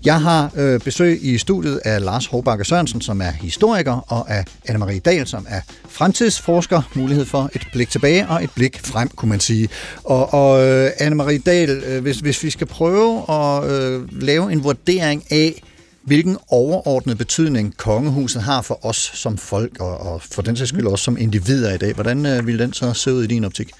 Jeg 0.05 0.21
har 0.21 0.51
øh, 0.57 0.81
besøg 0.81 1.19
i 1.23 1.39
studiet 1.39 1.81
af 1.85 2.05
Lars 2.05 2.27
Håbakke 2.27 2.65
Sørensen, 2.65 3.01
som 3.01 3.21
er 3.21 3.31
historiker, 3.31 3.93
og 3.93 4.31
af 4.31 4.45
Anne-Marie 4.71 4.99
Dahl, 4.99 5.27
som 5.27 5.47
er 5.49 5.61
fremtidsforsker. 5.89 6.83
Mulighed 6.95 7.25
for 7.25 7.51
et 7.55 7.67
blik 7.73 7.91
tilbage 7.91 8.29
og 8.29 8.45
et 8.45 8.51
blik 8.55 8.81
frem, 8.85 9.09
kunne 9.09 9.29
man 9.29 9.41
sige. 9.41 9.69
Og, 10.05 10.35
og 10.35 10.69
øh, 10.69 10.91
Anne-Marie 11.01 11.43
Dahl, 11.47 11.71
øh, 11.71 12.03
hvis, 12.03 12.18
hvis 12.18 12.43
vi 12.43 12.51
skal 12.51 12.66
prøve 12.66 13.31
at 13.31 13.70
øh, 13.70 14.22
lave 14.22 14.53
en 14.53 14.64
vurdering 14.64 15.24
af, 15.31 15.62
hvilken 16.11 16.39
overordnet 16.49 17.19
betydning 17.19 17.77
kongehuset 17.77 18.43
har 18.43 18.63
for 18.63 18.87
os 18.87 19.11
som 19.15 19.39
folk, 19.39 19.81
og, 19.81 19.99
og 19.99 20.23
for 20.23 20.43
den 20.43 20.57
sags 20.57 20.69
skyld 20.69 20.87
også 20.87 21.05
som 21.05 21.17
individer 21.19 21.75
i 21.75 21.79
dag. 21.79 21.95
Hvordan 21.95 22.27
øh, 22.27 22.47
vil 22.47 22.59
den 22.59 22.73
så 22.73 22.93
se 22.93 23.13
ud 23.13 23.25
i 23.25 23.27
din 23.27 23.45
optik? 23.45 23.71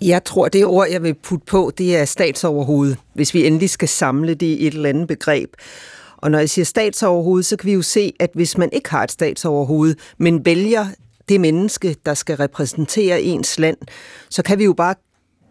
Jeg 0.00 0.24
tror, 0.24 0.48
det 0.48 0.66
ord, 0.66 0.88
jeg 0.90 1.02
vil 1.02 1.14
putte 1.14 1.46
på, 1.46 1.72
det 1.78 1.96
er 1.96 2.04
statsoverhoved, 2.04 2.94
hvis 3.14 3.34
vi 3.34 3.46
endelig 3.46 3.70
skal 3.70 3.88
samle 3.88 4.34
det 4.34 4.46
i 4.46 4.66
et 4.66 4.74
eller 4.74 4.88
andet 4.88 5.08
begreb. 5.08 5.50
Og 6.16 6.30
når 6.30 6.38
jeg 6.38 6.50
siger 6.50 6.64
statsoverhoved, 6.64 7.42
så 7.42 7.56
kan 7.56 7.66
vi 7.66 7.72
jo 7.74 7.82
se, 7.82 8.12
at 8.20 8.30
hvis 8.34 8.58
man 8.58 8.68
ikke 8.72 8.90
har 8.90 9.04
et 9.04 9.12
statsoverhoved, 9.12 9.94
men 10.18 10.44
vælger 10.44 10.86
det 11.28 11.40
menneske, 11.40 11.96
der 12.06 12.14
skal 12.14 12.36
repræsentere 12.36 13.22
ens 13.22 13.58
land, 13.58 13.76
så 14.30 14.42
kan 14.42 14.58
vi 14.58 14.64
jo 14.64 14.72
bare 14.72 14.94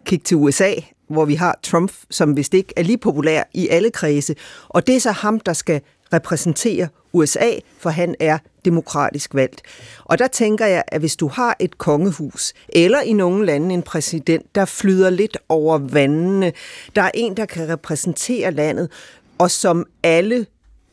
kigge 0.06 0.24
til 0.24 0.36
USA, 0.36 0.72
hvor 1.08 1.24
vi 1.24 1.34
har 1.34 1.58
Trump, 1.62 1.92
som 2.10 2.36
vist 2.36 2.54
ikke 2.54 2.72
er 2.76 2.82
lige 2.82 2.98
populær 2.98 3.42
i 3.54 3.68
alle 3.68 3.90
kredse. 3.90 4.34
Og 4.68 4.86
det 4.86 4.96
er 4.96 5.00
så 5.00 5.10
ham, 5.10 5.40
der 5.40 5.52
skal 5.52 5.80
repræsentere 6.12 6.88
USA, 7.12 7.50
for 7.78 7.90
han 7.90 8.14
er 8.20 8.38
demokratisk 8.64 9.34
valgt. 9.34 9.62
Og 10.04 10.18
der 10.18 10.26
tænker 10.26 10.66
jeg, 10.66 10.82
at 10.88 11.00
hvis 11.00 11.16
du 11.16 11.28
har 11.28 11.56
et 11.58 11.78
kongehus, 11.78 12.54
eller 12.68 13.00
i 13.00 13.12
nogle 13.12 13.46
lande 13.46 13.74
en 13.74 13.82
præsident, 13.82 14.54
der 14.54 14.64
flyder 14.64 15.10
lidt 15.10 15.38
over 15.48 15.78
vandene, 15.78 16.52
der 16.96 17.02
er 17.02 17.10
en, 17.14 17.36
der 17.36 17.46
kan 17.46 17.68
repræsentere 17.68 18.50
landet, 18.50 18.90
og 19.38 19.50
som 19.50 19.86
alle 20.02 20.46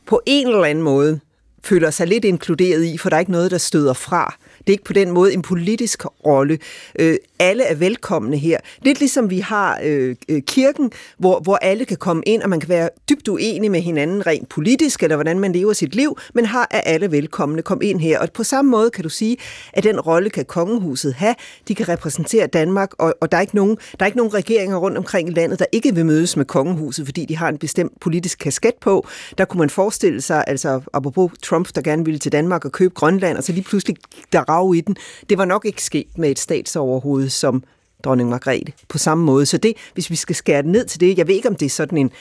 på 0.05 0.22
en 0.26 0.47
eller 0.47 0.63
anden 0.63 0.84
måde 0.84 1.20
føler 1.63 1.89
sig 1.89 2.07
lidt 2.07 2.26
inkluderet 2.26 2.84
i, 2.86 2.97
for 2.97 3.09
der 3.09 3.16
er 3.16 3.20
ikke 3.20 3.32
noget, 3.32 3.51
der 3.51 3.57
støder 3.57 3.93
fra. 3.93 4.36
Det 4.68 4.74
er 4.74 4.74
ikke 4.74 4.84
på 4.84 4.93
den 4.93 5.11
måde 5.11 5.34
en 5.34 5.41
politisk 5.41 6.05
rolle. 6.26 6.59
Øh, 6.99 7.18
alle 7.39 7.63
er 7.63 7.76
velkomne 7.76 8.38
her. 8.38 8.57
Lidt 8.82 8.99
ligesom 8.99 9.30
vi 9.30 9.39
har 9.39 9.80
øh, 9.84 10.16
øh, 10.30 10.41
kirken, 10.41 10.91
hvor, 11.18 11.39
hvor 11.39 11.55
alle 11.55 11.86
kan 11.86 11.97
komme 11.97 12.24
ind, 12.26 12.41
og 12.41 12.49
man 12.49 12.59
kan 12.59 12.70
være 12.70 12.89
dybt 13.09 13.28
uenig 13.28 13.72
med 13.72 13.82
hinanden 13.82 14.28
rent 14.28 14.49
politisk, 14.49 15.03
eller 15.03 15.16
hvordan 15.16 15.39
man 15.39 15.51
lever 15.51 15.74
sit 15.74 15.95
liv, 15.95 16.18
men 16.34 16.45
har 16.45 16.68
er 16.72 16.82
alle 16.82 17.11
velkomne. 17.11 17.61
Kom 17.61 17.82
ind 17.82 17.99
her. 17.99 18.20
Og 18.20 18.32
på 18.32 18.43
samme 18.43 18.72
måde 18.72 18.89
kan 18.89 19.03
du 19.03 19.09
sige, 19.09 19.38
at 19.74 19.84
den 19.84 19.99
rolle 19.99 20.30
kan 20.30 20.45
kongehuset 20.45 21.13
have. 21.13 21.36
De 21.68 21.76
kan 21.76 21.89
repræsentere 21.89 22.47
Danmark, 22.47 22.93
og, 22.97 23.16
og 23.22 23.32
der, 23.32 23.38
er 23.38 23.41
ikke 23.41 23.55
nogen, 23.55 23.78
der 23.99 24.05
er 24.05 24.05
ikke 24.05 24.18
nogen 24.18 24.34
regeringer 24.34 24.78
rundt 24.78 24.97
omkring 24.97 25.30
i 25.30 25.32
landet, 25.32 25.59
der 25.59 25.66
ikke 25.72 25.95
vil 25.95 26.05
mødes 26.05 26.38
med 26.38 26.45
kongehuset, 26.45 27.05
fordi 27.05 27.26
de 27.26 27.38
har 27.38 27.49
en 27.49 27.57
bestemt 27.57 27.99
politisk 28.01 28.39
kasket 28.39 28.76
på. 28.82 29.07
Der 29.38 29.45
kunne 29.45 29.59
man 29.59 29.70
forestille 29.70 30.22
sig, 30.22 30.43
altså 30.47 30.82
apropos 30.93 31.32
Trump, 31.43 31.76
der 31.76 31.82
gerne 31.82 32.05
ville 32.05 32.20
til 32.20 32.32
Danmark 32.32 32.66
og 32.66 32.72
købe 32.72 32.93
Grønland, 32.93 33.38
og 33.38 33.43
så 33.43 33.51
lige 33.51 33.63
pludselig 33.63 33.95
der 34.34 34.49
grave 34.56 34.78
i 34.78 34.82
den. 34.82 34.95
Det 35.30 35.38
var 35.38 35.45
nok 35.45 35.66
ikke 35.66 35.84
sket 35.84 36.18
med 36.18 36.32
et 36.32 36.39
statsoverhoved 36.39 37.30
som 37.30 37.64
dronning 38.03 38.30
Margrethe 38.30 38.74
på 38.88 38.97
samme 38.97 39.24
måde. 39.24 39.45
Så 39.45 39.58
det, 39.58 39.74
hvis 39.93 40.10
vi 40.10 40.16
skal 40.16 40.36
skære 40.36 40.62
det 40.62 40.72
ned 40.72 40.86
til 40.86 40.99
det, 40.99 41.18
jeg 41.18 41.28
ved 41.28 41.36
ikke, 41.36 41.49
om 41.49 41.56
det 41.56 41.66
er 41.66 41.70
sådan 41.70 41.97
en 41.97 42.12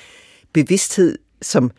bevidsthed, 0.53 1.19
som 1.43 1.71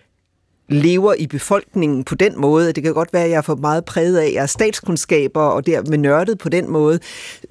lever 0.70 1.14
i 1.14 1.28
befolkningen 1.28 2.04
på 2.04 2.16
den 2.16 2.42
måde. 2.42 2.74
Det 2.74 2.84
kan 2.84 2.94
godt 2.94 3.14
være, 3.14 3.24
at 3.24 3.30
jeg 3.30 3.38
er 3.38 3.42
for 3.42 3.56
meget 3.56 3.86
præget 3.86 4.18
af, 4.18 4.26
at 4.26 4.34
jeg 4.34 4.42
er 4.42 4.46
statskundskaber 4.46 5.42
og 5.42 5.66
dermed 5.66 5.98
nørdet 5.98 6.38
på 6.38 6.50
den 6.50 6.72
måde. 6.72 7.00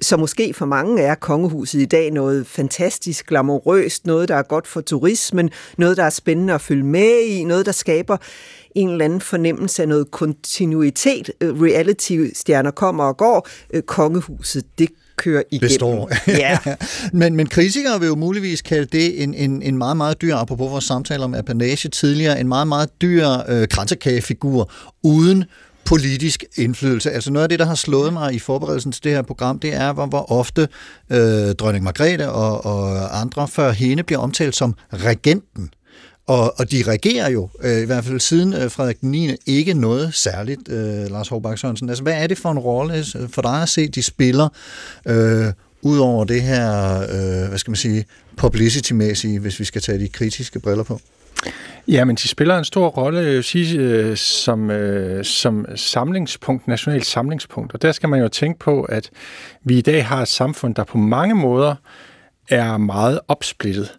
Så 0.01 0.17
måske 0.17 0.53
for 0.53 0.65
mange 0.65 1.01
er 1.01 1.15
kongehuset 1.15 1.81
i 1.81 1.85
dag 1.85 2.11
noget 2.11 2.47
fantastisk, 2.47 3.27
glamourøst, 3.27 4.05
noget, 4.05 4.29
der 4.29 4.35
er 4.35 4.43
godt 4.43 4.67
for 4.67 4.81
turismen, 4.81 5.49
noget, 5.77 5.97
der 5.97 6.03
er 6.03 6.09
spændende 6.09 6.53
at 6.53 6.61
følge 6.61 6.83
med 6.83 7.19
i, 7.19 7.43
noget, 7.43 7.65
der 7.65 7.71
skaber 7.71 8.17
en 8.75 8.89
eller 8.89 9.05
anden 9.05 9.21
fornemmelse 9.21 9.81
af 9.81 9.87
noget 9.87 10.11
kontinuitet. 10.11 11.31
Øh, 11.41 11.61
reality-stjerner 11.61 12.71
kommer 12.71 13.03
og 13.03 13.17
går. 13.17 13.47
Øh, 13.73 13.81
kongehuset, 13.81 14.63
det 14.79 14.89
kører 15.15 15.43
igennem. 15.51 15.67
Består. 15.67 16.11
Ja. 16.27 16.57
men, 17.13 17.35
men 17.35 17.47
kritikere 17.47 17.99
vil 17.99 18.07
jo 18.07 18.15
muligvis 18.15 18.61
kalde 18.61 18.85
det 18.85 19.23
en, 19.23 19.33
en, 19.33 19.61
en 19.61 19.77
meget, 19.77 19.97
meget 19.97 20.21
dyr, 20.21 20.35
apropos 20.35 20.71
vores 20.71 20.83
samtale 20.83 21.23
om 21.23 21.33
apanage 21.33 21.89
tidligere, 21.89 22.39
en 22.39 22.47
meget, 22.47 22.67
meget 22.67 23.01
dyr 23.01 23.27
øh, 23.49 23.67
kransekagefigur 23.67 24.71
uden 25.03 25.45
politisk 25.85 26.43
indflydelse. 26.57 27.11
Altså 27.11 27.31
noget 27.31 27.43
af 27.43 27.49
det, 27.49 27.59
der 27.59 27.65
har 27.65 27.75
slået 27.75 28.13
mig 28.13 28.33
i 28.33 28.39
forberedelsen 28.39 28.91
til 28.91 29.03
det 29.03 29.11
her 29.11 29.21
program, 29.21 29.59
det 29.59 29.73
er, 29.73 29.93
hvor, 29.93 30.05
hvor 30.05 30.31
ofte 30.31 30.67
øh, 31.09 31.55
dronning 31.55 31.83
Margrethe 31.83 32.29
og, 32.31 32.65
og 32.65 33.19
andre 33.21 33.47
før 33.47 33.71
hende 33.71 34.03
bliver 34.03 34.19
omtalt 34.19 34.55
som 34.55 34.73
regenten. 34.93 35.69
Og, 36.27 36.59
og 36.59 36.71
de 36.71 36.83
regerer 36.87 37.29
jo, 37.29 37.49
øh, 37.61 37.81
i 37.81 37.85
hvert 37.85 38.03
fald 38.03 38.19
siden 38.19 38.53
øh, 38.53 38.71
Frederik 38.71 38.97
9. 39.03 39.35
ikke 39.45 39.73
noget 39.73 40.13
særligt, 40.13 40.69
øh, 40.69 41.11
Lars 41.11 41.27
Håbak 41.27 41.57
Sørensen. 41.57 41.89
Altså, 41.89 42.03
hvad 42.03 42.13
er 42.13 42.27
det 42.27 42.37
for 42.37 42.51
en 42.51 42.59
rolle 42.59 42.97
øh, 42.97 43.29
for 43.29 43.41
dig 43.41 43.61
at 43.61 43.69
se, 43.69 43.87
de 43.87 44.03
spiller, 44.03 44.49
øh, 45.07 45.53
ud 45.81 45.97
over 45.97 46.25
det 46.25 46.41
her, 46.41 47.01
øh, 47.01 47.49
hvad 47.49 47.57
skal 47.57 47.71
man 47.71 47.75
sige, 47.75 48.05
publicity-mæssige, 48.37 49.39
hvis 49.39 49.59
vi 49.59 49.65
skal 49.65 49.81
tage 49.81 49.99
de 49.99 50.07
kritiske 50.07 50.59
briller 50.59 50.83
på? 50.83 50.99
Ja, 51.87 52.05
men 52.05 52.15
de 52.15 52.27
spiller 52.27 52.57
en 52.57 52.65
stor 52.65 52.87
rolle 52.87 53.43
sige, 53.43 53.79
øh, 53.79 54.17
som, 54.17 54.71
øh, 54.71 55.25
som 55.25 55.65
samlingspunkt, 55.75 56.67
nationalt 56.67 57.05
samlingspunkt. 57.05 57.73
Og 57.73 57.81
der 57.81 57.91
skal 57.91 58.09
man 58.09 58.19
jo 58.19 58.27
tænke 58.27 58.59
på, 58.59 58.83
at 58.83 59.09
vi 59.63 59.77
i 59.77 59.81
dag 59.81 60.05
har 60.05 60.21
et 60.21 60.27
samfund, 60.27 60.75
der 60.75 60.83
på 60.83 60.97
mange 60.97 61.35
måder 61.35 61.75
er 62.49 62.77
meget 62.77 63.19
opsplittet. 63.27 63.91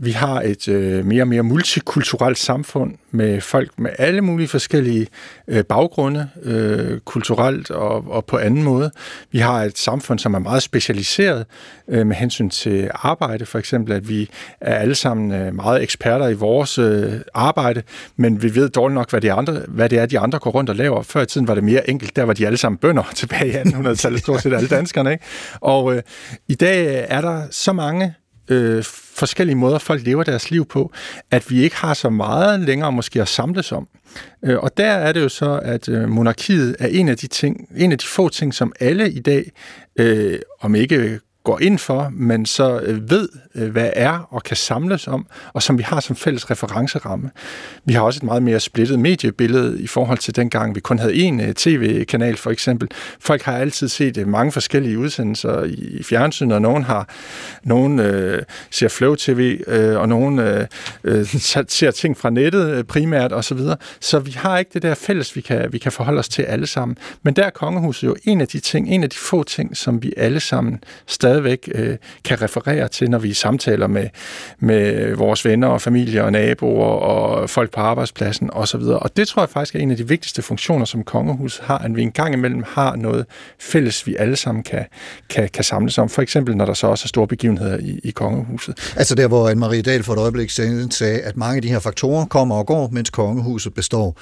Vi 0.00 0.10
har 0.10 0.40
et 0.40 0.68
øh, 0.68 1.06
mere 1.06 1.22
og 1.22 1.28
mere 1.28 1.42
multikulturelt 1.42 2.38
samfund 2.38 2.94
med 3.10 3.40
folk 3.40 3.78
med 3.78 3.90
alle 3.98 4.20
mulige 4.20 4.48
forskellige 4.48 5.06
øh, 5.48 5.64
baggrunde, 5.64 6.28
øh, 6.42 7.00
kulturelt 7.00 7.70
og, 7.70 8.10
og 8.10 8.24
på 8.24 8.38
anden 8.38 8.62
måde. 8.62 8.90
Vi 9.30 9.38
har 9.38 9.62
et 9.62 9.78
samfund, 9.78 10.18
som 10.18 10.34
er 10.34 10.38
meget 10.38 10.62
specialiseret 10.62 11.46
øh, 11.88 12.06
med 12.06 12.16
hensyn 12.16 12.50
til 12.50 12.90
arbejde, 12.94 13.46
for 13.46 13.58
eksempel, 13.58 13.92
at 13.92 14.08
vi 14.08 14.30
er 14.60 14.74
alle 14.74 14.94
sammen 14.94 15.32
øh, 15.32 15.54
meget 15.54 15.82
eksperter 15.82 16.28
i 16.28 16.34
vores 16.34 16.78
øh, 16.78 17.12
arbejde, 17.34 17.82
men 18.16 18.42
vi 18.42 18.54
ved 18.54 18.68
dårligt 18.68 18.94
nok, 18.94 19.10
hvad, 19.10 19.20
de 19.20 19.32
andre, 19.32 19.62
hvad 19.68 19.88
det 19.88 19.98
er, 19.98 20.06
de 20.06 20.18
andre 20.18 20.38
går 20.38 20.50
rundt 20.50 20.70
og 20.70 20.76
laver. 20.76 21.02
Før 21.02 21.22
i 21.22 21.26
tiden 21.26 21.48
var 21.48 21.54
det 21.54 21.64
mere 21.64 21.90
enkelt, 21.90 22.16
der 22.16 22.24
var 22.24 22.32
de 22.32 22.46
alle 22.46 22.58
sammen 22.58 22.78
bønder 22.78 23.10
tilbage 23.14 23.48
i 23.48 23.54
1800-tallet, 23.54 24.20
stort 24.20 24.42
set 24.42 24.54
alle 24.54 24.68
danskerne. 24.68 25.12
Ikke? 25.12 25.24
Og 25.60 25.94
øh, 25.94 26.02
i 26.48 26.54
dag 26.54 27.06
er 27.08 27.20
der 27.20 27.42
så 27.50 27.72
mange 27.72 28.14
øh, 28.48 28.84
forskellige 29.14 29.56
måder, 29.56 29.78
folk 29.78 30.04
lever 30.04 30.22
deres 30.22 30.50
liv 30.50 30.66
på, 30.66 30.92
at 31.30 31.50
vi 31.50 31.62
ikke 31.62 31.76
har 31.76 31.94
så 31.94 32.10
meget 32.10 32.60
længere 32.60 32.92
måske 32.92 33.22
at 33.22 33.28
samles 33.28 33.72
om. 33.72 33.88
Øh, 34.44 34.58
og 34.58 34.76
der 34.76 34.90
er 34.90 35.12
det 35.12 35.20
jo 35.20 35.28
så, 35.28 35.60
at 35.62 35.88
øh, 35.88 36.08
monarkiet 36.08 36.76
er 36.78 36.86
en 36.86 37.08
af 37.08 37.16
de 37.16 37.26
ting, 37.26 37.68
en 37.76 37.92
af 37.92 37.98
de 37.98 38.06
få 38.06 38.28
ting, 38.28 38.54
som 38.54 38.72
alle 38.80 39.10
i 39.12 39.20
dag, 39.20 39.52
øh, 39.98 40.38
om 40.60 40.74
ikke 40.74 41.20
går 41.44 41.60
ind 41.60 41.78
for, 41.78 42.08
men 42.12 42.46
så 42.46 42.80
øh, 42.80 43.10
ved, 43.10 43.28
Øh, 43.58 43.70
hvad 43.70 43.90
er 43.92 44.28
og 44.30 44.42
kan 44.42 44.56
samles 44.56 45.06
om, 45.06 45.26
og 45.52 45.62
som 45.62 45.78
vi 45.78 45.82
har 45.82 46.00
som 46.00 46.16
fælles 46.16 46.50
referenceramme. 46.50 47.30
Vi 47.84 47.92
har 47.92 48.00
også 48.00 48.18
et 48.18 48.22
meget 48.22 48.42
mere 48.42 48.60
splittet 48.60 48.98
mediebillede 48.98 49.82
i 49.82 49.86
forhold 49.86 50.18
til 50.18 50.36
dengang, 50.36 50.74
vi 50.74 50.80
kun 50.80 50.98
havde 50.98 51.12
én 51.12 51.42
øh, 51.42 51.54
tv-kanal 51.54 52.36
for 52.36 52.50
eksempel. 52.50 52.88
Folk 53.20 53.42
har 53.42 53.58
altid 53.58 53.88
set 53.88 54.16
øh, 54.16 54.28
mange 54.28 54.52
forskellige 54.52 54.98
udsendelser 54.98 55.64
i 55.64 56.02
fjernsynet, 56.02 56.54
og 56.54 56.62
nogen 56.62 56.84
har 56.84 57.08
nogen 57.62 57.98
øh, 57.98 58.42
ser 58.70 58.88
Flow 58.88 59.14
TV, 59.14 59.60
øh, 59.66 59.98
og 59.98 60.08
nogen 60.08 60.38
øh, 60.38 60.66
ser 61.68 61.90
ting 61.90 62.16
fra 62.16 62.30
nettet 62.30 62.86
primært 62.86 63.32
osv. 63.32 63.42
Så, 63.42 63.54
videre. 63.54 63.76
så 64.00 64.18
vi 64.18 64.30
har 64.30 64.58
ikke 64.58 64.70
det 64.74 64.82
der 64.82 64.94
fælles, 64.94 65.36
vi 65.36 65.40
kan, 65.40 65.72
vi 65.72 65.78
kan 65.78 65.92
forholde 65.92 66.18
os 66.18 66.28
til 66.28 66.42
alle 66.42 66.66
sammen. 66.66 66.96
Men 67.22 67.34
der 67.34 67.44
er 67.44 67.50
kongehuset 67.50 68.06
jo 68.06 68.16
en 68.24 68.40
af 68.40 68.48
de 68.48 68.60
ting, 68.60 68.88
en 68.88 69.02
af 69.02 69.10
de 69.10 69.16
få 69.16 69.42
ting, 69.42 69.76
som 69.76 70.02
vi 70.02 70.12
alle 70.16 70.40
sammen 70.40 70.80
stadigvæk 71.06 71.68
øh, 71.74 71.96
kan 72.24 72.42
referere 72.42 72.88
til, 72.88 73.10
når 73.10 73.18
vi 73.18 73.32
samtaler 73.48 73.86
med, 73.86 74.08
med 74.58 75.14
vores 75.14 75.44
venner 75.44 75.68
og 75.68 75.80
familie 75.80 76.24
og 76.24 76.32
naboer 76.32 76.84
og 76.84 77.50
folk 77.50 77.70
på 77.70 77.80
arbejdspladsen 77.80 78.50
osv. 78.52 78.80
Og 78.80 79.16
det 79.16 79.28
tror 79.28 79.42
jeg 79.42 79.48
faktisk 79.48 79.74
er 79.74 79.78
en 79.78 79.90
af 79.90 79.96
de 79.96 80.08
vigtigste 80.08 80.42
funktioner, 80.42 80.84
som 80.84 81.04
kongehuset 81.04 81.64
har, 81.64 81.78
at 81.78 81.96
vi 81.96 82.02
en 82.02 82.10
gang 82.10 82.34
imellem 82.34 82.64
har 82.66 82.96
noget 82.96 83.26
fælles, 83.60 84.06
vi 84.06 84.16
alle 84.18 84.36
sammen 84.36 84.62
kan, 84.62 84.84
kan, 85.28 85.48
kan 85.48 85.64
samles 85.64 85.98
om. 85.98 86.08
For 86.08 86.22
eksempel, 86.22 86.56
når 86.56 86.64
der 86.64 86.74
så 86.74 86.86
også 86.86 87.04
er 87.04 87.08
store 87.08 87.26
begivenheder 87.26 87.78
i, 87.78 88.00
i 88.04 88.10
kongehuset. 88.10 88.74
Altså 88.96 89.14
der, 89.14 89.28
hvor 89.28 89.50
Anne-Marie 89.50 89.82
Dahl 89.82 90.02
for 90.02 90.12
et 90.12 90.18
øjeblik 90.18 90.50
siden 90.50 90.90
sagde, 90.90 91.20
at 91.20 91.36
mange 91.36 91.56
af 91.56 91.62
de 91.62 91.68
her 91.68 91.78
faktorer 91.78 92.24
kommer 92.26 92.54
og 92.54 92.66
går, 92.66 92.88
mens 92.92 93.10
kongehuset 93.10 93.74
består. 93.74 94.16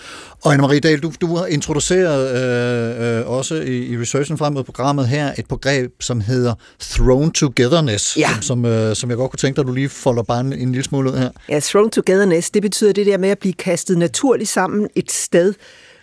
Og 0.45 0.55
Anne-Marie 0.55 0.81
Dahl, 0.81 0.99
du, 1.01 1.12
du 1.20 1.37
har 1.37 1.47
introduceret 1.47 2.22
øh, 2.37 3.18
øh, 3.18 3.31
også 3.31 3.55
i, 3.55 3.87
i 3.87 3.99
researchen 3.99 4.39
frem 4.39 4.53
mod 4.53 4.64
programmet 4.64 5.09
her 5.09 5.33
et 5.39 5.47
begreb, 5.49 5.91
som 6.01 6.20
hedder 6.20 6.55
Thrown 6.81 7.31
Togetherness, 7.31 8.16
ja. 8.16 8.29
som, 8.35 8.43
som, 8.43 8.64
øh, 8.64 8.97
som 8.97 9.05
jeg 9.09 9.16
godt 9.16 9.30
kunne 9.30 9.38
tænke 9.38 9.57
dig, 9.57 9.62
at 9.62 9.66
du 9.66 9.72
lige 9.72 9.88
folder 9.88 10.22
bare 10.22 10.40
en, 10.40 10.52
en 10.52 10.72
lille 10.72 10.84
smule 10.84 11.11
ud 11.12 11.16
her. 11.16 11.30
Ja, 11.48 11.61
Thrown 11.61 11.90
Togetherness, 11.90 12.50
det 12.50 12.62
betyder 12.62 12.92
det 12.92 13.07
der 13.07 13.18
med 13.18 13.28
at 13.28 13.38
blive 13.38 13.52
kastet 13.54 13.98
naturligt 13.98 14.50
sammen 14.50 14.88
et 14.94 15.12
sted, 15.12 15.54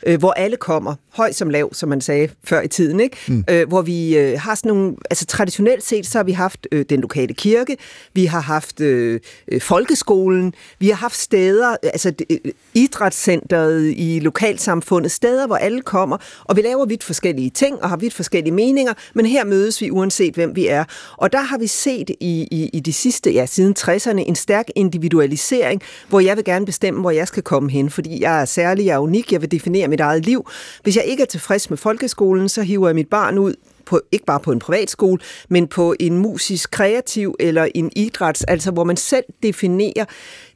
øh, 0.06 0.20
hvor 0.20 0.32
alle 0.32 0.58
kommer, 0.58 0.96
høj 1.14 1.32
som 1.32 1.50
lav, 1.50 1.74
som 1.74 1.90
man 1.90 2.02
sagde 2.02 2.30
før 2.44 2.62
i 2.62 2.68
tiden, 2.68 3.00
ikke? 3.00 3.18
Mm. 3.28 3.44
Øh, 3.50 3.68
hvor 3.68 3.82
vi 3.82 4.18
øh, 4.18 4.40
har 4.40 4.56
sådan 4.56 4.70
nogle, 4.70 4.96
altså 5.10 5.26
traditionelt 5.26 5.84
set, 5.84 6.06
så 6.06 6.18
har 6.18 6.24
vi 6.24 6.32
haft 6.32 6.68
øh, 6.72 6.86
den 6.90 7.02
lokale 7.02 7.34
kirke, 7.34 7.78
vi 8.14 8.26
har 8.26 8.40
haft 8.40 8.82
øh, 8.82 9.20
øh 9.48 9.62
folkeskolen, 9.62 10.54
vi 10.80 10.88
har 10.88 10.96
haft 10.96 11.16
steder, 11.16 11.76
altså 11.84 12.14
øh, 12.30 12.38
idrætscenteret 12.74 13.94
i 13.98 14.20
lokalsamfundet, 14.20 15.12
steder, 15.12 15.48
hvor 15.48 15.56
alle 15.56 15.82
kommer, 15.82 16.18
og 16.44 16.56
vi 16.56 16.62
laver 16.62 16.86
vidt 16.86 17.04
forskellige 17.04 17.50
ting 17.50 17.84
og 17.84 17.90
har 17.90 17.98
vidt 17.98 18.14
forskellige 18.14 18.54
meninger, 18.54 18.94
men 19.16 19.26
her 19.26 19.46
mødes 19.46 19.82
vi 19.82 19.92
uanset 19.92 20.34
hvem 20.34 20.56
vi 20.56 20.68
er. 20.68 20.84
Og 21.18 21.34
der 21.34 21.42
har 21.42 21.58
vi 21.58 21.68
set 21.68 22.10
i, 22.10 22.48
i, 22.52 22.70
i 22.74 22.80
de 22.80 22.94
sidste, 22.94 23.32
ja, 23.32 23.46
siden 23.46 23.76
60'erne, 23.80 24.18
en 24.18 24.36
stærk 24.36 24.66
individualisering, 24.76 25.82
hvor 26.10 26.20
jeg 26.20 26.38
vil 26.38 26.46
gerne 26.46 26.66
bestemme, 26.66 27.02
hvor 27.02 27.12
jeg 27.12 27.28
skal 27.28 27.44
komme 27.44 27.72
hen, 27.72 27.90
fordi 27.90 28.22
jeg 28.22 28.42
er 28.42 28.46
særlig, 28.46 28.86
jeg 28.86 28.94
er 28.94 29.00
unik, 29.00 29.32
jeg 29.32 29.42
vil 29.42 29.52
definere 29.52 29.88
mit 29.94 30.00
eget 30.00 30.26
liv. 30.26 30.50
Hvis 30.84 30.96
jeg 30.96 31.06
ikke 31.06 31.24
er 31.24 31.28
tilfreds 31.28 31.70
med 31.70 31.78
folkeskolen, 31.78 32.50
så 32.50 32.62
hiver 32.62 32.88
jeg 32.88 32.96
mit 32.96 33.10
barn 33.10 33.38
ud 33.38 33.56
på, 33.86 34.02
ikke 34.12 34.26
bare 34.26 34.40
på 34.40 34.52
en 34.52 34.60
privatskole, 34.60 35.20
men 35.50 35.68
på 35.68 35.96
en 36.00 36.18
musisk 36.18 36.72
kreativ 36.72 37.36
eller 37.40 37.68
en 37.76 37.92
idræts, 37.96 38.44
altså 38.44 38.72
hvor 38.72 38.84
man 38.84 38.98
selv 38.98 39.24
definerer 39.44 40.06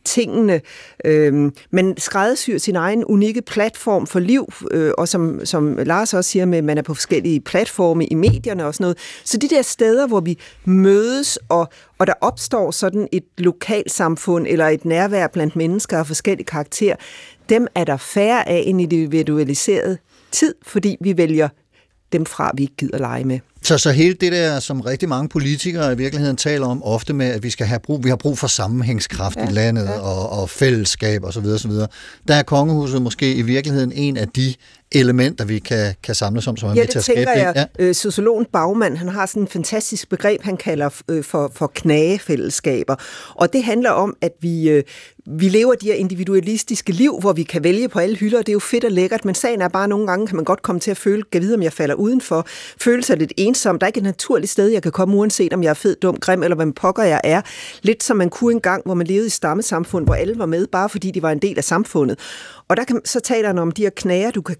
tingene. 0.05 0.61
Øhm, 1.05 1.53
man 1.71 1.93
skræddersyr 1.97 2.57
sin 2.57 2.75
egen 2.75 3.05
unikke 3.05 3.41
platform 3.41 4.07
for 4.07 4.19
liv, 4.19 4.53
øh, 4.71 4.91
og 4.97 5.07
som, 5.07 5.45
som 5.45 5.77
Lars 5.77 6.13
også 6.13 6.31
siger, 6.31 6.45
med, 6.45 6.61
man 6.61 6.77
er 6.77 6.81
på 6.81 6.93
forskellige 6.93 7.41
platforme 7.41 8.05
i 8.05 8.15
medierne 8.15 8.65
og 8.65 8.73
sådan 8.73 8.83
noget. 8.83 8.97
Så 9.23 9.37
de 9.37 9.49
der 9.49 9.61
steder, 9.61 10.07
hvor 10.07 10.19
vi 10.19 10.37
mødes, 10.65 11.39
og, 11.49 11.69
og 11.97 12.07
der 12.07 12.13
opstår 12.21 12.71
sådan 12.71 13.07
et 13.11 13.23
lokalsamfund 13.37 14.47
eller 14.49 14.67
et 14.67 14.85
nærvær 14.85 15.27
blandt 15.27 15.55
mennesker 15.55 15.97
af 15.97 16.07
forskellige 16.07 16.45
karakter, 16.45 16.95
dem 17.49 17.67
er 17.75 17.83
der 17.83 17.97
færre 17.97 18.49
af 18.49 18.63
en 18.65 18.79
individualiseret 18.79 19.97
tid, 20.31 20.55
fordi 20.63 20.97
vi 21.01 21.17
vælger 21.17 21.49
dem 22.11 22.25
fra, 22.25 22.51
vi 22.55 22.63
ikke 22.63 22.75
gider 22.77 22.97
lege 22.97 23.23
med. 23.23 23.39
Så, 23.63 23.77
så 23.77 23.91
hele 23.91 24.13
det 24.13 24.31
der, 24.31 24.59
som 24.59 24.81
rigtig 24.81 25.09
mange 25.09 25.29
politikere 25.29 25.93
i 25.93 25.97
virkeligheden 25.97 26.37
taler 26.37 26.67
om 26.67 26.83
ofte 26.83 27.13
med, 27.13 27.25
at 27.25 27.43
vi 27.43 27.49
skal 27.49 27.65
have 27.65 27.79
brug, 27.79 28.03
vi 28.03 28.09
har 28.09 28.15
brug 28.15 28.37
for 28.37 28.47
sammenhængskraft 28.47 29.37
ja, 29.37 29.49
i 29.49 29.51
landet 29.51 29.83
ja. 29.83 29.99
og, 29.99 30.29
og 30.41 30.49
fællesskab 30.49 31.23
osv. 31.23 31.45
osv. 31.45 31.71
Der 32.27 32.35
er 32.35 32.43
kongehuset 32.43 33.01
måske 33.01 33.33
i 33.33 33.41
virkeligheden 33.41 33.91
en 33.91 34.17
af 34.17 34.27
de 34.27 34.53
elementer, 34.91 35.45
vi 35.45 35.59
kan, 35.59 35.95
kan 36.03 36.15
samles 36.15 36.47
om, 36.47 36.57
som 36.57 36.69
er 36.69 36.73
ja, 36.73 36.81
med 36.81 36.87
til 36.87 36.97
at 36.97 37.03
skabe 37.03 37.31
det. 37.35 37.55
Ja, 37.55 37.65
øh, 37.79 37.95
Sociologen 37.95 38.45
Bagman, 38.53 38.97
han 38.97 39.07
har 39.07 39.25
sådan 39.25 39.41
en 39.41 39.47
fantastisk 39.47 40.09
begreb, 40.09 40.43
han 40.43 40.57
kalder 40.57 40.89
øh, 41.09 41.23
for, 41.23 41.51
for 41.55 41.71
knagefællesskaber. 41.75 42.95
Og 43.35 43.53
det 43.53 43.63
handler 43.63 43.89
om, 43.89 44.15
at 44.21 44.31
vi, 44.41 44.69
øh, 44.69 44.83
vi 45.29 45.49
lever 45.49 45.75
de 45.75 45.85
her 45.85 45.93
individualistiske 45.93 46.91
liv, 46.91 47.19
hvor 47.19 47.33
vi 47.33 47.43
kan 47.43 47.63
vælge 47.63 47.89
på 47.89 47.99
alle 47.99 48.15
hylder, 48.17 48.37
og 48.37 48.45
det 48.45 48.51
er 48.51 48.53
jo 48.53 48.59
fedt 48.59 48.83
og 48.83 48.91
lækkert, 48.91 49.25
men 49.25 49.35
sagen 49.35 49.61
er 49.61 49.67
bare, 49.67 49.83
at 49.83 49.89
nogle 49.89 50.07
gange 50.07 50.27
kan 50.27 50.35
man 50.35 50.45
godt 50.45 50.61
komme 50.61 50.79
til 50.79 50.91
at 50.91 50.97
føle, 50.97 51.23
kan 51.31 51.41
vide, 51.41 51.53
om 51.53 51.63
jeg 51.63 51.73
falder 51.73 51.95
udenfor, 51.95 52.47
føle 52.81 53.03
sig 53.03 53.17
lidt 53.17 53.33
ensom. 53.37 53.79
Der 53.79 53.85
er 53.85 53.87
ikke 53.87 53.97
et 53.97 54.03
naturligt 54.03 54.51
sted, 54.51 54.67
jeg 54.67 54.83
kan 54.83 54.91
komme, 54.91 55.15
uanset 55.15 55.53
om 55.53 55.63
jeg 55.63 55.69
er 55.69 55.73
fed, 55.73 55.95
dum, 55.95 56.17
grim, 56.19 56.43
eller 56.43 56.55
hvem 56.55 56.73
pokker 56.73 57.03
jeg 57.03 57.21
er. 57.23 57.41
Lidt 57.81 58.03
som 58.03 58.17
man 58.17 58.29
kunne 58.29 58.53
engang, 58.53 58.81
hvor 58.85 58.93
man 58.93 59.07
levede 59.07 59.27
i 59.27 59.29
stammesamfund, 59.29 60.05
hvor 60.05 60.15
alle 60.15 60.39
var 60.39 60.45
med, 60.45 60.67
bare 60.67 60.89
fordi 60.89 61.11
de 61.11 61.21
var 61.21 61.31
en 61.31 61.39
del 61.39 61.57
af 61.57 61.63
samfundet. 61.63 62.19
Og 62.67 62.77
der 62.77 62.83
kan, 62.83 63.01
så 63.05 63.19
taler 63.19 63.47
han 63.47 63.57
om 63.57 63.71
de 63.71 63.81
her 63.81 63.89
knager, 63.89 64.31
du 64.31 64.41
kan 64.41 64.55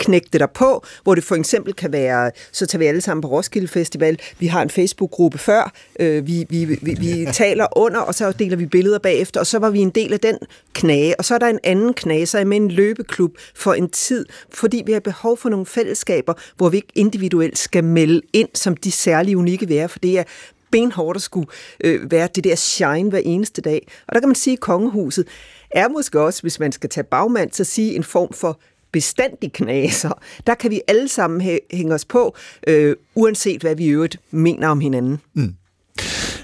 knægte 0.00 0.38
dig 0.38 0.50
på, 0.50 0.84
hvor 1.02 1.14
det 1.14 1.24
for 1.24 1.34
eksempel 1.34 1.74
kan 1.74 1.92
være, 1.92 2.30
så 2.52 2.66
tager 2.66 2.78
vi 2.78 2.86
alle 2.86 3.00
sammen 3.00 3.22
på 3.22 3.28
Roskilde 3.28 3.68
Festival, 3.68 4.18
vi 4.38 4.46
har 4.46 4.62
en 4.62 4.70
Facebook-gruppe 4.70 5.38
før, 5.38 5.72
øh, 6.00 6.26
vi, 6.26 6.46
vi, 6.48 6.64
vi, 6.64 6.96
vi 7.00 7.26
taler 7.32 7.66
under, 7.78 8.00
og 8.00 8.14
så 8.14 8.32
deler 8.32 8.56
vi 8.56 8.66
billeder 8.66 8.98
bagefter, 8.98 9.40
og 9.40 9.46
så 9.46 9.58
var 9.58 9.70
vi 9.70 9.78
en 9.78 9.90
del 9.90 10.12
af 10.12 10.20
den 10.20 10.38
knage, 10.74 11.14
og 11.18 11.24
så 11.24 11.34
er 11.34 11.38
der 11.38 11.46
en 11.46 11.60
anden 11.64 11.94
knage, 11.94 12.26
så 12.26 12.36
er 12.36 12.40
jeg 12.40 12.48
med 12.48 12.56
en 12.56 12.70
løbeklub 12.70 13.38
for 13.54 13.74
en 13.74 13.88
tid, 13.88 14.26
fordi 14.50 14.82
vi 14.86 14.92
har 14.92 15.00
behov 15.00 15.36
for 15.36 15.48
nogle 15.48 15.66
fællesskaber, 15.66 16.34
hvor 16.56 16.68
vi 16.68 16.76
ikke 16.76 16.92
individuelt 16.94 17.58
skal 17.58 17.84
melde 17.84 18.20
ind 18.32 18.48
som 18.54 18.76
de 18.76 18.92
særlige 18.92 19.36
unikke 19.36 19.68
være, 19.68 19.88
for 19.88 19.98
det 19.98 20.18
er 20.18 20.24
benhårdt 20.70 21.16
at 21.16 21.22
skulle 21.22 21.46
øh, 21.84 22.10
være 22.10 22.28
det 22.34 22.44
der 22.44 22.54
shine 22.54 23.10
hver 23.10 23.18
eneste 23.18 23.62
dag. 23.62 23.88
Og 24.08 24.14
der 24.14 24.20
kan 24.20 24.28
man 24.28 24.36
sige, 24.36 24.52
at 24.52 24.60
kongehuset 24.60 25.26
er 25.70 25.88
måske 25.88 26.20
også, 26.20 26.42
hvis 26.42 26.60
man 26.60 26.72
skal 26.72 26.90
tage 26.90 27.04
bagmand, 27.04 27.52
så 27.52 27.64
sige 27.64 27.96
en 27.96 28.04
form 28.04 28.32
for 28.32 28.60
bestandig 28.92 29.52
knaser. 29.52 30.22
Der 30.46 30.54
kan 30.54 30.70
vi 30.70 30.80
alle 30.88 31.08
sammen 31.08 31.58
hænge 31.72 31.94
os 31.94 32.04
på, 32.04 32.36
øh, 32.66 32.96
uanset 33.14 33.60
hvad 33.60 33.74
vi 33.74 33.84
i 33.84 33.88
øvrigt 33.88 34.16
mener 34.30 34.68
om 34.68 34.80
hinanden. 34.80 35.20
Mm. 35.34 35.54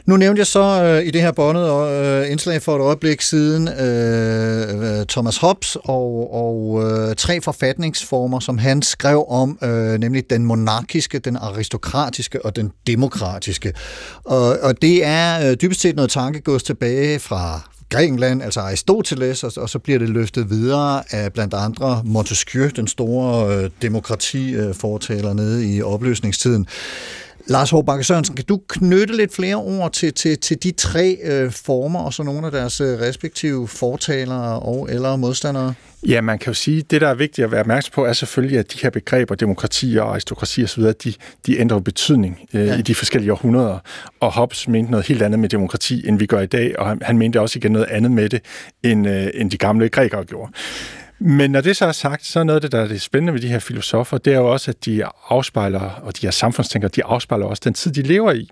Nu 0.07 0.17
nævnte 0.17 0.41
jeg 0.41 0.47
så 0.47 0.83
øh, 0.83 1.07
i 1.07 1.11
det 1.11 1.21
her 1.21 1.33
båndet 1.33 1.71
og 1.71 2.05
øh, 2.05 2.31
indslag 2.31 2.63
for 2.63 2.77
et 2.77 2.81
øjeblik 2.81 3.21
siden 3.21 3.69
øh, 3.69 4.99
øh, 5.01 5.07
Thomas 5.07 5.37
Hobbes 5.37 5.77
og, 5.85 6.35
og 6.35 6.83
øh, 6.85 7.17
tre 7.17 7.41
forfatningsformer, 7.41 8.41
som 8.41 8.59
han 8.59 8.83
skrev 8.83 9.25
om, 9.29 9.59
øh, 9.63 9.99
nemlig 9.99 10.31
den 10.31 10.45
monarkiske, 10.45 11.19
den 11.19 11.37
aristokratiske 11.37 12.45
og 12.45 12.57
den 12.57 12.73
demokratiske. 12.87 13.73
Og, 14.25 14.59
og 14.63 14.83
det 14.83 15.05
er 15.05 15.51
øh, 15.51 15.57
dybest 15.63 15.81
set 15.81 15.97
noget 15.97 16.11
tankegods 16.11 16.63
tilbage 16.63 17.19
fra 17.19 17.71
Grækenland, 17.89 18.43
altså 18.43 18.61
Aristoteles, 18.61 19.45
og, 19.45 19.53
og 19.57 19.69
så 19.69 19.79
bliver 19.79 19.99
det 19.99 20.09
løftet 20.09 20.51
videre 20.51 21.15
af 21.15 21.33
blandt 21.33 21.55
andre 21.55 22.03
Montesquieu, 22.05 22.69
den 22.77 22.87
store 22.87 23.57
øh, 23.57 23.71
demokratifortaler 23.83 25.31
øh, 25.31 25.37
nede 25.37 25.77
i 25.77 25.83
opløsningstiden. 25.83 26.67
Lars 27.49 27.71
Håbakke 27.71 28.05
Sørensen, 28.05 28.37
kan 28.37 28.45
du 28.45 28.61
knytte 28.69 29.17
lidt 29.17 29.35
flere 29.35 29.57
ord 29.57 29.93
til, 29.93 30.15
til, 30.15 30.39
til 30.39 30.63
de 30.63 30.71
tre 30.71 31.19
øh, 31.23 31.51
former, 31.51 32.01
og 32.01 32.13
så 32.13 32.23
nogle 32.23 32.47
af 32.47 32.53
deres 32.53 32.81
øh, 32.81 33.01
respektive 33.01 33.69
fortalere 33.69 34.61
og 34.61 34.91
eller 34.91 35.17
modstandere? 35.17 35.75
Ja, 36.07 36.21
man 36.21 36.39
kan 36.39 36.51
jo 36.51 36.55
sige, 36.55 36.79
at 36.79 36.91
det, 36.91 37.01
der 37.01 37.09
er 37.09 37.15
vigtigt 37.15 37.45
at 37.45 37.51
være 37.51 37.61
opmærksom 37.61 37.93
på, 37.95 38.05
er 38.05 38.13
selvfølgelig, 38.13 38.59
at 38.59 38.73
de 38.73 38.79
her 38.83 38.91
begreber, 38.91 39.35
demokrati 39.35 39.97
og 39.97 40.11
aristokrati 40.11 40.65
osv., 40.65 40.83
de, 40.83 41.15
de 41.47 41.59
ændrer 41.59 41.79
betydning 41.79 42.41
øh, 42.55 42.67
ja. 42.67 42.79
i 42.79 42.83
de 42.83 42.95
forskellige 42.95 43.33
århundreder. 43.33 43.79
Og 44.21 44.33
Hobbes 44.33 44.69
mente 44.69 44.91
noget 44.91 45.07
helt 45.07 45.23
andet 45.23 45.41
med 45.41 45.49
demokrati, 45.49 46.09
end 46.09 46.19
vi 46.19 46.27
gør 46.27 46.41
i 46.41 46.47
dag, 46.47 46.79
og 46.79 46.87
han, 46.87 46.99
han 47.03 47.19
mente 47.19 47.41
også 47.41 47.59
igen 47.59 47.73
noget 47.73 47.87
andet 47.91 48.11
med 48.11 48.29
det, 48.29 48.41
end, 48.83 49.09
øh, 49.09 49.27
end 49.35 49.51
de 49.51 49.59
gamle 49.59 49.89
grækere 49.89 50.25
gjorde. 50.25 50.53
Men 51.19 51.51
når 51.51 51.61
det 51.61 51.77
så 51.77 51.87
er 51.87 51.93
sagt, 51.93 52.25
så 52.25 52.41
er 52.41 52.45
noget 52.45 52.57
af 52.57 52.61
det, 52.61 52.73
der 52.73 52.81
er 52.81 52.89
det 52.89 53.03
spændende 53.03 53.33
ved 53.33 53.41
de 53.41 53.49
her 53.49 53.59
filosofer, 53.59 54.19
det 54.19 54.33
er 54.33 54.39
jo 54.39 54.53
også, 54.53 54.71
at 54.71 54.85
de 54.85 55.05
afspejler, 55.29 55.81
og 55.81 56.17
de 56.21 56.27
her 56.27 56.31
samfundstænkere, 56.31 56.91
de 56.97 57.05
afspejler 57.05 57.47
også 57.47 57.63
den 57.65 57.75
tid, 57.75 57.93
de 57.93 58.03
lever 58.03 58.33
i. 58.33 58.51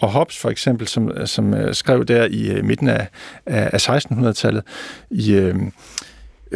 Og 0.00 0.08
Hobbes 0.08 0.38
for 0.38 0.50
eksempel, 0.50 0.88
som, 0.88 1.26
som 1.26 1.54
øh, 1.54 1.74
skrev 1.74 2.04
der 2.04 2.24
i 2.24 2.50
øh, 2.50 2.64
midten 2.64 2.88
af, 2.88 3.08
af 3.46 3.88
1600-tallet, 3.88 4.62
i 5.10 5.32
øh, 5.32 5.54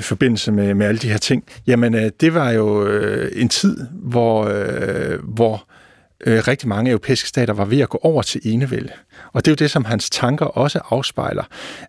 forbindelse 0.01 0.53
med, 0.53 0.75
med 0.75 0.87
alle 0.87 0.99
de 0.99 1.09
her 1.09 1.19
ting, 1.19 1.45
jamen 1.67 1.95
øh, 1.95 2.11
det 2.21 2.35
var 2.35 2.51
jo 2.51 2.87
øh, 2.87 3.33
en 3.35 3.49
tid, 3.49 3.87
hvor, 3.93 4.45
øh, 4.45 5.19
hvor 5.23 5.55
øh, 5.55 5.84
Øh, 6.27 6.49
rigtig 6.49 6.69
mange 6.69 6.91
europæiske 6.91 7.29
stater 7.29 7.55
var 7.55 7.65
ved 7.65 7.81
at 7.81 7.89
gå 7.89 7.99
over 8.03 8.23
til 8.23 8.41
enevælde. 8.45 8.91
Og 9.33 9.45
det 9.45 9.51
er 9.51 9.53
jo 9.53 9.65
det, 9.65 9.71
som 9.71 9.85
hans 9.85 10.11
tanker 10.11 10.47
også 10.47 10.81
afspejler, 10.91 11.45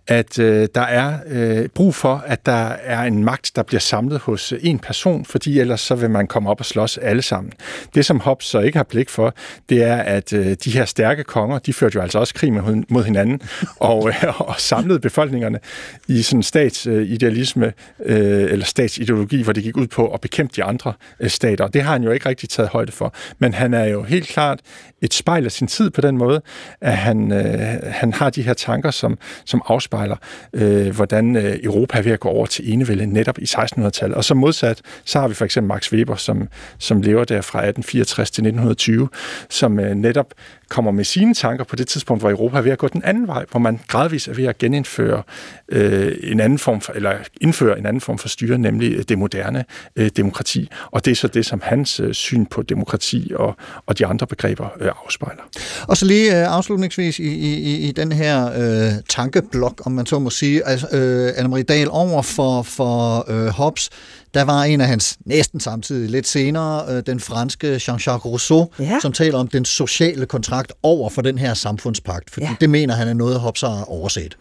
at 0.07 0.39
øh, 0.39 0.67
der 0.75 0.81
er 0.81 1.19
øh, 1.27 1.67
brug 1.69 1.95
for, 1.95 2.23
at 2.25 2.45
der 2.45 2.67
er 2.67 3.03
en 3.03 3.23
magt, 3.23 3.51
der 3.55 3.63
bliver 3.63 3.79
samlet 3.79 4.19
hos 4.19 4.53
en 4.61 4.79
person, 4.79 5.25
fordi 5.25 5.59
ellers 5.59 5.81
så 5.81 5.95
vil 5.95 6.09
man 6.09 6.27
komme 6.27 6.49
op 6.49 6.59
og 6.59 6.65
slås 6.65 6.97
alle 6.97 7.21
sammen. 7.21 7.53
Det, 7.95 8.05
som 8.05 8.19
Hobbes 8.19 8.45
så 8.45 8.59
ikke 8.59 8.77
har 8.77 8.83
blik 8.83 9.09
for, 9.09 9.33
det 9.69 9.83
er, 9.83 9.97
at 9.97 10.33
øh, 10.33 10.55
de 10.63 10.71
her 10.71 10.85
stærke 10.85 11.23
konger, 11.23 11.59
de 11.59 11.73
førte 11.73 11.95
jo 11.95 12.01
altså 12.01 12.19
også 12.19 12.33
krig 12.33 12.53
mod, 12.53 13.03
hinanden, 13.03 13.41
og, 13.79 14.09
øh, 14.09 14.41
og 14.41 14.55
samlede 14.57 14.99
befolkningerne 14.99 15.59
i 16.07 16.21
sådan 16.21 16.43
statsidealisme, 16.43 17.73
øh, 18.05 18.51
eller 18.51 18.65
statsideologi, 18.65 19.41
hvor 19.41 19.53
det 19.53 19.63
gik 19.63 19.77
ud 19.77 19.87
på 19.87 20.07
at 20.07 20.21
bekæmpe 20.21 20.53
de 20.55 20.63
andre 20.63 20.93
øh, 21.19 21.29
stater. 21.29 21.67
Det 21.67 21.81
har 21.81 21.91
han 21.91 22.03
jo 22.03 22.11
ikke 22.11 22.29
rigtig 22.29 22.49
taget 22.49 22.69
højde 22.69 22.91
for. 22.91 23.13
Men 23.39 23.53
han 23.53 23.73
er 23.73 23.85
jo 23.85 24.03
helt 24.03 24.24
klart 24.25 24.59
et 25.01 25.13
spejl 25.13 25.45
af 25.45 25.51
sin 25.51 25.67
tid 25.67 25.89
på 25.89 26.01
den 26.01 26.17
måde, 26.17 26.41
at 26.81 26.97
han, 26.97 27.31
øh, 27.31 27.79
han 27.83 28.13
har 28.13 28.29
de 28.29 28.41
her 28.41 28.53
tanker, 28.53 28.91
som, 28.91 29.17
som 29.45 29.61
afspejler, 29.65 30.15
øh, 30.53 30.95
hvordan 30.95 31.35
øh, 31.35 31.59
Europa 31.63 31.97
er 31.97 32.01
ved 32.01 32.11
at 32.11 32.19
gå 32.19 32.29
over 32.29 32.45
til 32.45 32.73
enevælde 32.73 33.05
netop 33.05 33.39
i 33.39 33.43
1600-tallet. 33.43 34.17
Og 34.17 34.23
så 34.23 34.33
modsat, 34.33 34.81
så 35.05 35.19
har 35.19 35.27
vi 35.27 35.33
for 35.33 35.45
eksempel 35.45 35.67
Max 35.67 35.93
Weber, 35.93 36.15
som, 36.15 36.47
som 36.77 37.01
lever 37.01 37.23
der 37.23 37.41
fra 37.41 37.59
1864 37.59 38.31
til 38.31 38.41
1920, 38.41 39.09
som 39.49 39.79
øh, 39.79 39.95
netop 39.95 40.33
kommer 40.69 40.91
med 40.91 41.03
sine 41.03 41.33
tanker 41.33 41.63
på 41.63 41.75
det 41.75 41.87
tidspunkt, 41.87 42.21
hvor 42.21 42.29
Europa 42.29 42.57
er 42.57 42.61
ved 42.61 42.71
at 42.71 42.77
gå 42.77 42.87
den 42.87 43.03
anden 43.03 43.27
vej, 43.27 43.45
hvor 43.51 43.59
man 43.59 43.79
gradvist 43.87 44.27
er 44.27 44.33
ved 44.33 44.45
at 44.45 44.57
genindføre 44.57 45.23
øh, 45.69 46.13
en 46.23 46.39
anden 46.39 46.59
form 46.59 46.81
for, 46.81 46.93
eller 46.93 47.13
indføre 47.41 47.79
en 47.79 47.85
anden 47.85 48.01
form 48.01 48.17
for 48.17 48.27
styre, 48.27 48.57
nemlig 48.57 48.93
øh, 48.93 49.03
det 49.09 49.17
moderne 49.17 49.65
øh, 49.95 50.09
demokrati. 50.17 50.69
Og 50.91 51.05
det 51.05 51.11
er 51.11 51.15
så 51.15 51.27
det, 51.27 51.45
som 51.45 51.61
hans 51.63 51.99
øh, 51.99 52.13
syn 52.13 52.45
på 52.45 52.61
demokrati 52.61 53.31
og, 53.35 53.55
og 53.85 53.99
de 53.99 54.05
andre 54.05 54.27
begreber 54.27 54.67
øh, 54.79 54.91
afspejler. 55.05 55.43
Og 55.87 55.97
så 55.97 56.05
lige 56.05 56.41
øh, 56.41 56.55
afslutningsvis 56.55 57.19
i, 57.19 57.23
i, 57.23 57.77
i 57.87 57.91
den 57.91 58.11
her 58.11 58.45
øh, 58.45 58.93
tankeblok, 59.09 59.81
om 59.85 59.91
man 59.91 60.05
så 60.05 60.19
må 60.19 60.29
sige, 60.29 60.67
altså, 60.67 60.87
øh, 60.91 61.29
Anne-Marie 61.29 61.63
Dahl 61.63 61.87
over 61.91 62.21
for, 62.21 62.61
for 62.61 63.25
øh, 63.31 63.47
Hobbes, 63.47 63.89
der 64.35 64.43
var 64.43 64.63
en 64.63 64.81
af 64.81 64.87
hans 64.87 65.17
næsten 65.25 65.59
samtidig 65.59 66.09
lidt 66.09 66.27
senere, 66.27 66.85
øh, 66.89 67.03
den 67.05 67.19
franske 67.19 67.75
Jean-Jacques 67.75 68.25
Rousseau, 68.25 68.71
ja. 68.79 68.97
som 69.01 69.11
taler 69.11 69.37
om 69.37 69.47
den 69.47 69.65
sociale 69.65 70.25
kontrakt 70.25 70.73
over 70.83 71.09
for 71.09 71.21
den 71.21 71.37
her 71.37 71.53
samfundspagt, 71.53 72.31
fordi 72.31 72.45
ja. 72.45 72.55
det 72.61 72.69
mener 72.69 72.93
han 72.93 73.07
er 73.07 73.13
noget, 73.13 73.39
Hobbes 73.39 73.61
har 73.61 73.83
overset. 73.83 74.37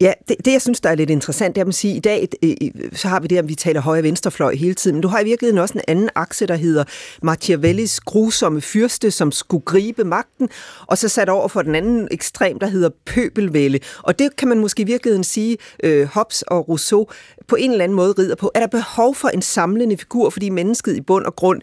Ja, 0.00 0.12
det, 0.28 0.36
det 0.44 0.52
jeg 0.52 0.62
synes, 0.62 0.80
der 0.80 0.90
er 0.90 0.94
lidt 0.94 1.10
interessant, 1.10 1.56
det 1.56 1.62
er 1.62 1.66
at 1.66 1.74
sige, 1.74 1.96
i 1.96 2.00
dag 2.00 2.28
øh, 2.42 2.56
så 2.92 3.08
har 3.08 3.20
vi 3.20 3.26
det, 3.26 3.38
at 3.38 3.48
vi 3.48 3.54
taler 3.54 3.80
højre 3.80 4.02
venstrefløj 4.02 4.54
hele 4.54 4.74
tiden, 4.74 4.94
men 4.94 5.02
du 5.02 5.08
har 5.08 5.20
i 5.20 5.24
virkeligheden 5.24 5.58
også 5.58 5.74
en 5.74 5.80
anden 5.88 6.10
akse, 6.14 6.46
der 6.46 6.54
hedder 6.54 6.84
Machiavellis 7.22 8.00
grusomme 8.00 8.60
fyrste, 8.60 9.10
som 9.10 9.32
skulle 9.32 9.64
gribe 9.64 10.04
magten, 10.04 10.48
og 10.86 10.98
så 10.98 11.08
sat 11.08 11.28
over 11.28 11.48
for 11.48 11.62
den 11.62 11.74
anden 11.74 12.08
ekstrem, 12.10 12.58
der 12.58 12.66
hedder 12.66 12.90
pøbelvælde. 13.06 13.78
Og 14.02 14.18
det 14.18 14.36
kan 14.36 14.48
man 14.48 14.58
måske 14.58 14.82
i 14.82 14.86
virkeligheden 14.86 15.24
sige, 15.24 15.56
øh, 15.82 16.06
Hobbes 16.06 16.42
og 16.42 16.68
Rousseau 16.68 17.06
på 17.48 17.56
en 17.56 17.70
eller 17.70 17.84
anden 17.84 17.96
måde 17.96 18.14
rider 18.18 18.34
på. 18.34 18.50
Er 18.54 18.60
der 18.60 18.66
behov 18.66 19.14
for 19.14 19.28
en 19.28 19.42
samlende 19.42 19.98
figur, 19.98 20.30
fordi 20.30 20.48
mennesket 20.48 20.96
i 20.96 21.00
bund 21.00 21.24
og 21.24 21.36
grund 21.36 21.62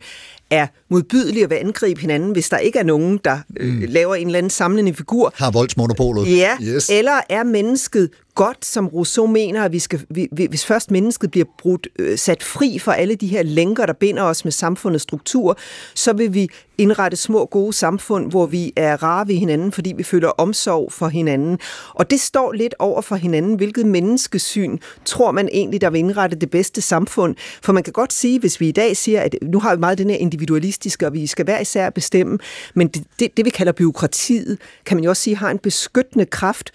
er 0.50 0.68
modbydelige 0.89 1.43
at 1.43 1.52
angribe 1.52 2.02
hinanden, 2.02 2.32
hvis 2.32 2.50
der 2.50 2.58
ikke 2.58 2.80
er 2.80 2.84
nogen, 2.84 3.20
der 3.26 3.39
øh, 3.58 3.74
mm. 3.74 3.82
laver 3.88 4.16
en 4.16 4.28
eller 4.28 4.38
anden 4.38 4.50
samlende 4.50 4.93
figur. 4.93 5.34
Har 5.36 5.52
voldsmonopolet. 5.52 6.38
Ja, 6.38 6.58
yes. 6.62 6.89
eller 6.89 7.22
er 7.30 7.43
mennesket 7.43 8.10
godt, 8.36 8.65
som 8.65 8.88
Rousseau 8.88 9.27
mener, 9.27 9.63
at 9.63 9.71
vi 9.71 9.80
skal, 9.80 10.05
vi, 10.09 10.27
hvis 10.49 10.65
først 10.65 10.91
mennesket 10.91 11.32
bliver 11.32 11.45
brudt, 11.57 11.88
øh, 11.99 12.17
sat 12.17 12.43
fri 12.43 12.80
for 12.80 12.91
alle 12.91 13.15
de 13.15 13.27
her 13.27 13.43
lænker, 13.43 13.86
der 13.86 13.93
binder 13.93 14.23
os 14.23 14.43
med 14.43 14.51
samfundets 14.51 15.03
struktur, 15.03 15.57
så 15.95 16.13
vil 16.13 16.34
vi 16.34 16.49
indrette 16.77 17.17
små, 17.17 17.45
gode 17.45 17.73
samfund, 17.73 18.32
hvor 18.32 18.45
vi 18.45 18.73
er 18.75 19.03
rare 19.03 19.27
ved 19.27 19.36
hinanden, 19.36 19.71
fordi 19.71 19.93
vi 19.97 20.03
føler 20.03 20.27
omsorg 20.27 20.91
for 20.91 21.07
hinanden. 21.07 21.59
Og 21.93 22.09
det 22.09 22.19
står 22.19 22.51
lidt 22.51 22.75
over 22.80 23.01
for 23.01 23.15
hinanden. 23.15 23.55
Hvilket 23.55 23.86
menneskesyn 23.86 24.77
tror 25.05 25.32
man 25.32 25.49
egentlig, 25.51 25.82
der 25.82 25.89
vil 25.89 25.99
indrette 25.99 26.38
det 26.38 26.49
bedste 26.49 26.82
samfund? 26.82 27.36
For 27.63 27.73
man 27.73 27.84
kan 27.84 27.93
godt 27.93 28.13
sige, 28.13 28.39
hvis 28.39 28.59
vi 28.59 28.67
i 28.67 28.71
dag 28.71 28.97
siger, 28.97 29.21
at 29.21 29.36
nu 29.41 29.59
har 29.59 29.75
vi 29.75 29.80
meget 29.80 29.97
den 29.97 30.09
her 30.09 30.17
individualistiske, 30.17 31.05
og 31.05 31.13
vi 31.13 31.27
skal 31.27 31.45
hver 31.45 31.59
især 31.59 31.89
bestemme, 31.89 32.39
men 32.73 32.88
det, 32.88 33.03
det, 33.19 33.38
det 33.38 33.45
vi 33.45 33.49
kalder 33.49 33.71
byråkratiet, 33.71 34.57
kan 34.86 34.97
man 34.97 35.03
jo 35.03 35.09
også 35.09 35.23
sige, 35.23 35.36
har 35.36 35.51
en 35.51 35.59
beskyttende 35.59 36.25
kraft 36.25 36.71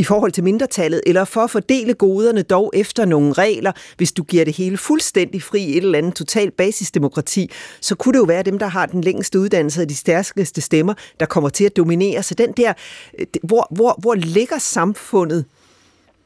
i 0.00 0.04
forhold 0.04 0.32
til 0.32 0.44
mindretallet, 0.44 1.00
eller 1.06 1.24
for 1.24 1.40
at 1.40 1.50
fordele 1.50 1.94
goderne 1.94 2.42
dog 2.42 2.70
efter 2.74 3.04
nogle 3.04 3.32
regler, 3.32 3.72
hvis 3.96 4.12
du 4.12 4.22
giver 4.22 4.44
det 4.44 4.56
hele 4.56 4.76
fuldstændig 4.76 5.42
fri 5.42 5.60
i 5.60 5.76
et 5.76 5.84
eller 5.84 5.98
andet 5.98 6.14
totalt 6.14 6.56
basisdemokrati, 6.56 7.50
så 7.80 7.94
kunne 7.94 8.12
det 8.12 8.18
jo 8.18 8.24
være 8.24 8.42
dem, 8.42 8.58
der 8.58 8.66
har 8.66 8.86
den 8.86 9.00
længste 9.00 9.38
uddannelse 9.40 9.82
og 9.82 9.88
de 9.88 9.96
stærkeste 9.96 10.60
stemmer, 10.60 10.94
der 11.20 11.26
kommer 11.26 11.48
til 11.48 11.64
at 11.64 11.76
dominere. 11.76 12.22
Så 12.22 12.34
den 12.34 12.52
der, 12.52 12.72
øh, 13.18 13.26
hvor, 13.42 13.66
hvor, 13.70 13.96
hvor 13.98 14.14
ligger 14.14 14.58
samfundet 14.58 15.44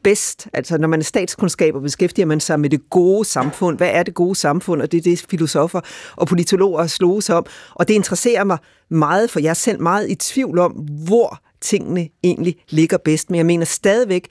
bedst? 0.03 0.47
Altså 0.53 0.77
når 0.77 0.87
man 0.87 0.99
er 0.99 1.03
statskundskaber, 1.03 1.79
beskæftiger 1.79 2.25
man 2.25 2.39
sig 2.39 2.59
med 2.59 2.69
det 2.69 2.89
gode 2.89 3.25
samfund. 3.25 3.77
Hvad 3.77 3.89
er 3.89 4.03
det 4.03 4.13
gode 4.13 4.35
samfund? 4.35 4.81
Og 4.81 4.91
det 4.91 4.97
er 4.97 5.01
det, 5.01 5.25
filosofer 5.29 5.81
og 6.15 6.27
politologer 6.27 6.87
slås 6.87 7.29
om. 7.29 7.45
Og 7.73 7.87
det 7.87 7.93
interesserer 7.93 8.43
mig 8.43 8.57
meget, 8.89 9.31
for 9.31 9.39
jeg 9.39 9.49
er 9.49 9.53
selv 9.53 9.81
meget 9.81 10.09
i 10.09 10.15
tvivl 10.15 10.59
om, 10.59 10.71
hvor 11.07 11.39
tingene 11.65 12.09
egentlig 12.23 12.55
ligger 12.69 12.97
bedst. 12.97 13.29
Men 13.29 13.37
jeg 13.37 13.45
mener 13.45 13.65
stadigvæk, 13.65 14.27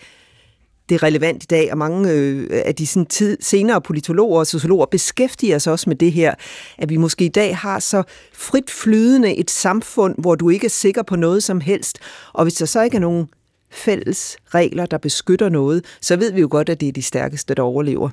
det 0.89 0.95
er 0.95 1.03
relevant 1.03 1.43
i 1.43 1.47
dag, 1.47 1.72
og 1.72 1.78
mange 1.78 2.11
øh, 2.11 2.62
af 2.64 2.74
de 2.74 2.87
sådan 2.87 3.07
tid, 3.07 3.39
senere 3.41 3.80
politologer 3.80 4.39
og 4.39 4.47
sociologer 4.47 4.87
beskæftiger 4.87 5.59
sig 5.59 5.72
også 5.72 5.91
med 5.91 5.97
det 5.97 6.12
her, 6.12 6.35
at 6.78 6.91
vi 6.91 6.97
måske 6.97 7.24
i 7.24 7.28
dag 7.28 7.57
har 7.57 7.78
så 7.78 8.03
frit 8.32 8.70
flydende 8.70 9.37
et 9.37 9.51
samfund, 9.51 10.14
hvor 10.18 10.35
du 10.35 10.51
ikke 10.51 10.64
er 10.64 10.70
sikker 10.70 11.03
på 11.03 11.16
noget 11.16 11.43
som 11.43 11.61
helst, 11.61 11.99
og 12.32 12.43
hvis 12.43 12.55
der 12.55 12.66
så 12.66 12.82
ikke 12.82 12.97
er 12.97 13.01
nogen 13.01 13.26
fælles 13.70 14.37
regler, 14.47 14.87
der 14.87 14.99
beskytter 14.99 15.49
noget, 15.49 15.85
så 16.01 16.16
ved 16.16 16.32
vi 16.32 16.41
jo 16.41 16.49
godt, 16.51 16.68
at 16.68 16.80
det 16.80 16.89
er 16.89 16.93
de 16.93 17.03
stærkeste, 17.03 17.55
der 17.55 17.62
overlever. 17.62 18.11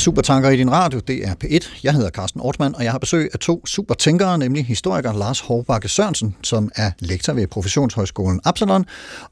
Supertanker 0.00 0.50
i 0.50 0.56
din 0.56 0.72
radio, 0.72 0.98
det 0.98 1.28
er 1.28 1.34
P1. 1.44 1.80
Jeg 1.82 1.92
hedder 1.92 2.10
Carsten 2.10 2.40
Ortmann, 2.40 2.74
og 2.74 2.84
jeg 2.84 2.92
har 2.92 2.98
besøg 2.98 3.30
af 3.32 3.38
to 3.38 3.66
supertænkere, 3.66 4.38
nemlig 4.38 4.66
historiker 4.66 5.12
Lars 5.12 5.40
Hovbakke 5.40 5.88
Sørensen, 5.88 6.36
som 6.42 6.70
er 6.76 6.90
lektor 6.98 7.32
ved 7.32 7.46
Professionshøjskolen 7.46 8.40
Absalon, 8.44 8.84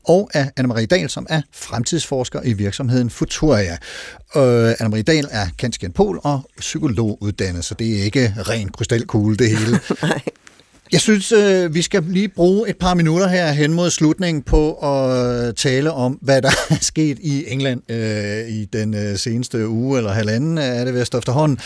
og 0.05 0.31
af 0.35 0.51
Anne-Marie 0.61 0.87
Dahl, 0.87 1.11
som 1.11 1.27
er 1.29 1.43
fremtidsforsker 1.53 2.41
i 2.45 2.53
virksomheden 2.53 3.11
Futuria. 3.11 3.77
Øh, 4.37 4.73
Anne-Marie 4.73 5.03
Dahl 5.03 5.29
er 5.31 5.47
kendt 5.57 5.95
pol 5.95 6.21
og 6.25 6.51
psykologuddannet, 6.59 7.64
så 7.64 7.75
det 7.75 8.01
er 8.01 8.05
ikke 8.05 8.35
ren 8.39 8.69
krystalkugle 8.69 9.37
det 9.37 9.51
hele. 9.51 9.81
Jeg 10.93 11.01
synes, 11.01 11.32
øh, 11.32 11.74
vi 11.74 11.82
skal 11.82 12.05
lige 12.09 12.28
bruge 12.28 12.70
et 12.70 12.76
par 12.76 12.95
minutter 12.95 13.28
her 13.28 13.53
hen 13.53 13.72
mod 13.72 13.91
slutningen 13.91 14.43
på 14.43 14.72
at 14.72 15.47
øh, 15.47 15.55
tale 15.55 15.93
om, 15.93 16.18
hvad 16.22 16.43
der 16.43 16.49
er 16.70 16.78
sket 16.80 17.18
i 17.20 17.45
England 17.49 17.91
øh, 17.91 18.49
i 18.49 18.64
den 18.64 18.95
øh, 18.95 19.16
seneste 19.16 19.68
uge 19.68 19.99
eller 19.99 20.12
halvanden, 20.12 20.59
øh, 20.59 20.64
er 20.64 20.84
det 20.84 20.95
vist 20.95 21.14
efterhånden. 21.14 21.59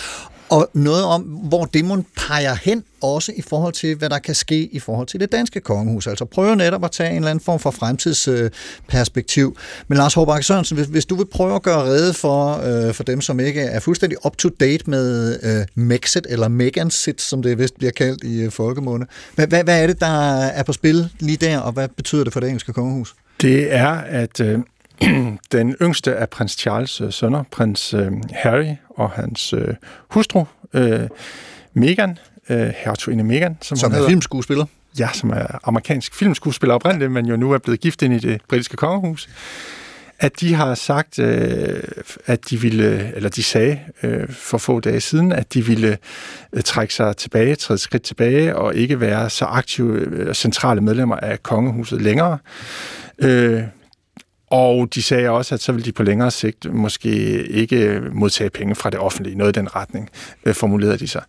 Og 0.52 0.70
noget 0.74 1.04
om, 1.04 1.22
hvor 1.22 1.64
demon 1.64 2.06
peger 2.16 2.54
hen, 2.54 2.84
også 3.00 3.32
i 3.36 3.42
forhold 3.42 3.72
til, 3.72 3.94
hvad 3.96 4.10
der 4.10 4.18
kan 4.18 4.34
ske 4.34 4.68
i 4.72 4.78
forhold 4.78 5.06
til 5.06 5.20
det 5.20 5.32
danske 5.32 5.60
kongehus. 5.60 6.06
Altså 6.06 6.24
prøver 6.24 6.54
netop 6.54 6.84
at 6.84 6.90
tage 6.90 7.10
en 7.10 7.16
eller 7.16 7.30
anden 7.30 7.44
form 7.44 7.58
for 7.58 7.70
fremtidsperspektiv. 7.70 9.56
Men 9.88 9.98
Lars 9.98 10.14
Hårbakke 10.14 10.46
Sørensen, 10.46 10.76
hvis, 10.76 10.86
hvis 10.86 11.06
du 11.06 11.14
vil 11.14 11.24
prøve 11.24 11.54
at 11.54 11.62
gøre 11.62 11.82
rede 11.82 12.14
for, 12.14 12.60
øh, 12.64 12.94
for 12.94 13.04
dem, 13.04 13.20
som 13.20 13.40
ikke 13.40 13.60
er 13.60 13.80
fuldstændig 13.80 14.26
up-to-date 14.26 14.90
med 14.90 15.38
øh, 15.42 15.84
Mexit, 15.84 16.26
eller 16.30 16.48
Megansit, 16.48 17.20
som 17.20 17.42
det 17.42 17.58
vist 17.58 17.78
bliver 17.78 17.92
kaldt 17.92 18.24
i 18.24 18.40
øh, 18.40 18.50
folkemunde. 18.50 19.06
Hvad, 19.34 19.46
hvad, 19.46 19.64
hvad 19.64 19.82
er 19.82 19.86
det, 19.86 20.00
der 20.00 20.40
er 20.40 20.62
på 20.62 20.72
spil 20.72 21.08
lige 21.20 21.36
der, 21.36 21.58
og 21.58 21.72
hvad 21.72 21.88
betyder 21.88 22.24
det 22.24 22.32
for 22.32 22.40
det 22.40 22.48
engelske 22.48 22.72
kongehus? 22.72 23.14
Det 23.40 23.74
er, 23.74 23.92
at 23.92 24.40
øh, 24.40 24.58
den 25.52 25.76
yngste 25.82 26.16
af 26.16 26.28
prins 26.30 26.66
Charles' 26.66 27.04
øh, 27.04 27.12
sønner, 27.12 27.42
prins 27.50 27.94
øh, 27.94 28.12
Harry 28.32 28.74
og 28.96 29.10
hans 29.10 29.52
øh, 29.52 29.74
hustru, 30.08 30.44
øh, 30.74 31.00
Meghan, 31.74 32.18
øh, 32.48 32.72
hertuginde 32.76 33.24
Meghan, 33.24 33.58
som, 33.62 33.76
Som 33.76 33.90
er 33.90 33.94
hedder. 33.94 34.08
filmskuespiller. 34.08 34.64
Ja, 34.98 35.08
som 35.12 35.30
er 35.30 35.46
amerikansk 35.64 36.14
filmskuespiller 36.14 36.74
oprindeligt, 36.74 37.12
men 37.12 37.26
jo 37.26 37.36
nu 37.36 37.52
er 37.52 37.58
blevet 37.58 37.80
gift 37.80 38.02
ind 38.02 38.14
i 38.14 38.18
det 38.18 38.40
britiske 38.48 38.76
kongehus, 38.76 39.28
at 40.18 40.40
de 40.40 40.54
har 40.54 40.74
sagt, 40.74 41.18
øh, 41.18 41.82
at 42.26 42.50
de 42.50 42.60
ville, 42.60 43.12
eller 43.16 43.28
de 43.28 43.42
sagde 43.42 43.80
øh, 44.02 44.28
for 44.28 44.58
få 44.58 44.80
dage 44.80 45.00
siden, 45.00 45.32
at 45.32 45.54
de 45.54 45.66
ville 45.66 45.98
øh, 46.52 46.62
trække 46.62 46.94
sig 46.94 47.16
tilbage, 47.16 47.54
træde 47.54 47.78
skridt 47.78 48.02
tilbage, 48.02 48.56
og 48.56 48.74
ikke 48.74 49.00
være 49.00 49.30
så 49.30 49.44
aktive 49.44 49.98
øh, 49.98 50.34
centrale 50.34 50.80
medlemmer 50.80 51.16
af 51.16 51.42
kongehuset 51.42 52.02
længere. 52.02 52.38
Øh, 53.18 53.62
og 54.52 54.88
de 54.94 55.02
sagde 55.02 55.30
også, 55.30 55.54
at 55.54 55.62
så 55.62 55.72
vil 55.72 55.84
de 55.84 55.92
på 55.92 56.02
længere 56.02 56.30
sigt 56.30 56.74
måske 56.74 57.10
ikke 57.46 58.00
modtage 58.12 58.50
penge 58.50 58.74
fra 58.74 58.90
det 58.90 58.98
offentlige. 58.98 59.38
Noget 59.38 59.56
i 59.56 59.58
den 59.60 59.76
retning 59.76 60.10
øh, 60.44 60.54
formulerede 60.54 60.98
de 60.98 61.08
sig. 61.08 61.22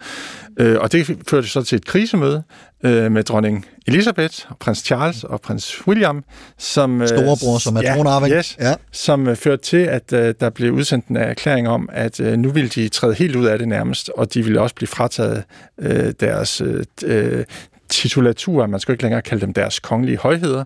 Øh, 0.60 0.80
og 0.80 0.92
det 0.92 1.18
førte 1.30 1.48
så 1.48 1.64
til 1.64 1.76
et 1.76 1.86
krisemøde 1.86 2.44
øh, 2.84 3.12
med 3.12 3.24
dronning 3.24 3.66
Elisabeth, 3.88 4.36
og 4.50 4.58
prins 4.58 4.80
Charles 4.80 5.24
og 5.24 5.42
prins 5.42 5.88
William, 5.88 6.24
som... 6.58 7.02
Øh, 7.02 7.08
Storebror, 7.08 7.58
som 7.58 7.76
er 7.76 7.82
ja, 7.82 7.96
tronarving. 7.96 8.36
Yes, 8.36 8.58
Ja. 8.60 8.74
som 8.92 9.28
øh, 9.28 9.36
førte 9.36 9.64
til, 9.64 9.78
at 9.78 10.14
øh, 10.14 10.34
der 10.40 10.50
blev 10.50 10.74
udsendt 10.74 11.08
en 11.08 11.18
erklæring 11.18 11.68
om, 11.68 11.90
at 11.92 12.20
øh, 12.20 12.38
nu 12.38 12.50
ville 12.52 12.70
de 12.70 12.90
træde 12.90 13.14
helt 13.14 13.36
ud 13.36 13.46
af 13.46 13.58
det 13.58 13.68
nærmest, 13.68 14.10
og 14.18 14.34
de 14.34 14.44
ville 14.44 14.62
også 14.62 14.76
blive 14.76 14.88
frataget 14.88 15.44
øh, 15.80 16.14
deres 16.20 16.62
øh, 16.62 16.84
øh, 17.06 17.46
titulaturer, 17.90 18.68
man 18.68 18.80
skal 18.80 18.94
ikke 18.94 19.04
længere 19.04 19.22
kalde 19.22 19.46
dem 19.46 19.54
deres 19.54 19.80
kongelige 19.80 20.18
højheder, 20.18 20.64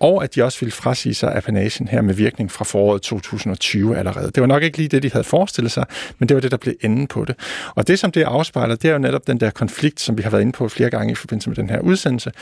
og 0.00 0.24
at 0.24 0.34
de 0.34 0.42
også 0.42 0.60
ville 0.60 0.72
frasige 0.72 1.14
sig 1.14 1.36
apanagen 1.36 1.88
her 1.88 2.00
med 2.00 2.14
virkning 2.14 2.52
fra 2.52 2.64
foråret 2.64 3.02
2020 3.02 3.98
allerede. 3.98 4.30
Det 4.30 4.40
var 4.40 4.46
nok 4.46 4.62
ikke 4.62 4.76
lige 4.76 4.88
det, 4.88 5.02
de 5.02 5.10
havde 5.12 5.24
forestillet 5.24 5.72
sig, 5.72 5.84
men 6.18 6.28
det 6.28 6.34
var 6.34 6.40
det, 6.40 6.50
der 6.50 6.56
blev 6.56 6.74
enden 6.80 7.06
på 7.06 7.24
det. 7.24 7.34
Og 7.74 7.88
det, 7.88 7.98
som 7.98 8.12
det 8.12 8.22
afspejler, 8.22 8.76
det 8.76 8.88
er 8.88 8.92
jo 8.92 8.98
netop 8.98 9.26
den 9.26 9.40
der 9.40 9.50
konflikt, 9.50 10.00
som 10.00 10.18
vi 10.18 10.22
har 10.22 10.30
været 10.30 10.42
inde 10.42 10.52
på 10.52 10.68
flere 10.68 10.90
gange 10.90 11.12
i 11.12 11.14
forbindelse 11.14 11.50
med 11.50 11.56
den 11.56 11.70
her 11.70 11.80
udsendelse, 11.80 12.32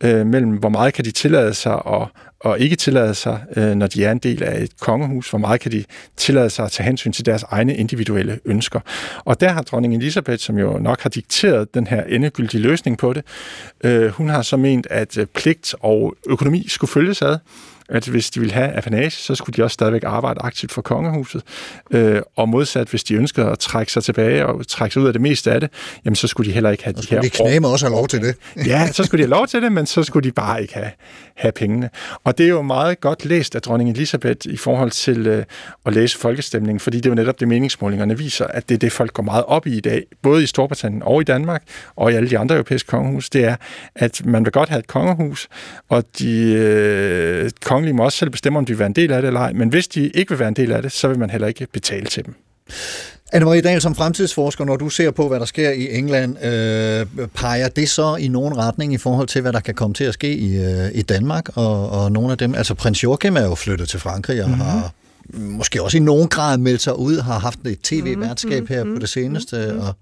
øh, 0.00 0.26
mellem 0.26 0.50
hvor 0.50 0.68
meget 0.68 0.94
kan 0.94 1.04
de 1.04 1.10
tillade 1.10 1.54
sig 1.54 1.74
at, 1.74 2.08
og 2.44 2.60
ikke 2.60 2.76
tillade 2.76 3.14
sig, 3.14 3.44
øh, 3.56 3.74
når 3.74 3.86
de 3.86 4.04
er 4.04 4.12
en 4.12 4.18
del 4.18 4.42
af 4.42 4.62
et 4.62 4.80
kongehus, 4.80 5.30
hvor 5.30 5.38
meget 5.38 5.60
kan 5.60 5.72
de 5.72 5.84
tillade 6.16 6.50
sig 6.50 6.64
at 6.64 6.70
tage 6.70 6.84
hensyn 6.86 7.12
til 7.12 7.26
deres 7.26 7.42
egne 7.42 7.76
individuelle 7.76 8.40
ønsker. 8.44 8.80
Og 9.24 9.40
der 9.40 9.48
har 9.48 9.62
dronning 9.62 9.94
Elisabeth, 9.94 10.38
som 10.38 10.58
jo 10.58 10.78
nok 10.78 11.00
har 11.00 11.10
dikteret 11.10 11.74
den 11.74 11.86
her 11.86 12.02
endegyldige 12.02 12.62
løsning 12.62 12.98
på 12.98 13.12
det, 13.12 13.24
øh, 13.84 14.08
hun 14.08 14.28
har 14.28 14.42
så 14.42 14.56
ment, 14.56 14.86
at 14.90 15.18
øh, 15.18 15.26
pligt 15.26 15.74
og 15.80 16.14
økonomi 16.28 16.68
skulle 16.68 16.90
følges 16.90 17.22
ad 17.22 17.38
at 17.88 18.06
hvis 18.06 18.30
de 18.30 18.40
ville 18.40 18.54
have 18.54 18.72
apanage, 18.72 19.10
så 19.10 19.34
skulle 19.34 19.56
de 19.56 19.62
også 19.62 19.74
stadigvæk 19.74 20.02
arbejde 20.04 20.40
aktivt 20.42 20.72
for 20.72 20.82
kongehuset. 20.82 21.42
Øh, 21.90 22.22
og 22.36 22.48
modsat, 22.48 22.88
hvis 22.88 23.04
de 23.04 23.14
ønskede 23.14 23.46
at 23.46 23.58
trække 23.58 23.92
sig 23.92 24.04
tilbage 24.04 24.46
og 24.46 24.68
trække 24.68 24.92
sig 24.92 25.02
ud 25.02 25.06
af 25.06 25.12
det 25.12 25.22
meste 25.22 25.52
af 25.52 25.60
det, 25.60 25.70
jamen 26.04 26.16
så 26.16 26.26
skulle 26.26 26.48
de 26.48 26.54
heller 26.54 26.70
ikke 26.70 26.84
have 26.84 26.94
de 26.94 27.06
her 27.10 27.20
De 27.20 27.30
knæme 27.30 27.68
også 27.68 27.86
have 27.86 27.94
lov 27.96 28.08
til 28.08 28.20
det. 28.20 28.36
ja, 28.66 28.92
så 28.92 29.04
skulle 29.04 29.18
de 29.18 29.28
have 29.28 29.38
lov 29.38 29.46
til 29.46 29.62
det, 29.62 29.72
men 29.72 29.86
så 29.86 30.02
skulle 30.02 30.28
de 30.28 30.32
bare 30.32 30.62
ikke 30.62 30.74
have, 30.74 30.90
have 31.34 31.52
pengene. 31.52 31.90
Og 32.24 32.38
det 32.38 32.44
er 32.44 32.50
jo 32.50 32.62
meget 32.62 33.00
godt 33.00 33.24
læst 33.24 33.54
af 33.54 33.62
dronning 33.62 33.90
Elisabeth 33.90 34.46
i 34.46 34.56
forhold 34.56 34.90
til 34.90 35.26
øh, 35.26 35.44
at 35.86 35.94
læse 35.94 36.18
folkestemningen, 36.18 36.80
fordi 36.80 36.96
det 36.96 37.06
er 37.06 37.10
jo 37.10 37.14
netop 37.14 37.40
det, 37.40 37.48
meningsmålingerne 37.48 38.18
viser, 38.18 38.46
at 38.46 38.68
det 38.68 38.74
er 38.74 38.78
det, 38.78 38.92
folk 38.92 39.12
går 39.12 39.22
meget 39.22 39.44
op 39.44 39.66
i 39.66 39.76
i 39.76 39.80
dag, 39.80 40.04
både 40.22 40.42
i 40.42 40.46
Storbritannien 40.46 41.02
og 41.02 41.20
i 41.20 41.24
Danmark, 41.24 41.62
og 41.96 42.12
i 42.12 42.14
alle 42.14 42.30
de 42.30 42.38
andre 42.38 42.54
europæiske 42.54 42.86
kongehus, 42.86 43.30
det 43.30 43.44
er, 43.44 43.56
at 43.94 44.22
man 44.24 44.44
vil 44.44 44.52
godt 44.52 44.68
have 44.68 44.78
et 44.78 44.86
kongehus, 44.86 45.48
og 45.88 46.04
de 46.18 46.52
øh, 46.52 47.50
kongelige 47.74 47.94
må 47.94 48.04
også 48.04 48.18
selv 48.18 48.30
bestemme, 48.30 48.58
om 48.58 48.64
de 48.64 48.72
vil 48.72 48.78
være 48.78 48.86
en 48.86 48.92
del 48.92 49.12
af 49.12 49.22
det 49.22 49.26
eller 49.26 49.40
ej, 49.40 49.52
men 49.52 49.68
hvis 49.68 49.88
de 49.88 50.08
ikke 50.08 50.30
vil 50.30 50.38
være 50.38 50.48
en 50.48 50.56
del 50.56 50.72
af 50.72 50.82
det, 50.82 50.92
så 50.92 51.08
vil 51.08 51.18
man 51.18 51.30
heller 51.30 51.48
ikke 51.48 51.66
betale 51.72 52.06
til 52.06 52.24
dem. 52.24 52.34
Anne-Marie 53.34 53.60
Dahl, 53.60 53.80
som 53.80 53.94
fremtidsforsker, 53.94 54.64
når 54.64 54.76
du 54.76 54.88
ser 54.88 55.10
på, 55.10 55.28
hvad 55.28 55.40
der 55.40 55.46
sker 55.46 55.70
i 55.70 55.98
England, 55.98 56.44
øh, 56.44 57.28
peger 57.34 57.68
det 57.68 57.88
så 57.88 58.16
i 58.16 58.28
nogen 58.28 58.56
retning 58.56 58.94
i 58.94 58.98
forhold 58.98 59.28
til, 59.28 59.42
hvad 59.42 59.52
der 59.52 59.60
kan 59.60 59.74
komme 59.74 59.94
til 59.94 60.04
at 60.04 60.14
ske 60.14 60.36
i, 60.36 60.56
øh, 60.56 60.90
i 60.94 61.02
Danmark? 61.02 61.56
Og, 61.56 61.90
og 61.90 62.12
nogle 62.12 62.32
af 62.32 62.38
dem, 62.38 62.54
altså 62.54 62.74
prins 62.74 63.04
Joachim 63.04 63.36
er 63.36 63.44
jo 63.44 63.54
flyttet 63.54 63.88
til 63.88 64.00
Frankrig 64.00 64.42
og 64.42 64.48
mm-hmm. 64.48 64.64
har 64.64 64.92
måske 65.34 65.82
også 65.82 65.96
i 65.96 66.00
nogen 66.00 66.28
grad 66.28 66.58
meldt 66.58 66.82
sig 66.82 66.98
ud, 66.98 67.18
har 67.18 67.38
haft 67.38 67.58
et 67.66 67.78
tv-værtskab 67.82 68.68
her 68.68 68.84
på 68.84 69.00
det 69.00 69.08
seneste, 69.08 69.74
og 69.80 69.94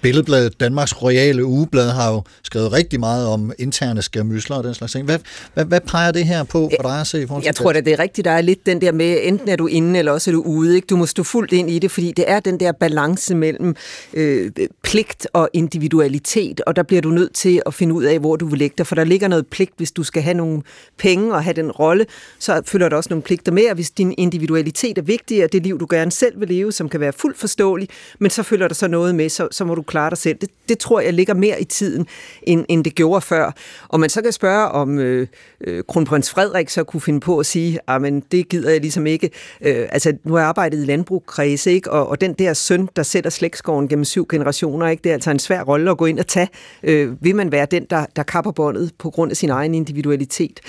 Billedbladet, 0.00 0.60
Danmarks 0.60 1.02
Royale 1.02 1.44
Ugeblad, 1.44 1.90
har 1.90 2.12
jo 2.12 2.22
skrevet 2.42 2.72
rigtig 2.72 3.00
meget 3.00 3.26
om 3.26 3.52
interne 3.58 4.02
skærmysler 4.02 4.56
og 4.56 4.64
den 4.64 4.74
slags 4.74 4.92
ting. 4.92 5.04
Hvad, 5.04 5.18
hvad, 5.54 5.64
hvad 5.64 5.80
peger 5.80 6.12
det 6.12 6.24
her 6.24 6.44
på 6.44 6.70
for 6.76 6.82
dig 6.82 7.00
at 7.00 7.06
se? 7.06 7.22
i 7.22 7.26
forhold 7.26 7.42
til 7.42 7.48
Jeg 7.48 7.54
tror 7.54 7.72
det? 7.72 7.78
at 7.78 7.84
det 7.84 7.92
er 7.92 7.98
rigtigt, 7.98 8.24
der 8.24 8.30
er 8.30 8.40
lidt 8.40 8.66
den 8.66 8.80
der 8.80 8.92
med, 8.92 9.18
enten 9.22 9.48
er 9.48 9.56
du 9.56 9.66
inde, 9.66 9.98
eller 9.98 10.12
også 10.12 10.30
er 10.30 10.32
du 10.32 10.42
ude. 10.42 10.76
Ikke? 10.76 10.86
Du 10.86 10.96
må 10.96 11.06
stå 11.06 11.22
fuldt 11.22 11.52
ind 11.52 11.70
i 11.70 11.78
det, 11.78 11.90
fordi 11.90 12.12
det 12.12 12.24
er 12.28 12.40
den 12.40 12.60
der 12.60 12.72
balance 12.72 13.34
mellem 13.34 13.76
øh, 14.14 14.50
pligt 14.82 15.26
og 15.32 15.50
individualitet, 15.52 16.60
og 16.60 16.76
der 16.76 16.82
bliver 16.82 17.02
du 17.02 17.10
nødt 17.10 17.34
til 17.34 17.62
at 17.66 17.74
finde 17.74 17.94
ud 17.94 18.04
af, 18.04 18.18
hvor 18.18 18.36
du 18.36 18.46
vil 18.46 18.58
lægge 18.58 18.74
dig, 18.78 18.86
for 18.86 18.94
der 18.94 19.04
ligger 19.04 19.28
noget 19.28 19.46
pligt, 19.46 19.72
hvis 19.76 19.92
du 19.92 20.02
skal 20.02 20.22
have 20.22 20.34
nogle 20.34 20.62
penge 20.98 21.34
og 21.34 21.44
have 21.44 21.54
den 21.54 21.70
rolle, 21.70 22.06
så 22.38 22.62
følger 22.66 22.88
der 22.88 22.96
også 22.96 23.10
nogle 23.10 23.22
pligter 23.22 23.52
med, 23.52 23.64
og 23.68 23.74
hvis 23.74 23.90
din 23.90 24.14
individualitet 24.18 24.98
er 24.98 25.02
vigtig, 25.02 25.44
og 25.44 25.52
det 25.52 25.62
liv, 25.62 25.80
du 25.80 25.86
gerne 25.90 26.12
selv 26.12 26.40
vil 26.40 26.48
leve, 26.48 26.72
som 26.72 26.88
kan 26.88 27.00
være 27.00 27.12
fuldt 27.12 27.38
forståeligt, 27.38 27.90
men 28.18 28.30
så 28.30 28.42
følger 28.42 28.68
der 28.68 28.74
så 28.74 28.88
noget 28.88 29.14
med, 29.14 29.28
så, 29.28 29.48
så 29.50 29.64
må 29.64 29.74
du 29.74 29.82
klare 29.88 30.10
dig 30.10 30.18
selv. 30.18 30.38
Det, 30.40 30.50
det 30.68 30.78
tror 30.78 31.00
jeg 31.00 31.12
ligger 31.12 31.34
mere 31.34 31.60
i 31.60 31.64
tiden, 31.64 32.06
end, 32.42 32.64
end 32.68 32.84
det 32.84 32.94
gjorde 32.94 33.20
før. 33.20 33.52
Og 33.88 34.00
man 34.00 34.10
så 34.10 34.22
kan 34.22 34.32
spørge, 34.32 34.68
om 34.68 34.98
øh, 34.98 35.26
øh, 35.60 35.82
kronprins 35.88 36.30
Frederik 36.30 36.68
så 36.68 36.84
kunne 36.84 37.00
finde 37.00 37.20
på 37.20 37.38
at 37.38 37.46
sige, 37.46 37.78
ah, 37.86 38.02
men 38.02 38.20
det 38.32 38.48
gider 38.48 38.70
jeg 38.70 38.80
ligesom 38.80 39.06
ikke. 39.06 39.30
Øh, 39.60 39.88
altså, 39.90 40.12
nu 40.24 40.32
har 40.32 40.40
jeg 40.40 40.48
arbejdet 40.48 40.82
i 40.82 40.84
landbrugskredse, 40.84 41.72
ikke? 41.72 41.90
Og, 41.90 42.08
og 42.08 42.20
den 42.20 42.32
der 42.32 42.52
søn, 42.52 42.88
der 42.96 43.02
sætter 43.02 43.30
slægtskoven 43.30 43.88
gennem 43.88 44.04
syv 44.04 44.26
generationer, 44.30 44.88
ikke? 44.88 45.02
det 45.04 45.10
er 45.10 45.14
altså 45.14 45.30
en 45.30 45.38
svær 45.38 45.62
rolle 45.62 45.90
at 45.90 45.98
gå 45.98 46.06
ind 46.06 46.18
og 46.18 46.26
tage. 46.26 46.48
Øh, 46.82 47.24
vil 47.24 47.36
man 47.36 47.52
være 47.52 47.66
den, 47.70 47.86
der, 47.90 48.06
der 48.16 48.22
kapper 48.22 48.50
båndet 48.50 48.92
på 48.98 49.10
grund 49.10 49.30
af 49.30 49.36
sin 49.36 49.50
egen 49.50 49.74
individualitet? 49.74 50.60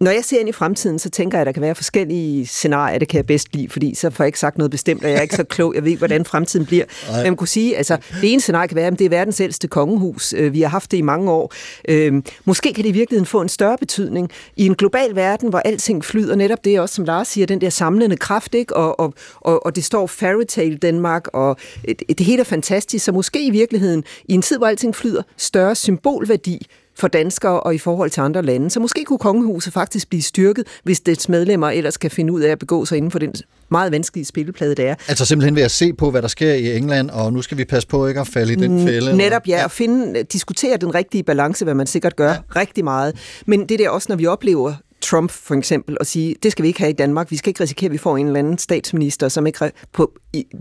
Når 0.00 0.10
jeg 0.10 0.24
ser 0.24 0.40
ind 0.40 0.48
i 0.48 0.52
fremtiden, 0.52 0.98
så 0.98 1.10
tænker 1.10 1.38
jeg, 1.38 1.40
at 1.40 1.46
der 1.46 1.52
kan 1.52 1.62
være 1.62 1.74
forskellige 1.74 2.46
scenarier, 2.46 2.98
det 2.98 3.08
kan 3.08 3.16
jeg 3.16 3.26
bedst 3.26 3.48
lide, 3.54 3.68
fordi 3.68 3.94
så 3.94 4.10
får 4.10 4.24
jeg 4.24 4.28
ikke 4.28 4.38
sagt 4.38 4.58
noget 4.58 4.70
bestemt, 4.70 5.04
og 5.04 5.10
jeg 5.10 5.16
er 5.18 5.22
ikke 5.22 5.34
så 5.34 5.44
klog, 5.44 5.74
jeg 5.74 5.82
ved 5.84 5.90
ikke, 5.90 5.98
hvordan 5.98 6.24
fremtiden 6.24 6.66
bliver. 6.66 6.84
Men 7.12 7.22
man 7.22 7.36
kunne 7.36 7.48
sige, 7.48 7.76
altså, 7.76 7.96
det 8.20 8.32
ene 8.32 8.40
scenarie 8.40 8.68
kan 8.68 8.76
være, 8.76 8.86
at 8.86 8.98
det 8.98 9.04
er 9.04 9.08
verdens 9.08 9.40
ældste 9.40 9.68
kongehus. 9.68 10.32
Øh, 10.32 10.52
Vi 10.52 10.60
har 10.60 10.68
haft 10.68 10.90
det 10.90 10.96
i 10.96 11.02
mange 11.02 11.30
år. 11.30 11.52
Øh, 11.88 12.22
Måske 12.44 12.72
kan 12.72 12.84
det 12.84 12.88
i 12.88 12.92
virkeligheden 12.92 13.26
få 13.26 13.40
en 13.40 13.48
større 13.48 13.78
betydning 13.78 14.30
i 14.56 14.66
en 14.66 14.74
global 14.74 15.16
verden, 15.16 15.48
hvor 15.48 15.58
alting 15.58 16.04
flyder. 16.04 16.36
Netop 16.36 16.64
det 16.64 16.80
også, 16.80 16.94
som 16.94 17.04
Lars 17.04 17.28
siger, 17.28 17.46
den 17.46 17.60
der 17.60 17.70
samlende 17.70 18.16
kraft, 18.16 18.54
ikke? 18.54 18.76
Og, 18.76 19.00
og, 19.00 19.14
og, 19.40 19.66
og 19.66 19.76
det 19.76 19.84
står 19.84 20.06
fairytale 20.06 20.76
Danmark, 20.76 21.26
og 21.32 21.56
det, 21.84 22.02
det 22.18 22.26
hele 22.26 22.40
er 22.40 22.44
fantastisk. 22.44 23.04
Så 23.04 23.12
måske 23.12 23.46
i 23.46 23.50
virkeligheden, 23.50 24.04
i 24.24 24.34
en 24.34 24.42
tid, 24.42 24.58
hvor 24.58 24.66
alting 24.66 24.96
flyder, 24.96 25.22
større 25.36 25.74
symbolværdi 25.74 26.66
for 27.00 27.08
danskere 27.08 27.60
og 27.60 27.74
i 27.74 27.78
forhold 27.78 28.10
til 28.10 28.20
andre 28.20 28.42
lande. 28.42 28.70
Så 28.70 28.80
måske 28.80 29.04
kunne 29.04 29.18
kongehuset 29.18 29.72
faktisk 29.72 30.08
blive 30.08 30.22
styrket, 30.22 30.66
hvis 30.84 31.00
dets 31.00 31.28
medlemmer 31.28 31.70
ellers 31.70 31.96
kan 31.96 32.10
finde 32.10 32.32
ud 32.32 32.40
af 32.40 32.50
at 32.50 32.58
begå 32.58 32.84
sig 32.84 32.96
inden 32.96 33.10
for 33.10 33.18
den 33.18 33.34
meget 33.68 33.92
vanskelige 33.92 34.24
spilleplade, 34.24 34.74
det 34.74 34.88
er. 34.88 34.94
Altså 35.08 35.24
simpelthen 35.24 35.56
ved 35.56 35.62
at 35.62 35.70
se 35.70 35.92
på, 35.92 36.10
hvad 36.10 36.22
der 36.22 36.28
sker 36.28 36.52
i 36.54 36.76
England, 36.76 37.10
og 37.10 37.32
nu 37.32 37.42
skal 37.42 37.58
vi 37.58 37.64
passe 37.64 37.88
på 37.88 38.06
ikke 38.06 38.20
at 38.20 38.28
falde 38.28 38.52
i 38.52 38.56
den 38.56 38.86
fælde. 38.86 39.16
Netop, 39.16 39.48
ja, 39.48 39.64
og 39.64 39.70
finde, 39.70 40.22
diskutere 40.22 40.76
den 40.76 40.94
rigtige 40.94 41.22
balance, 41.22 41.64
hvad 41.64 41.74
man 41.74 41.86
sikkert 41.86 42.16
gør 42.16 42.30
ja. 42.30 42.38
rigtig 42.56 42.84
meget. 42.84 43.16
Men 43.46 43.68
det 43.68 43.78
der 43.78 43.90
også, 43.90 44.06
når 44.08 44.16
vi 44.16 44.26
oplever 44.26 44.74
Trump 45.00 45.30
for 45.30 45.54
eksempel, 45.54 45.96
og 46.00 46.06
sige, 46.06 46.36
det 46.42 46.52
skal 46.52 46.62
vi 46.62 46.68
ikke 46.68 46.80
have 46.80 46.90
i 46.90 46.94
Danmark. 46.94 47.30
Vi 47.30 47.36
skal 47.36 47.50
ikke 47.50 47.62
risikere, 47.62 47.88
at 47.88 47.92
vi 47.92 47.98
får 47.98 48.16
en 48.16 48.26
eller 48.26 48.38
anden 48.38 48.58
statsminister, 48.58 49.28
som 49.28 49.46
ikke 49.46 49.72
på, 49.92 50.12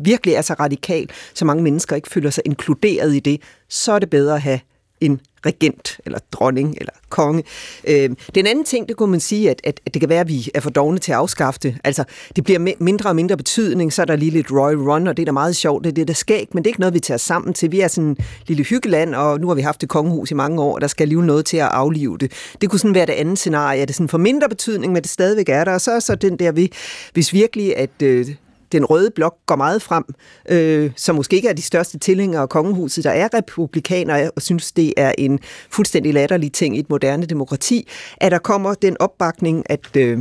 virkelig 0.03 0.33
er 0.35 0.41
så 0.41 0.53
radikal, 0.53 1.09
så 1.33 1.45
mange 1.45 1.63
mennesker 1.63 1.95
ikke 1.95 2.09
føler 2.09 2.29
sig 2.29 2.43
inkluderet 2.45 3.15
i 3.15 3.19
det. 3.19 3.41
Så 3.69 3.91
er 3.91 3.99
det 3.99 4.09
bedre 4.09 4.35
at 4.35 4.41
have 4.41 4.59
en 5.01 5.21
regent, 5.45 5.99
eller 6.05 6.19
dronning, 6.31 6.75
eller 6.77 6.93
konge. 7.09 7.43
Øh, 7.87 8.09
den 8.35 8.47
anden 8.47 8.63
ting, 8.63 8.87
det 8.87 8.97
kunne 8.97 9.11
man 9.11 9.19
sige, 9.19 9.49
at, 9.49 9.61
at, 9.63 9.79
at 9.85 9.93
det 9.93 9.99
kan 9.99 10.09
være, 10.09 10.19
at 10.19 10.27
vi 10.27 10.49
er 10.55 10.59
for 10.59 10.69
dogne 10.69 10.97
til 10.97 11.11
at 11.11 11.17
afskaffe 11.17 11.59
det. 11.63 11.77
Altså, 11.83 12.03
det 12.35 12.43
bliver 12.43 12.73
mindre 12.79 13.09
og 13.09 13.15
mindre 13.15 13.37
betydning, 13.37 13.93
så 13.93 14.01
er 14.01 14.05
der 14.05 14.15
lige 14.15 14.31
lidt 14.31 14.51
Roy 14.51 14.73
Run, 14.73 15.07
og 15.07 15.17
det 15.17 15.23
er 15.23 15.25
da 15.25 15.31
meget 15.31 15.55
sjovt, 15.55 15.83
det 15.83 15.89
er 15.89 15.93
det, 15.93 16.07
der 16.07 16.13
sker 16.13 16.39
men 16.51 16.63
det 16.63 16.67
er 16.67 16.69
ikke 16.69 16.79
noget, 16.79 16.93
vi 16.93 16.99
tager 16.99 17.17
sammen 17.17 17.53
til. 17.53 17.71
Vi 17.71 17.79
er 17.79 17.87
sådan 17.87 18.09
en 18.09 18.17
lille 18.47 18.63
hyggeland, 18.63 19.15
og 19.15 19.39
nu 19.39 19.47
har 19.47 19.55
vi 19.55 19.61
haft 19.61 19.81
det 19.81 19.89
kongehus 19.89 20.31
i 20.31 20.33
mange 20.33 20.61
år, 20.61 20.75
og 20.75 20.81
der 20.81 20.87
skal 20.87 21.03
alligevel 21.03 21.27
noget 21.27 21.45
til 21.45 21.57
at 21.57 21.67
aflive 21.67 22.17
det. 22.17 22.31
Det 22.61 22.69
kunne 22.69 22.79
sådan 22.79 22.95
være 22.95 23.05
det 23.05 23.13
andet 23.13 23.37
scenarie, 23.37 23.81
at 23.81 23.87
det 23.87 23.95
sådan 23.95 24.09
for 24.09 24.17
mindre 24.17 24.49
betydning, 24.49 24.93
men 24.93 25.01
det 25.01 25.11
stadigvæk 25.11 25.49
er 25.49 25.63
der, 25.63 25.73
og 25.73 25.81
så 25.81 25.91
er 25.91 25.99
så 25.99 26.15
den 26.15 26.39
der, 26.39 26.51
vi, 26.51 26.71
hvis 27.13 27.33
virkelig, 27.33 27.77
at 27.77 28.01
øh, 28.03 28.27
den 28.71 28.85
røde 28.85 29.11
blok 29.15 29.35
går 29.45 29.55
meget 29.55 29.81
frem, 29.81 30.03
øh, 30.49 30.91
som 30.95 31.15
måske 31.15 31.35
ikke 31.35 31.49
er 31.49 31.53
de 31.53 31.61
største 31.61 31.99
tilhængere 31.99 32.41
af 32.41 32.49
kongehuset, 32.49 33.03
der 33.03 33.11
er 33.11 33.33
republikanere 33.33 34.31
og 34.35 34.41
synes, 34.41 34.71
det 34.71 34.93
er 34.97 35.13
en 35.17 35.39
fuldstændig 35.69 36.13
latterlig 36.13 36.51
ting 36.51 36.77
i 36.77 36.79
et 36.79 36.89
moderne 36.89 37.25
demokrati, 37.25 37.87
at 38.17 38.31
der 38.31 38.39
kommer 38.39 38.73
den 38.73 38.97
opbakning, 38.99 39.63
at... 39.69 39.95
Øh, 39.97 40.19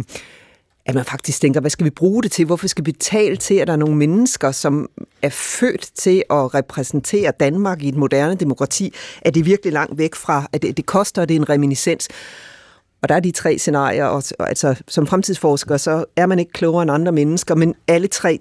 at 0.87 0.95
man 0.95 1.05
faktisk 1.05 1.41
tænker, 1.41 1.61
hvad 1.61 1.71
skal 1.71 1.85
vi 1.85 1.91
bruge 1.91 2.23
det 2.23 2.33
til? 2.33 2.45
Hvorfor 2.45 2.67
skal 2.67 2.87
vi 2.87 2.93
betale 2.93 3.37
til, 3.37 3.55
at 3.55 3.67
der 3.67 3.73
er 3.73 3.77
nogle 3.77 3.97
mennesker, 3.97 4.53
som 4.53 4.89
er 5.23 5.29
født 5.29 5.91
til 5.95 6.23
at 6.31 6.55
repræsentere 6.55 7.33
Danmark 7.41 7.83
i 7.83 7.89
et 7.89 7.97
moderne 7.97 8.35
demokrati? 8.35 8.95
Er 9.23 9.31
det 9.31 9.47
virkelig 9.47 9.73
langt 9.73 9.99
væk 9.99 10.15
fra, 10.15 10.47
at 10.53 10.63
det, 10.63 10.77
det 10.77 10.87
koster, 10.87 11.23
at 11.23 11.29
det 11.29 11.35
er 11.35 11.41
en 11.41 11.49
reminiscens? 11.49 12.09
Og 13.03 13.09
der 13.09 13.15
er 13.15 13.21
de 13.21 13.31
tre 13.31 13.59
scenarier, 13.59 14.05
og 14.05 14.23
og 14.39 14.49
altså, 14.49 14.75
som 14.89 15.07
fremtidsforsker, 15.07 15.77
så 15.77 16.05
er 16.17 16.27
man 16.27 16.39
ikke 16.39 16.53
klogere 16.53 16.83
end 16.83 16.91
andre 16.91 17.13
mennesker, 17.13 17.55
men 17.55 17.75
alle 17.89 18.09
tre, 18.09 18.41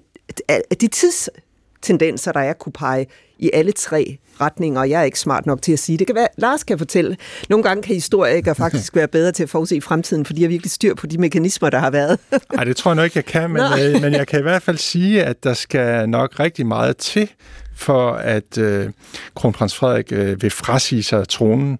de 0.80 0.88
tidstendenser, 0.88 2.32
der 2.32 2.40
er, 2.40 2.52
kunne 2.52 2.72
pege 2.72 3.06
i 3.38 3.50
alle 3.52 3.72
tre 3.72 4.18
retninger, 4.40 4.80
og 4.80 4.90
jeg 4.90 5.00
er 5.00 5.04
ikke 5.04 5.18
smart 5.18 5.46
nok 5.46 5.62
til 5.62 5.72
at 5.72 5.78
sige. 5.78 5.98
Det 5.98 6.06
kan 6.06 6.16
være, 6.16 6.28
Lars 6.38 6.64
kan 6.64 6.78
fortælle. 6.78 7.16
Nogle 7.48 7.62
gange 7.62 7.82
kan 7.82 7.94
historikere 7.94 8.54
faktisk 8.64 8.96
være 8.96 9.08
bedre 9.08 9.32
til 9.32 9.42
at 9.42 9.50
forudse 9.50 9.80
fremtiden, 9.80 10.24
fordi 10.24 10.36
de 10.38 10.42
har 10.42 10.48
virkelig 10.48 10.70
styr 10.70 10.94
på 10.94 11.06
de 11.06 11.18
mekanismer, 11.18 11.70
der 11.70 11.78
har 11.78 11.90
været. 11.90 12.18
Nej, 12.54 12.64
det 12.64 12.76
tror 12.76 12.90
jeg 12.90 12.96
nok 12.96 13.04
ikke, 13.04 13.16
jeg 13.16 13.24
kan, 13.24 13.50
men, 13.50 13.62
øh, 13.80 14.02
men 14.02 14.12
jeg 14.12 14.26
kan 14.26 14.38
i 14.38 14.42
hvert 14.42 14.62
fald 14.62 14.78
sige, 14.78 15.24
at 15.24 15.44
der 15.44 15.54
skal 15.54 16.08
nok 16.08 16.40
rigtig 16.40 16.66
meget 16.66 16.96
til, 16.96 17.30
for 17.78 18.12
at 18.12 18.58
øh, 18.58 18.90
kronprins 19.34 19.74
Frederik 19.74 20.12
øh, 20.12 20.42
vil 20.42 20.50
frasige 20.50 21.02
sig 21.02 21.28
tronen 21.28 21.78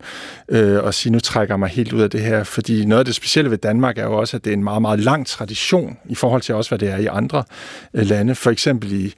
øh, 0.49 0.85
og 0.85 0.95
sige, 0.95 1.13
nu 1.13 1.21
trækker 1.21 1.55
jeg 1.55 1.59
mig 1.59 1.69
helt 1.69 1.93
ud 1.93 2.01
af 2.03 2.11
det 2.11 2.21
her. 2.21 2.45
Fordi 2.45 2.85
noget 2.85 2.99
af 2.99 3.05
det 3.05 3.15
specielle 3.15 3.51
ved 3.51 3.59
Danmark 3.59 3.99
er 3.99 4.05
jo 4.05 4.17
også, 4.17 4.37
at 4.37 4.45
det 4.45 4.51
er 4.51 4.55
en 4.55 4.65
meget, 4.65 4.83
meget 4.83 5.01
lang 5.01 5.27
tradition 5.27 5.99
i 6.09 6.15
forhold 6.15 6.43
til 6.43 6.55
også, 6.55 6.71
hvad 6.71 6.79
det 6.79 6.89
er 6.89 6.97
i 6.97 7.07
andre 7.07 7.45
øh, 7.95 8.07
lande. 8.07 8.35
For 8.35 8.51
eksempel 8.51 8.93
i, 8.93 9.15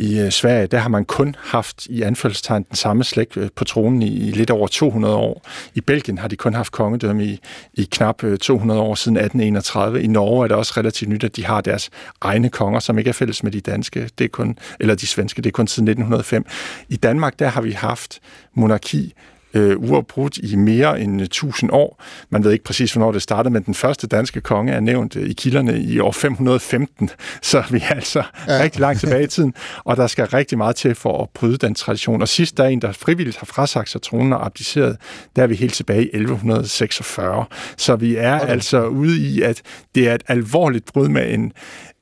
i 0.00 0.20
øh, 0.20 0.30
Sverige, 0.30 0.66
der 0.66 0.78
har 0.78 0.88
man 0.88 1.04
kun 1.04 1.36
haft 1.38 1.86
i 1.86 2.02
anførselstegn 2.02 2.62
den 2.62 2.76
samme 2.76 3.04
slægt 3.04 3.36
øh, 3.36 3.48
på 3.56 3.64
tronen 3.64 4.02
i, 4.02 4.28
i 4.28 4.30
lidt 4.30 4.50
over 4.50 4.68
200 4.68 5.14
år. 5.14 5.46
I 5.74 5.80
Belgien 5.80 6.18
har 6.18 6.28
de 6.28 6.36
kun 6.36 6.54
haft 6.54 6.72
kongedømme 6.72 7.24
i, 7.24 7.40
i 7.74 7.88
knap 7.90 8.24
øh, 8.24 8.38
200 8.38 8.80
år 8.80 8.94
siden 8.94 9.16
1831. 9.16 10.02
I 10.02 10.06
Norge 10.06 10.44
er 10.44 10.48
det 10.48 10.56
også 10.56 10.72
relativt 10.76 11.10
nyt, 11.10 11.24
at 11.24 11.36
de 11.36 11.46
har 11.46 11.60
deres 11.60 11.90
egne 12.20 12.48
konger, 12.48 12.80
som 12.80 12.98
ikke 12.98 13.08
er 13.08 13.12
fælles 13.12 13.42
med 13.42 13.52
de 13.52 13.60
danske, 13.60 14.10
det 14.18 14.24
er 14.24 14.28
kun, 14.28 14.58
eller 14.80 14.94
de 14.94 15.06
svenske, 15.06 15.42
det 15.42 15.48
er 15.48 15.52
kun 15.52 15.66
siden 15.66 15.88
1905. 15.88 16.46
I 16.88 16.96
Danmark, 16.96 17.38
der 17.38 17.48
har 17.48 17.60
vi 17.60 17.72
haft 17.72 18.20
monarki 18.54 19.14
øh, 19.54 19.78
uafbrudt 19.78 20.38
i 20.38 20.56
mere 20.56 21.00
end 21.00 21.20
1000 21.20 21.70
år. 21.72 22.02
Man 22.30 22.44
ved 22.44 22.52
ikke 22.52 22.64
præcis, 22.64 22.92
hvornår 22.92 23.12
det 23.12 23.22
startede, 23.22 23.52
men 23.52 23.62
den 23.62 23.74
første 23.74 24.06
danske 24.06 24.40
konge 24.40 24.72
er 24.72 24.80
nævnt 24.80 25.16
øh, 25.16 25.28
i 25.28 25.32
kilderne 25.32 25.80
i 25.80 25.98
år 25.98 26.12
515, 26.12 27.10
så 27.42 27.64
vi 27.70 27.82
er 27.90 27.94
altså 27.94 28.22
ja. 28.48 28.62
rigtig 28.62 28.80
langt 28.80 29.00
tilbage 29.00 29.24
i 29.24 29.26
tiden, 29.26 29.54
og 29.84 29.96
der 29.96 30.06
skal 30.06 30.26
rigtig 30.26 30.58
meget 30.58 30.76
til 30.76 30.94
for 30.94 31.22
at 31.22 31.28
bryde 31.34 31.56
den 31.56 31.74
tradition. 31.74 32.22
Og 32.22 32.28
sidst 32.28 32.56
der 32.56 32.64
er 32.64 32.68
en, 32.68 32.82
der 32.82 32.92
frivilligt 32.92 33.36
har 33.36 33.46
frasagt 33.46 33.90
sig 33.90 34.02
tronen 34.02 34.32
og 34.32 34.46
abdiceret, 34.46 34.96
der 35.36 35.42
er 35.42 35.46
vi 35.46 35.54
helt 35.54 35.74
tilbage 35.74 36.02
i 36.02 36.06
1146. 36.06 37.44
Så 37.76 37.96
vi 37.96 38.16
er 38.16 38.40
okay. 38.40 38.52
altså 38.52 38.86
ude 38.86 39.18
i, 39.18 39.42
at 39.42 39.62
det 39.94 40.08
er 40.08 40.14
et 40.14 40.22
alvorligt 40.28 40.84
brud 40.84 41.08
med 41.08 41.34
en, 41.34 41.52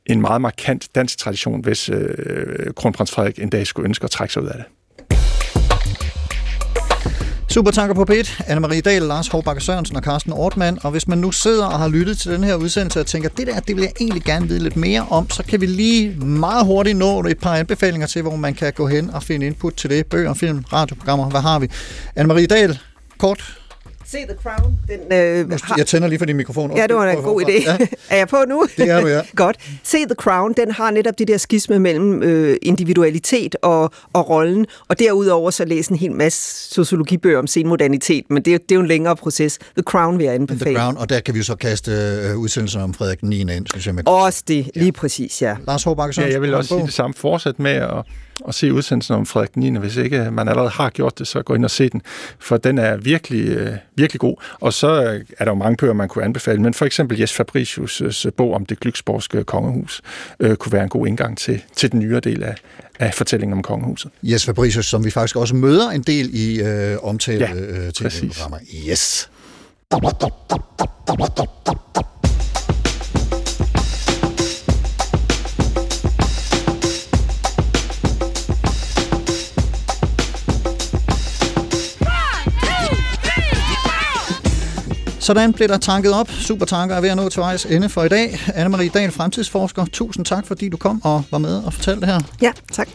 en 0.07 0.21
meget 0.21 0.41
markant 0.41 0.89
dansk 0.95 1.19
tradition, 1.19 1.61
hvis 1.61 1.89
øh, 1.89 2.75
kronprins 2.77 3.11
Frederik 3.11 3.39
en 3.39 3.51
dag 3.51 3.67
skulle 3.67 3.89
ønske 3.89 4.05
at 4.05 4.11
trække 4.11 4.33
sig 4.33 4.43
ud 4.43 4.49
af 4.49 4.55
det. 4.55 4.65
Supertanker 7.59 7.95
på 7.95 8.07
P1, 8.11 8.43
Anne-Marie 8.43 8.81
Dahl, 8.81 9.03
Lars 9.03 9.29
Hårbakke 9.29 9.61
Sørensen 9.61 9.97
og 9.97 10.03
Carsten 10.03 10.33
Ortmann. 10.33 10.79
Og 10.83 10.91
hvis 10.91 11.09
man 11.09 11.19
nu 11.19 11.33
sidder 11.33 11.67
og 11.67 11.79
har 11.79 11.89
lyttet 11.89 12.19
til 12.19 12.33
den 12.33 12.45
her 12.45 12.55
udsendelse 12.55 13.01
og 13.01 13.07
tænker, 13.07 13.29
det 13.29 13.47
der, 13.47 13.61
det 13.61 13.77
vil 13.77 13.83
jeg 13.83 13.93
egentlig 14.01 14.23
gerne 14.23 14.49
vide 14.49 14.63
lidt 14.63 14.77
mere 14.77 15.07
om, 15.11 15.31
så 15.31 15.43
kan 15.43 15.61
vi 15.61 15.67
lige 15.67 16.11
meget 16.21 16.67
hurtigt 16.67 16.99
nå 16.99 17.25
et 17.25 17.39
par 17.39 17.55
anbefalinger 17.55 18.07
til, 18.07 18.23
hvor 18.23 18.37
man 18.37 18.55
kan 18.55 18.73
gå 18.73 18.87
hen 18.87 19.11
og 19.11 19.23
finde 19.23 19.47
input 19.47 19.75
til 19.75 19.91
det. 19.91 20.07
Bøger, 20.07 20.35
film, 20.35 20.65
radioprogrammer, 20.73 21.31
hvad 21.31 21.41
har 21.41 21.59
vi? 21.59 21.67
Anne-Marie 22.21 22.47
Dahl, 22.47 22.79
kort 23.19 23.58
Se 24.11 24.17
The 24.19 24.37
Crown. 24.43 24.79
Den, 24.89 25.01
øh, 25.13 25.51
har, 25.63 25.75
Jeg 25.79 25.87
tænder 25.87 26.09
lige 26.09 26.19
for 26.19 26.27
din 26.27 26.37
mikrofon. 26.37 26.77
Ja, 26.77 26.87
det 26.87 26.97
var 26.97 27.07
en 27.11 27.23
god 27.23 27.43
idé. 27.43 27.63
Ja. 27.71 27.77
er 28.11 28.17
jeg 28.17 28.29
på 28.29 28.37
nu? 28.49 28.67
Det 28.77 28.91
er 28.91 29.01
du, 29.01 29.07
ja. 29.07 29.21
Godt. 29.37 29.57
Se 29.83 29.97
The 29.99 30.15
Crown, 30.15 30.53
den 30.57 30.71
har 30.71 30.91
netop 30.91 31.19
det 31.19 31.29
der 31.29 31.37
skisme 31.37 31.79
mellem 31.79 32.23
øh, 32.23 32.57
individualitet 32.63 33.57
og, 33.63 33.91
og 34.13 34.31
rollen, 34.31 34.67
og 34.89 34.99
derudover 34.99 35.51
så 35.51 35.65
læse 35.65 35.91
en 35.93 35.99
hel 35.99 36.13
masse 36.13 36.75
sociologibøger 36.75 37.39
om 37.39 37.47
senmodernitet, 37.47 38.25
men 38.31 38.43
det, 38.43 38.55
er- 38.55 38.59
det 38.59 38.71
er 38.71 38.75
jo 38.75 38.81
en 38.81 38.87
længere 38.89 39.17
proces. 39.17 39.59
The 39.59 39.83
Crown 39.83 40.19
vil 40.19 40.25
jeg 40.25 40.35
anbefale. 40.35 40.71
The 40.71 40.79
Crown, 40.85 40.97
og 40.97 41.09
der 41.09 41.21
kan 41.21 41.35
vi 41.35 41.39
jo 41.39 41.45
så 41.45 41.57
kaste 41.57 41.91
øh, 41.93 42.37
udsendelsen 42.39 42.81
om 42.81 42.95
Frederik 42.95 43.23
9. 43.23 43.41
ind, 43.41 43.67
synes 43.71 43.87
jeg. 43.87 43.95
Med. 43.95 44.09
Også 44.09 44.43
det, 44.49 44.71
lige 44.75 44.93
præcis, 44.93 45.43
ja. 45.43 45.57
Lars 45.67 45.83
Håbakke 45.85 46.21
Ja, 46.21 46.31
jeg 46.33 46.43
vil 46.43 46.55
også 46.55 46.69
sige 46.69 46.83
det 46.87 46.93
samme. 46.95 47.15
Fortsæt 47.15 47.59
med 47.59 47.71
at, 47.71 47.89
at 48.49 48.55
se 48.55 48.73
udsendelsen 48.73 49.15
om 49.15 49.27
Frederik 49.27 49.57
9. 49.57 49.79
Hvis 49.79 49.97
ikke 49.97 50.31
man 50.31 50.49
allerede 50.49 50.71
har 50.71 50.91
gjort 50.91 51.19
det, 51.19 51.27
så 51.27 51.43
gå 51.43 51.55
ind 51.55 51.65
og 51.65 51.71
se 51.71 51.89
den, 51.89 52.03
for 52.39 52.57
den 52.57 52.79
er 52.79 52.97
virkelig, 52.97 53.49
øh, 53.49 53.73
virkelig 53.97 54.21
god. 54.21 54.37
Og 54.61 54.73
så 54.73 55.05
øh, 55.05 55.25
er 55.39 55.45
der 55.45 55.53
jo 55.53 55.55
mange 55.55 55.77
bøger, 55.77 55.93
man 55.93 56.09
kunne 56.09 56.25
anbefale, 56.25 56.63
men 56.63 56.75
for 56.75 56.85
eksempel 56.85 57.19
Jes 57.21 57.41
Fabricius' 57.41 58.27
øh, 58.27 58.33
bog 58.33 58.55
om 58.55 58.67
det 58.67 58.79
glücksborgske 58.87 59.43
kongehus 59.45 60.01
øh, 60.41 60.57
kunne 60.57 60.73
være 60.73 60.83
en 60.83 60.89
god 60.89 61.07
indgang 61.07 61.39
til, 61.39 61.63
til 61.77 61.93
den 61.93 62.01
nyere 62.01 62.21
del 62.21 62.43
af, 62.43 62.55
af 62.99 63.15
fortællingen 63.15 63.59
om 63.59 63.63
kongehuset. 63.63 64.11
Jes 64.23 64.47
Fabricius, 64.47 64.87
som 64.87 65.05
vi 65.05 65.11
faktisk 65.11 65.37
også 65.37 65.55
møder 65.57 65.91
en 65.91 66.03
del 66.03 66.31
i 66.33 66.63
øh, 66.63 66.97
omtale 67.03 67.39
Ja, 67.47 67.55
øh, 67.55 67.93
til 67.93 68.03
præcis. 68.03 68.37
programmer. 68.37 68.59
Yes. 68.89 69.31
Sådan 85.29 85.53
blev 85.53 85.69
der 85.69 85.79
tanket 85.79 86.13
op. 86.13 86.31
Supertanker 86.31 86.97
er 86.97 87.01
ved 87.01 87.09
at 87.09 87.17
nå 87.17 87.29
til 87.29 87.41
vejs 87.41 87.65
ende 87.65 87.89
for 87.89 88.05
i 88.05 88.09
dag. 88.09 88.41
Anne-Marie 88.47 88.91
Dahl, 88.95 89.13
fremtidsforsker. 89.13 89.87
Tusind 89.93 90.25
tak, 90.25 90.47
fordi 90.47 90.69
du 90.69 90.77
kom 90.77 91.01
og 91.05 91.23
var 91.31 91.39
med 91.39 91.57
og 91.57 91.75
fortalte 91.75 92.01
det 92.01 92.09
her. 92.09 92.21
Ja, 92.43 92.51
tak. 92.73 92.89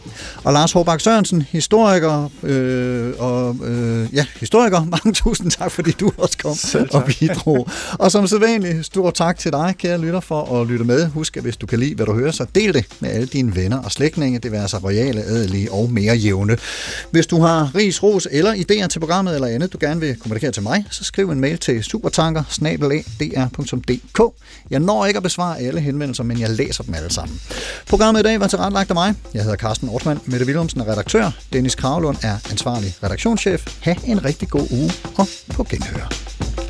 Og 0.44 0.52
Lars 0.52 0.72
Håbak 0.72 1.00
Sørensen, 1.00 1.42
historiker, 1.42 2.30
øh, 2.42 3.12
og, 3.18 3.56
øh, 3.64 4.14
ja, 4.14 4.26
historiker, 4.40 4.84
mange 5.04 5.12
tusind 5.12 5.50
tak, 5.50 5.70
fordi 5.70 5.90
du 5.90 6.12
også 6.18 6.38
kom 6.38 6.86
og 6.90 7.04
bidrog. 7.04 7.68
og 7.92 8.12
som 8.12 8.26
sædvanligt, 8.26 8.86
stor 8.86 9.10
tak 9.10 9.38
til 9.38 9.52
dig, 9.52 9.74
kære 9.78 9.98
lytter, 9.98 10.20
for 10.20 10.60
at 10.60 10.66
lytte 10.66 10.84
med. 10.84 11.06
Husk, 11.06 11.36
at 11.36 11.42
hvis 11.42 11.56
du 11.56 11.66
kan 11.66 11.78
lide, 11.78 11.94
hvad 11.94 12.06
du 12.06 12.14
hører, 12.14 12.32
så 12.32 12.46
del 12.54 12.74
det 12.74 12.86
med 13.00 13.10
alle 13.10 13.26
dine 13.26 13.56
venner 13.56 13.82
og 13.82 13.92
slægtninge, 13.92 14.38
det 14.38 14.52
vil 14.52 14.58
altså 14.58 14.76
royale, 14.76 15.22
adelige 15.22 15.72
og 15.72 15.92
mere 15.92 16.16
jævne. 16.16 16.56
Hvis 17.10 17.26
du 17.26 17.40
har 17.40 17.74
ris, 17.74 18.02
ros 18.02 18.28
eller 18.30 18.54
idéer 18.54 18.86
til 18.86 18.98
programmet 18.98 19.34
eller 19.34 19.48
andet, 19.48 19.72
du 19.72 19.78
gerne 19.80 20.00
vil 20.00 20.16
kommunikere 20.16 20.52
til 20.52 20.62
mig, 20.62 20.84
så 20.90 21.04
skriv 21.04 21.30
en 21.30 21.40
mail 21.40 21.58
til 21.58 21.84
supertanker 21.84 22.23
jeg 24.70 24.80
når 24.80 25.06
ikke 25.06 25.16
at 25.16 25.22
besvare 25.22 25.60
alle 25.60 25.80
henvendelser, 25.80 26.24
men 26.24 26.40
jeg 26.40 26.50
læser 26.50 26.84
dem 26.84 26.94
alle 26.94 27.12
sammen. 27.12 27.40
Programmet 27.88 28.20
i 28.20 28.22
dag 28.22 28.40
var 28.40 28.46
tilrettelagt 28.46 28.90
af 28.90 28.94
mig. 28.94 29.14
Jeg 29.34 29.42
hedder 29.42 29.56
Carsten 29.56 29.88
Ortmann. 29.88 30.20
Mette 30.24 30.46
Willumsen 30.46 30.80
er 30.80 30.88
redaktør. 30.88 31.30
Dennis 31.52 31.74
Kravlund 31.74 32.16
er 32.22 32.36
ansvarlig 32.50 32.94
redaktionschef. 33.02 33.66
Ha' 33.80 33.94
en 34.06 34.24
rigtig 34.24 34.48
god 34.48 34.66
uge 34.70 34.92
og 35.16 35.28
på 35.54 35.64
genhør. 35.64 36.63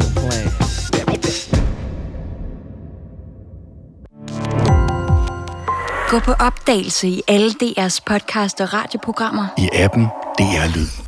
A 0.00 0.04
master 0.60 1.04
plan. 1.06 1.66
Gå 6.10 6.18
på 6.18 6.32
opdagelse 6.32 7.08
i 7.08 7.22
alle 7.28 7.50
DR's 7.62 7.98
podcast 8.06 8.60
og 8.60 8.72
radioprogrammer. 8.74 9.46
i 9.58 9.68
appen 9.72 10.04
DR 10.38 10.76
Lyd. 10.76 11.05